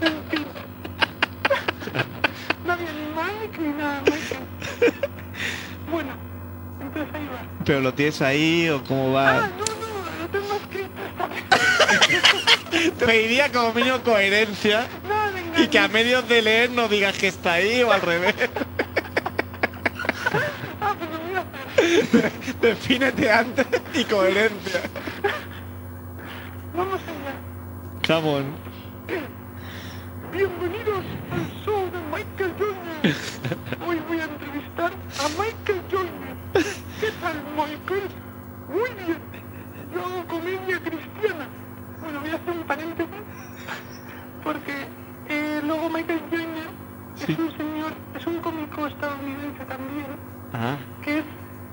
en 0.00 0.30
fin. 0.30 0.46
No 2.66 2.72
había 2.72 2.92
ni 2.92 3.06
Mike 3.48 3.58
ni 3.60 3.68
nada, 3.68 4.00
Michael. 4.02 4.94
Bueno, 5.90 6.12
entonces 6.80 7.14
ahí 7.14 7.26
va. 7.32 7.64
¿Pero 7.64 7.80
lo 7.80 7.94
tienes 7.94 8.20
ahí 8.22 8.68
o 8.70 8.82
cómo 8.84 9.16
Ah, 9.18 9.22
va? 9.22 9.40
no, 9.40 9.48
no, 9.48 10.22
lo 10.22 10.28
tengo 10.30 10.54
escrito 10.56 10.90
esta 11.08 11.26
vez. 12.78 12.92
Pediría 12.98 13.52
como 13.52 13.72
mínimo 13.74 13.98
coherencia 14.00 14.86
No, 15.08 15.32
venga. 15.32 15.60
y 15.60 15.68
que 15.68 15.78
a 15.78 15.88
medios 15.88 16.28
de 16.28 16.42
leer 16.42 16.70
no 16.70 16.88
digas 16.88 17.16
que 17.16 17.28
está 17.28 17.54
ahí 17.54 17.82
o 17.82 17.92
al 17.92 18.00
revés. 18.00 18.34
Ah. 20.80 20.94
Defínete 22.60 23.30
antes 23.30 23.66
y 23.94 24.04
coherencia. 24.04 24.80
Vamos 26.74 27.00
Bienvenidos 30.32 31.02
al 31.32 31.64
show 31.64 31.80
de 31.90 31.98
Michael 32.12 32.52
Joyner. 32.58 33.16
Hoy 33.88 33.98
voy 34.06 34.20
a 34.20 34.24
entrevistar 34.24 34.92
a 34.92 35.28
Michael 35.40 35.80
Joyner. 35.90 36.36
¿Qué 36.52 37.10
tal, 37.22 37.42
Michael? 37.56 38.08
Muy 38.68 38.90
bien. 39.06 39.16
Yo 39.94 40.04
hago 40.04 40.26
comedia 40.26 40.78
cristiana. 40.80 41.48
Bueno, 42.02 42.20
voy 42.20 42.30
a 42.30 42.34
hacer 42.34 42.50
un 42.50 42.64
paréntesis 42.64 43.22
porque 44.44 44.74
eh, 45.30 45.62
luego 45.64 45.88
Michael 45.88 46.20
Joyner 46.30 46.68
es 47.18 47.38
un 47.38 47.50
señor, 47.56 47.92
es 48.14 48.26
un 48.26 48.40
cómico 48.40 48.88
estadounidense 48.88 49.64
también, 49.64 50.06
que 51.02 51.20
es 51.20 51.24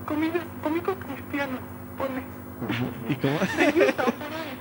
comi- 0.06 0.40
cómico 0.62 0.94
cristiano, 0.94 1.58
pone. 1.98 2.24
¿y 3.10 3.14
cómo? 3.16 3.38
De 3.58 3.88
Utah, 3.88 4.04
por 4.04 4.32
ahí. 4.32 4.59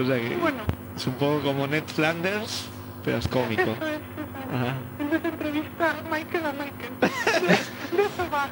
O 0.00 0.04
sea 0.04 0.16
que 0.20 0.36
Bueno, 0.36 0.58
es 0.96 1.06
un 1.06 1.14
poco 1.14 1.40
como 1.42 1.66
Ned 1.66 1.84
Flanders, 1.86 2.68
pero 3.04 3.18
es 3.18 3.28
cómico. 3.28 3.62
eso 3.62 3.72
es, 3.72 3.78
eso 3.78 3.90
es. 3.90 4.54
Ajá. 4.54 4.74
Entonces 4.98 5.32
entrevista 5.32 5.90
a 5.90 6.02
Michael 6.14 6.46
a 6.46 6.52
Michael. 6.52 6.92
De, 7.00 7.08
de 7.96 8.02
eso 8.04 8.30
va. 8.32 8.48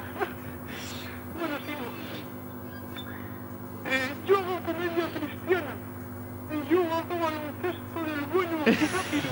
Bueno, 1.39 1.55
sigo. 1.65 1.85
Eh, 3.85 4.09
yo 4.27 4.37
hago 4.39 4.59
comedia 4.65 5.05
cristiana. 5.13 5.73
Y 6.51 6.69
yo 6.71 6.81
hago 6.83 7.19
baloncesto 7.19 8.03
del 8.05 8.21
bueno 8.33 8.57
y 8.65 8.71
rápido. 8.71 9.31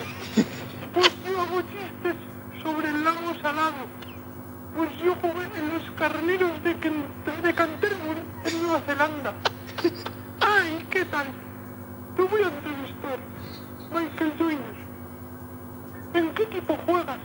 Pues 0.94 1.12
yo 1.28 1.42
hago 1.42 1.62
chistes 1.62 2.16
sobre 2.64 2.90
el 2.90 3.04
lago 3.04 3.34
salado. 3.42 4.04
Pues 4.76 4.90
yo 5.04 5.16
jugué 5.22 5.46
en 5.60 5.74
los 5.74 5.92
carneros 5.98 6.64
de, 6.64 6.76
Ken- 6.78 7.06
de 7.44 7.54
Canterbury 7.54 8.22
en 8.46 8.64
Nueva 8.64 8.82
Zelanda. 8.82 9.34
Ay, 10.42 10.86
¿qué 10.90 11.06
tal? 11.06 11.28
Te 12.16 12.22
voy 12.24 12.42
a 12.42 12.48
entrevistar. 12.48 13.20
Michael 13.92 14.34
Joyner. 14.40 14.84
¿En 16.16 16.34
qué 16.34 16.44
equipo 16.44 16.76
juegas? 16.86 17.20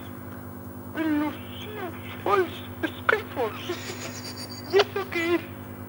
En 0.96 1.20
los 1.20 1.34
Sioux 1.58 2.22
Falls 2.24 2.52
Skyforce. 3.00 3.72
¿Y 4.72 4.76
eso 4.76 5.10
qué 5.10 5.34
es? 5.36 5.40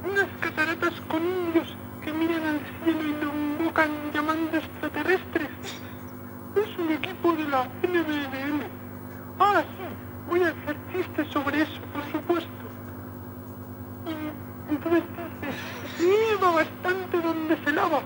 Unas 0.09 0.27
cataratas 0.39 0.93
con 1.09 1.21
indios 1.25 1.67
que 2.01 2.13
miran 2.13 2.41
al 2.47 2.59
cielo 2.83 3.01
y 3.05 3.23
lo 3.23 3.33
invocan 3.33 3.89
llamando 4.13 4.57
extraterrestres. 4.57 5.49
Es 6.55 6.77
un 6.79 6.91
equipo 6.91 7.33
de 7.33 7.43
la 7.49 7.63
NBL. 7.83 8.63
Ah, 9.39 9.61
sí, 9.61 10.29
voy 10.29 10.43
a 10.43 10.47
hacer 10.49 10.75
chistes 10.93 11.27
sobre 11.31 11.61
eso, 11.61 11.79
por 11.93 12.03
supuesto. 12.11 12.49
Y 14.07 14.71
entonces 14.73 15.03
dice, 15.41 16.05
nieva 16.09 16.51
bastante 16.51 17.21
donde 17.21 17.57
se 17.63 17.71
lava. 17.71 18.01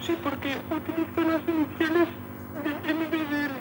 Sí, 0.00 0.16
porque 0.22 0.56
utilizo 0.70 1.20
las 1.28 1.42
iniciales 1.48 2.08
de 2.64 2.94
NBL. 2.94 3.52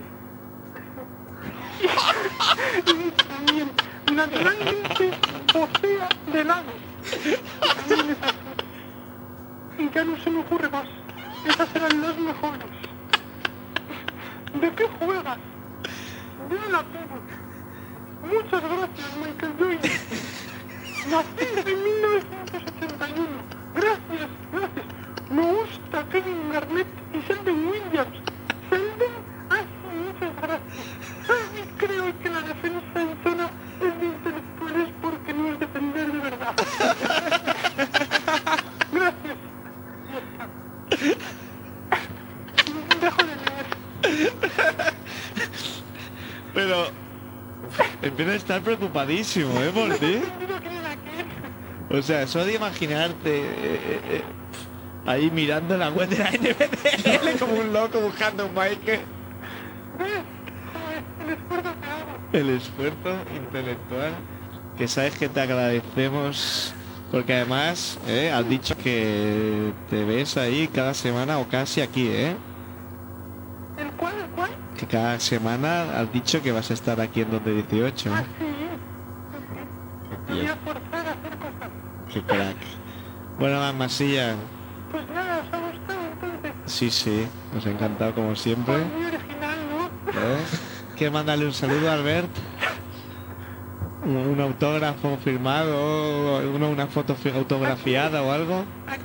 y 1.81 3.11
también, 3.27 3.71
naturalmente, 4.13 5.11
posea 5.51 6.09
de 6.31 6.43
lado. 6.43 6.71
También 7.87 8.09
es 8.11 8.17
así. 8.21 9.83
Y 9.83 9.89
ya 9.89 10.03
no 10.03 10.17
se 10.17 10.29
me 10.29 10.39
ocurre 10.41 10.69
más. 10.69 10.85
Esas 11.47 11.75
eran 11.75 12.01
las 12.01 12.17
mejores. 12.17 12.65
¿De 14.59 14.71
qué 14.75 14.85
juegas? 14.99 15.37
De 16.49 16.71
la 16.71 16.83
tuve. 16.83 17.21
Muchas 18.35 18.61
gracias, 18.61 19.17
Michael 19.17 19.53
Joyner. 19.57 19.91
Nací 21.09 21.47
en 21.71 21.83
1981. 21.83 23.27
Gracias, 23.73 24.29
gracias. 24.51 24.85
Me 25.31 25.41
gusta 25.41 26.03
Kevin 26.09 26.51
Garnett 26.51 26.87
y 27.13 27.19
Sheldon 27.27 27.67
Williams. 27.67 28.17
Sheldon, 28.69 29.13
ah, 29.49 29.61
sí, 29.61 29.97
muchas 29.97 30.35
gracias. 30.41 30.85
Ay, 31.29 31.63
creo 31.77 32.19
que 32.19 32.29
la 32.29 32.41
defensa 32.41 33.01
en 33.01 33.23
zona 33.23 33.49
es 33.79 33.99
de 33.99 34.05
intelectuales 34.05 34.89
porque 35.01 35.33
no 35.33 35.47
es 35.53 35.59
defender 35.59 36.11
de 36.11 36.19
verdad. 36.19 36.53
Gracias. 38.91 39.37
Ya 40.11 40.17
está. 40.19 40.47
Dejo 42.99 43.23
de 43.23 43.35
leer. 43.35 43.67
Pero 46.53 46.77
empiezo 48.11 48.31
a 48.31 48.35
estar 48.35 48.61
preocupadísimo, 48.61 49.61
¿eh? 49.61 49.71
Por 49.73 49.97
ti. 49.97 50.21
O 51.93 52.01
sea, 52.01 52.21
eso 52.21 52.45
de 52.45 52.53
imaginarte 52.53 53.41
eh, 53.41 53.43
eh, 53.43 54.01
eh, 54.11 54.23
ahí 55.05 55.29
mirando 55.29 55.77
la 55.77 55.89
web 55.89 56.07
de 56.07 56.19
la 56.19 56.31
NBL 56.31 57.37
como 57.39 57.55
un 57.55 57.73
loco 57.73 57.99
buscando 57.99 58.45
un 58.45 58.53
Michael. 58.53 59.01
El 62.31 62.49
esfuerzo. 62.49 63.09
El 63.29 63.43
intelectual 63.43 64.13
que 64.77 64.87
sabes 64.87 65.15
que 65.17 65.29
te 65.29 65.41
agradecemos 65.41 66.73
porque 67.11 67.33
además 67.33 67.99
eh, 68.07 68.31
has 68.31 68.47
dicho 68.47 68.75
que 68.77 69.73
te 69.89 70.05
ves 70.05 70.37
ahí 70.37 70.67
cada 70.67 70.93
semana 70.93 71.39
o 71.39 71.47
casi 71.47 71.81
aquí, 71.81 72.07
¿eh? 72.07 72.35
¿El 73.77 73.91
cual, 73.91 74.15
el 74.23 74.29
cual? 74.31 74.49
Que 74.81 74.87
cada 74.87 75.19
semana 75.19 75.99
has 76.01 76.11
dicho 76.11 76.41
que 76.41 76.51
vas 76.51 76.71
a 76.71 76.73
estar 76.73 76.99
aquí 76.99 77.21
en 77.21 77.29
donde 77.29 77.53
18. 77.53 78.11
Ah, 78.11 78.17
a 78.17 78.21
a. 80.33 80.55
Qué 82.11 82.21
crack. 82.23 82.55
Bueno, 83.37 83.73
Masilla, 83.73 84.33
Pues 84.91 85.07
nada, 85.13 85.37
¿os 85.47 85.53
ha 85.53 85.57
gustado 85.59 85.99
entonces? 86.13 86.51
sí, 86.65 86.89
sí, 86.89 87.27
nos 87.53 87.63
ha 87.65 87.69
encantado 87.69 88.15
como 88.15 88.35
siempre. 88.35 88.73
Pues 88.73 88.87
muy 88.91 89.05
original, 89.05 89.57
¿no? 89.69 89.85
¿Eh? 90.19 90.37
Que 90.97 91.09
mandarle 91.11 91.45
un 91.45 91.53
saludo 91.53 91.89
a 91.89 91.93
Albert. 91.93 92.29
Un, 94.03 94.15
un 94.17 94.41
autógrafo 94.41 95.17
firmado, 95.23 96.39
una, 96.55 96.65
una 96.67 96.87
foto 96.87 97.13
fi- 97.15 97.29
autografiada 97.29 98.23
o 98.23 98.31
algo. 98.31 98.65
Aquí. 98.87 99.03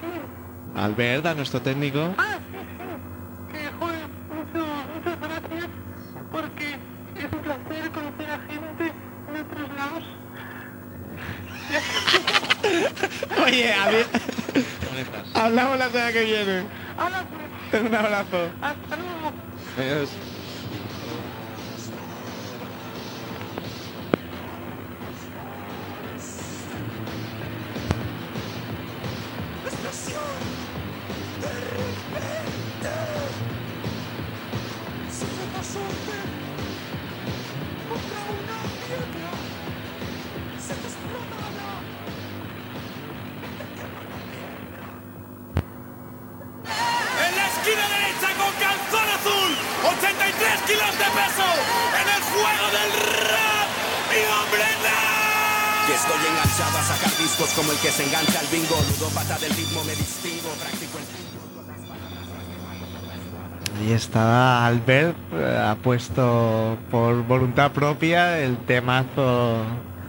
Albert, 0.75 1.27
a 1.27 1.35
nuestro 1.35 1.61
técnico. 1.61 2.15
Ah, 2.17 2.39
sí, 2.51 2.57
sí. 2.59 3.53
Que, 3.53 3.69
joder, 3.79 4.07
mucho, 4.35 4.67
muchas 4.95 5.21
gracias 5.21 5.69
porque 6.33 6.69
es 7.17 7.33
un 7.33 7.39
placer 7.41 7.91
conocer 7.93 8.31
a 8.31 8.39
gente 8.41 8.85
de 9.33 9.41
otros 9.41 9.69
lados. 9.77 10.05
Oye, 13.47 13.73
a 13.73 13.87
ver, 13.91 14.07
hablamos 15.47 15.79
la 15.79 15.89
semana 15.91 16.13
que 16.13 16.25
viene. 16.25 16.65
Pues, 17.71 17.83
Un 17.83 17.95
abrazo. 17.95 18.49
hasta 18.61 18.97
luego. 18.97 19.33
Adiós. 19.79 20.11
Albert, 64.77 65.17
eh, 65.33 65.67
ha 65.71 65.75
puesto 65.77 66.77
por 66.91 67.23
voluntad 67.27 67.73
propia 67.73 68.39
el 68.41 68.59
temazo 68.59 69.63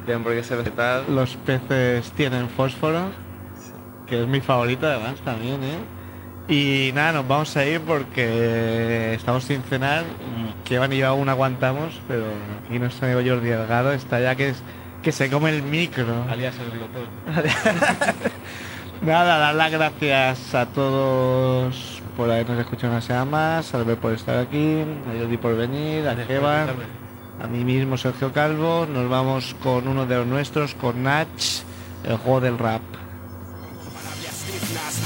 De 0.05 0.13
hamburguesa 0.13 0.57
vegetal. 0.57 1.05
Los 1.07 1.37
peces 1.37 2.11
tienen 2.11 2.49
fósforo, 2.49 3.11
que 4.07 4.21
es 4.23 4.27
mi 4.27 4.41
favorito 4.41 4.85
además 4.85 5.15
también, 5.23 5.63
¿eh? 5.63 5.79
Y 6.49 6.91
nada, 6.93 7.13
nos 7.13 7.27
vamos 7.27 7.55
a 7.55 7.65
ir 7.65 7.79
porque 7.81 9.13
estamos 9.13 9.45
sin 9.45 9.61
cenar 9.63 10.03
que 10.65 10.79
van 10.79 10.91
y 10.91 10.97
yo 10.97 11.07
aún 11.07 11.29
aguantamos, 11.29 12.01
pero 12.07 12.25
aquí 12.65 12.79
nuestro 12.79 13.07
amigo 13.07 13.21
Jordi 13.29 13.49
Delgado 13.49 13.93
está 13.93 14.19
ya 14.19 14.35
que, 14.35 14.49
es, 14.49 14.61
que 15.01 15.13
se 15.13 15.29
come 15.29 15.49
el 15.49 15.63
micro. 15.63 16.25
Alias 16.29 16.55
el 16.59 16.71
glotón. 16.71 17.07
Nada, 19.01 19.37
dar 19.37 19.55
las 19.55 19.71
gracias 19.71 20.55
a 20.55 20.65
todos 20.65 21.96
por 22.17 22.31
habernos 22.31 22.59
escuchado 22.59 22.93
una 22.93 23.01
semana 23.01 23.25
más, 23.25 23.73
a 23.73 23.77
Albert 23.77 24.01
por 24.01 24.11
estar 24.11 24.37
aquí, 24.39 24.81
a 24.81 25.19
Jordi 25.19 25.37
por 25.37 25.55
venir, 25.55 26.07
a 26.07 26.13
Esteban, 26.13 26.69
a 27.39 27.45
mí 27.45 27.63
mismo 27.63 27.95
Sergio 27.95 28.33
Calvo. 28.33 28.87
Nos 28.87 29.07
vamos 29.07 29.55
con 29.61 29.87
uno 29.87 30.07
de 30.07 30.15
los 30.17 30.25
nuestros, 30.25 30.73
con 30.73 31.03
Nach, 31.03 31.29
el 32.03 32.17
juego 32.17 32.41
del 32.41 32.57
rap. 32.57 32.81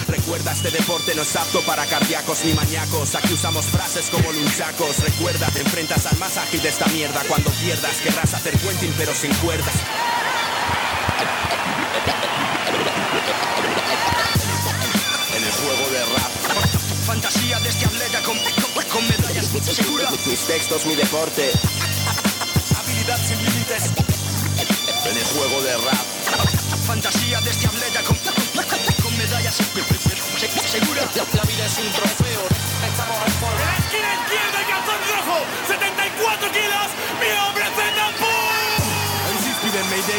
Recuerda, 0.07 0.53
este 0.53 0.71
deporte 0.71 1.13
no 1.13 1.23
es 1.23 1.35
apto 1.35 1.59
para 1.61 1.85
cardíacos 1.85 2.45
ni 2.45 2.53
maníacos. 2.53 3.13
Aquí 3.15 3.33
usamos 3.33 3.65
frases 3.65 4.09
como 4.09 4.31
lunchacos. 4.31 4.99
Recuerda, 5.03 5.47
te 5.47 5.59
enfrentas 5.59 6.05
al 6.05 6.17
más 6.17 6.37
ágil 6.37 6.61
de 6.61 6.69
esta 6.69 6.85
mierda. 6.87 7.21
Cuando 7.27 7.49
pierdas, 7.49 7.97
querrás 8.01 8.33
hacer 8.33 8.57
Quentin 8.57 8.93
pero 8.97 9.13
sin 9.13 9.33
cuerdas. 9.35 9.73
En 15.35 15.43
el 15.43 15.51
juego 15.51 15.89
de 15.91 16.05
rap. 16.15 16.40
Fantasía 17.11 17.59
de 17.59 17.67
este 17.67 17.85
atleta 17.85 18.21
con, 18.21 18.37
con, 18.37 18.83
con 18.85 19.03
medallas 19.09 19.47
segura. 19.75 20.09
Mis 20.25 20.39
textos, 20.47 20.85
mi 20.85 20.95
deporte. 20.95 21.51
Habilidad 22.73 23.19
sin 23.27 23.37
límites. 23.43 23.91
En 25.03 25.17
el 25.17 25.25
juego 25.25 25.61
de 25.61 25.75
rap. 25.75 26.05
Fantasía 26.87 27.41
de 27.41 27.51
este 27.51 27.67
atleta 27.67 28.01
con, 28.03 28.15
con 28.15 29.17
medallas 29.17 29.55
segura. 29.55 31.01
La 31.33 31.43
vida 31.43 31.65
es 31.65 31.77
un 31.79 31.91
trofeo. 31.91 32.47
Estamos 32.87 33.17
en 33.19 33.33
la 33.59 33.75
esquina 33.75 34.09
izquierda, 34.23 34.57
el 34.61 34.67
calzón 34.71 35.01
rojo, 35.11 35.37
74 35.67 36.51
kilos, 36.53 36.87
mi 37.19 37.29
hombre. 37.37 37.60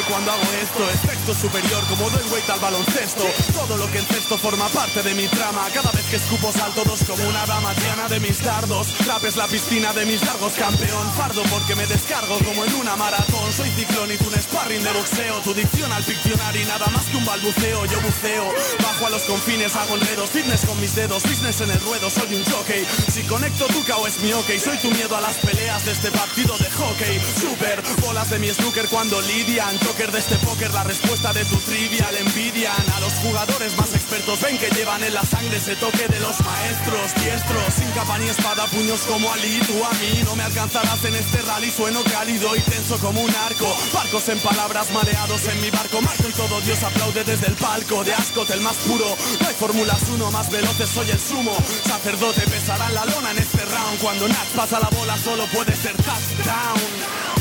Cuando 0.09 0.31
hago 0.31 0.43
esto 0.63 0.91
Efecto 0.91 1.35
superior 1.35 1.83
como 1.89 2.09
doy 2.11 2.23
weight 2.31 2.49
al 2.51 2.61
baloncesto. 2.61 3.25
Todo 3.53 3.77
lo 3.77 3.91
que 3.91 3.99
encesto 3.99 4.39
forma 4.39 4.69
parte 4.69 5.03
de 5.03 5.13
mi 5.15 5.27
trama. 5.27 5.67
Cada 5.75 5.91
vez 5.91 6.05
que 6.05 6.17
escupo 6.17 6.53
salto 6.53 6.85
dos 6.85 7.03
como 7.05 7.29
una 7.29 7.45
dama 7.47 7.75
Diana 7.75 8.09
de 8.09 8.21
mis 8.21 8.43
dardos. 8.45 8.87
Rap 9.07 9.25
es 9.25 9.37
la 9.37 9.49
piscina 9.49 9.93
de 9.93 10.07
mis 10.07 10.25
largos 10.25 10.53
campeón. 10.53 11.11
Fardo 11.17 11.43
porque 11.51 11.75
me 11.75 11.87
descargo 11.87 12.39
como 12.39 12.65
en 12.65 12.75
una 12.75 12.95
maratón. 12.95 13.53
Soy 13.53 13.71
ciclón 13.71 14.13
y 14.13 14.17
tú 14.19 14.29
un 14.29 14.41
sparring 14.41 14.85
de 14.85 14.93
boxeo. 14.93 15.41
Tu 15.41 15.55
dicción 15.55 15.93
al 15.93 16.05
ficcionar 16.05 16.55
y 16.55 16.65
nada 16.65 16.87
más 16.89 17.07
que 17.07 17.17
un 17.17 17.25
balbuceo. 17.25 17.85
Yo 17.87 18.01
buceo, 18.03 18.53
bajo 18.83 19.07
a 19.07 19.11
los 19.11 19.23
confines 19.23 19.75
Hago 19.75 19.97
enredos, 19.97 20.31
fitness 20.31 20.65
con 20.65 20.81
mis 20.81 20.95
dedos 20.95 21.23
Business 21.25 21.61
en 21.61 21.71
el 21.71 21.81
ruedo, 21.81 22.09
soy 22.09 22.35
un 22.35 22.45
jockey. 22.45 22.87
Si 23.13 23.23
conecto 23.25 23.67
tu 23.67 23.83
cao 23.85 24.07
es 24.07 24.21
mi 24.21 24.33
ok 24.33 24.51
Soy 24.63 24.77
tu 24.79 24.91
miedo 24.91 25.17
a 25.17 25.21
las 25.21 25.37
peleas 25.39 25.85
de 25.85 25.93
este 25.93 26.11
partido 26.11 26.57
de 26.59 26.71
hockey. 26.71 27.21
Super, 27.41 27.83
bolas 28.01 28.31
de 28.31 28.39
mi 28.39 28.49
snooker 28.49 28.87
cuando 28.89 29.21
lidian 29.23 29.72
Joker 29.79 30.11
de 30.13 30.19
este 30.19 30.37
póker, 30.37 30.73
la 30.73 30.85
respuesta 30.85 31.33
de 31.33 31.45
tu 31.45 31.57
trivia 31.57 32.11
Le 32.13 32.21
envidian 32.21 32.85
a 32.97 33.01
los 33.01 33.13
jugadores 33.15 33.77
más 33.77 33.93
expertos. 33.95 34.41
Ven 34.41 34.59
que 34.59 34.69
llevan 34.71 35.03
en 35.05 35.15
la 35.15 35.23
sangre 35.23 35.57
ese 35.57 35.77
toque 35.77 36.07
de 36.09 36.21
los 36.21 36.41
maestros 36.41 37.15
Diestros, 37.17 37.75
sin 37.75 37.91
capa 37.93 38.19
ni 38.19 38.29
espada, 38.29 38.67
puños 38.67 39.01
como 39.03 39.33
Ali 39.33 39.61
Tú 39.67 39.85
a 39.85 39.93
mí 39.95 40.23
no 40.25 40.37
me 40.37 40.43
alcanzarás 40.43 41.05
en 41.05 41.15
este 41.15 41.43
rally 41.43 41.71
Sueno 41.71 42.03
cálido 42.05 42.55
y 42.57 42.61
tenso 42.61 42.99
como 42.99 43.21
un 43.21 43.35
arco. 43.35 43.75
Barcos 43.93 44.29
en 44.29 44.39
palabras, 44.41 44.91
mareados 44.93 45.47
en 45.49 45.61
mi 45.61 45.71
barco. 45.71 46.01
Marco 46.03 46.29
y 46.29 46.33
todo 46.33 46.61
Dios 46.61 46.83
aplaude 46.83 47.25
desde 47.25 47.47
el 47.47 47.55
palco 47.55 48.05
De 48.05 48.13
Ascot, 48.15 48.51
el 48.51 48.61
más 48.61 48.77
puro. 48.79 49.07
No 49.41 49.49
hay 49.49 49.55
fórmulas 49.55 50.03
uno, 50.15 50.31
más 50.31 50.51
veloces 50.51 50.91
soy 50.91 51.11
el 51.11 51.21
sumo. 51.21 51.57
Sacerdote 51.85 52.43
pesará 52.43 52.91
la 52.91 53.05
lona 53.07 53.31
en 53.31 53.39
este 53.39 53.65
round. 53.65 54.01
Cuando 54.01 54.29
Nax 54.29 54.49
pasa 54.57 54.81
la 54.81 54.89
bola 54.91 55.17
solo 55.19 55.47
puede 55.47 55.75
ser 55.75 55.97
touchdown 55.97 57.32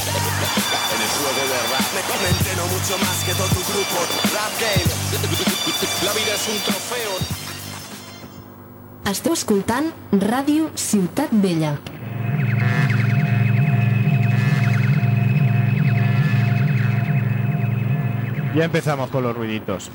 juego 1.21 1.43
de 1.53 1.59
rap 1.71 1.87
me 1.93 2.03
comenté 2.11 2.51
no 2.57 2.65
mucho 2.73 2.97
más 3.05 3.17
que 3.25 3.33
todo 3.33 3.47
tu 3.47 3.61
grupo 3.71 3.97
Rap 4.33 4.53
Game 4.61 4.89
La 6.05 6.13
vida 6.13 6.33
es 6.35 6.47
un 6.49 6.59
trofeo 6.65 7.41
Esteu 9.11 9.33
escoltant 9.33 9.89
Ràdio 10.13 10.69
Ciutat 10.77 11.31
Vella. 11.31 11.73
Ya 18.55 18.63
empezamos 18.65 19.09
con 19.09 19.23
los 19.23 19.35
ruiditos. 19.35 19.89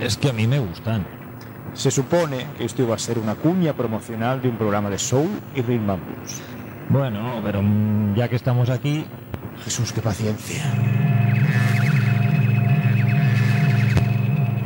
Es 0.00 0.16
que 0.16 0.30
a 0.30 0.32
mí 0.32 0.46
me 0.46 0.58
gustan. 0.58 1.06
Se 1.74 1.90
supone 1.90 2.46
que 2.56 2.64
esto 2.64 2.82
iba 2.82 2.94
a 2.94 2.98
ser 2.98 3.18
una 3.18 3.34
cuña 3.34 3.74
promocional 3.74 4.40
de 4.42 4.48
un 4.48 4.56
programa 4.56 4.90
de 4.90 4.98
soul 4.98 5.28
y 5.54 5.62
rhythm 5.62 5.90
and 5.90 6.04
blues. 6.04 6.42
Bueno, 6.88 7.40
pero 7.44 7.62
ya 8.16 8.28
que 8.28 8.36
estamos 8.36 8.70
aquí, 8.70 9.04
Jesús, 9.64 9.92
qué 9.92 10.00
paciencia. 10.00 10.64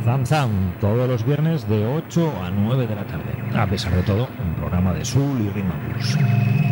Zam 0.03 0.25
Zam, 0.25 0.73
todos 0.79 1.09
los 1.09 1.25
viernes 1.25 1.67
de 1.67 1.85
8 1.85 2.33
a 2.43 2.51
9 2.51 2.87
de 2.87 2.95
la 2.95 3.05
tarde. 3.05 3.33
A 3.57 3.67
pesar 3.67 3.93
de 3.95 4.03
todo, 4.03 4.27
un 4.39 4.55
programa 4.55 4.93
de 4.93 5.03
soul 5.03 5.41
y 5.41 5.49
blues. 5.49 6.64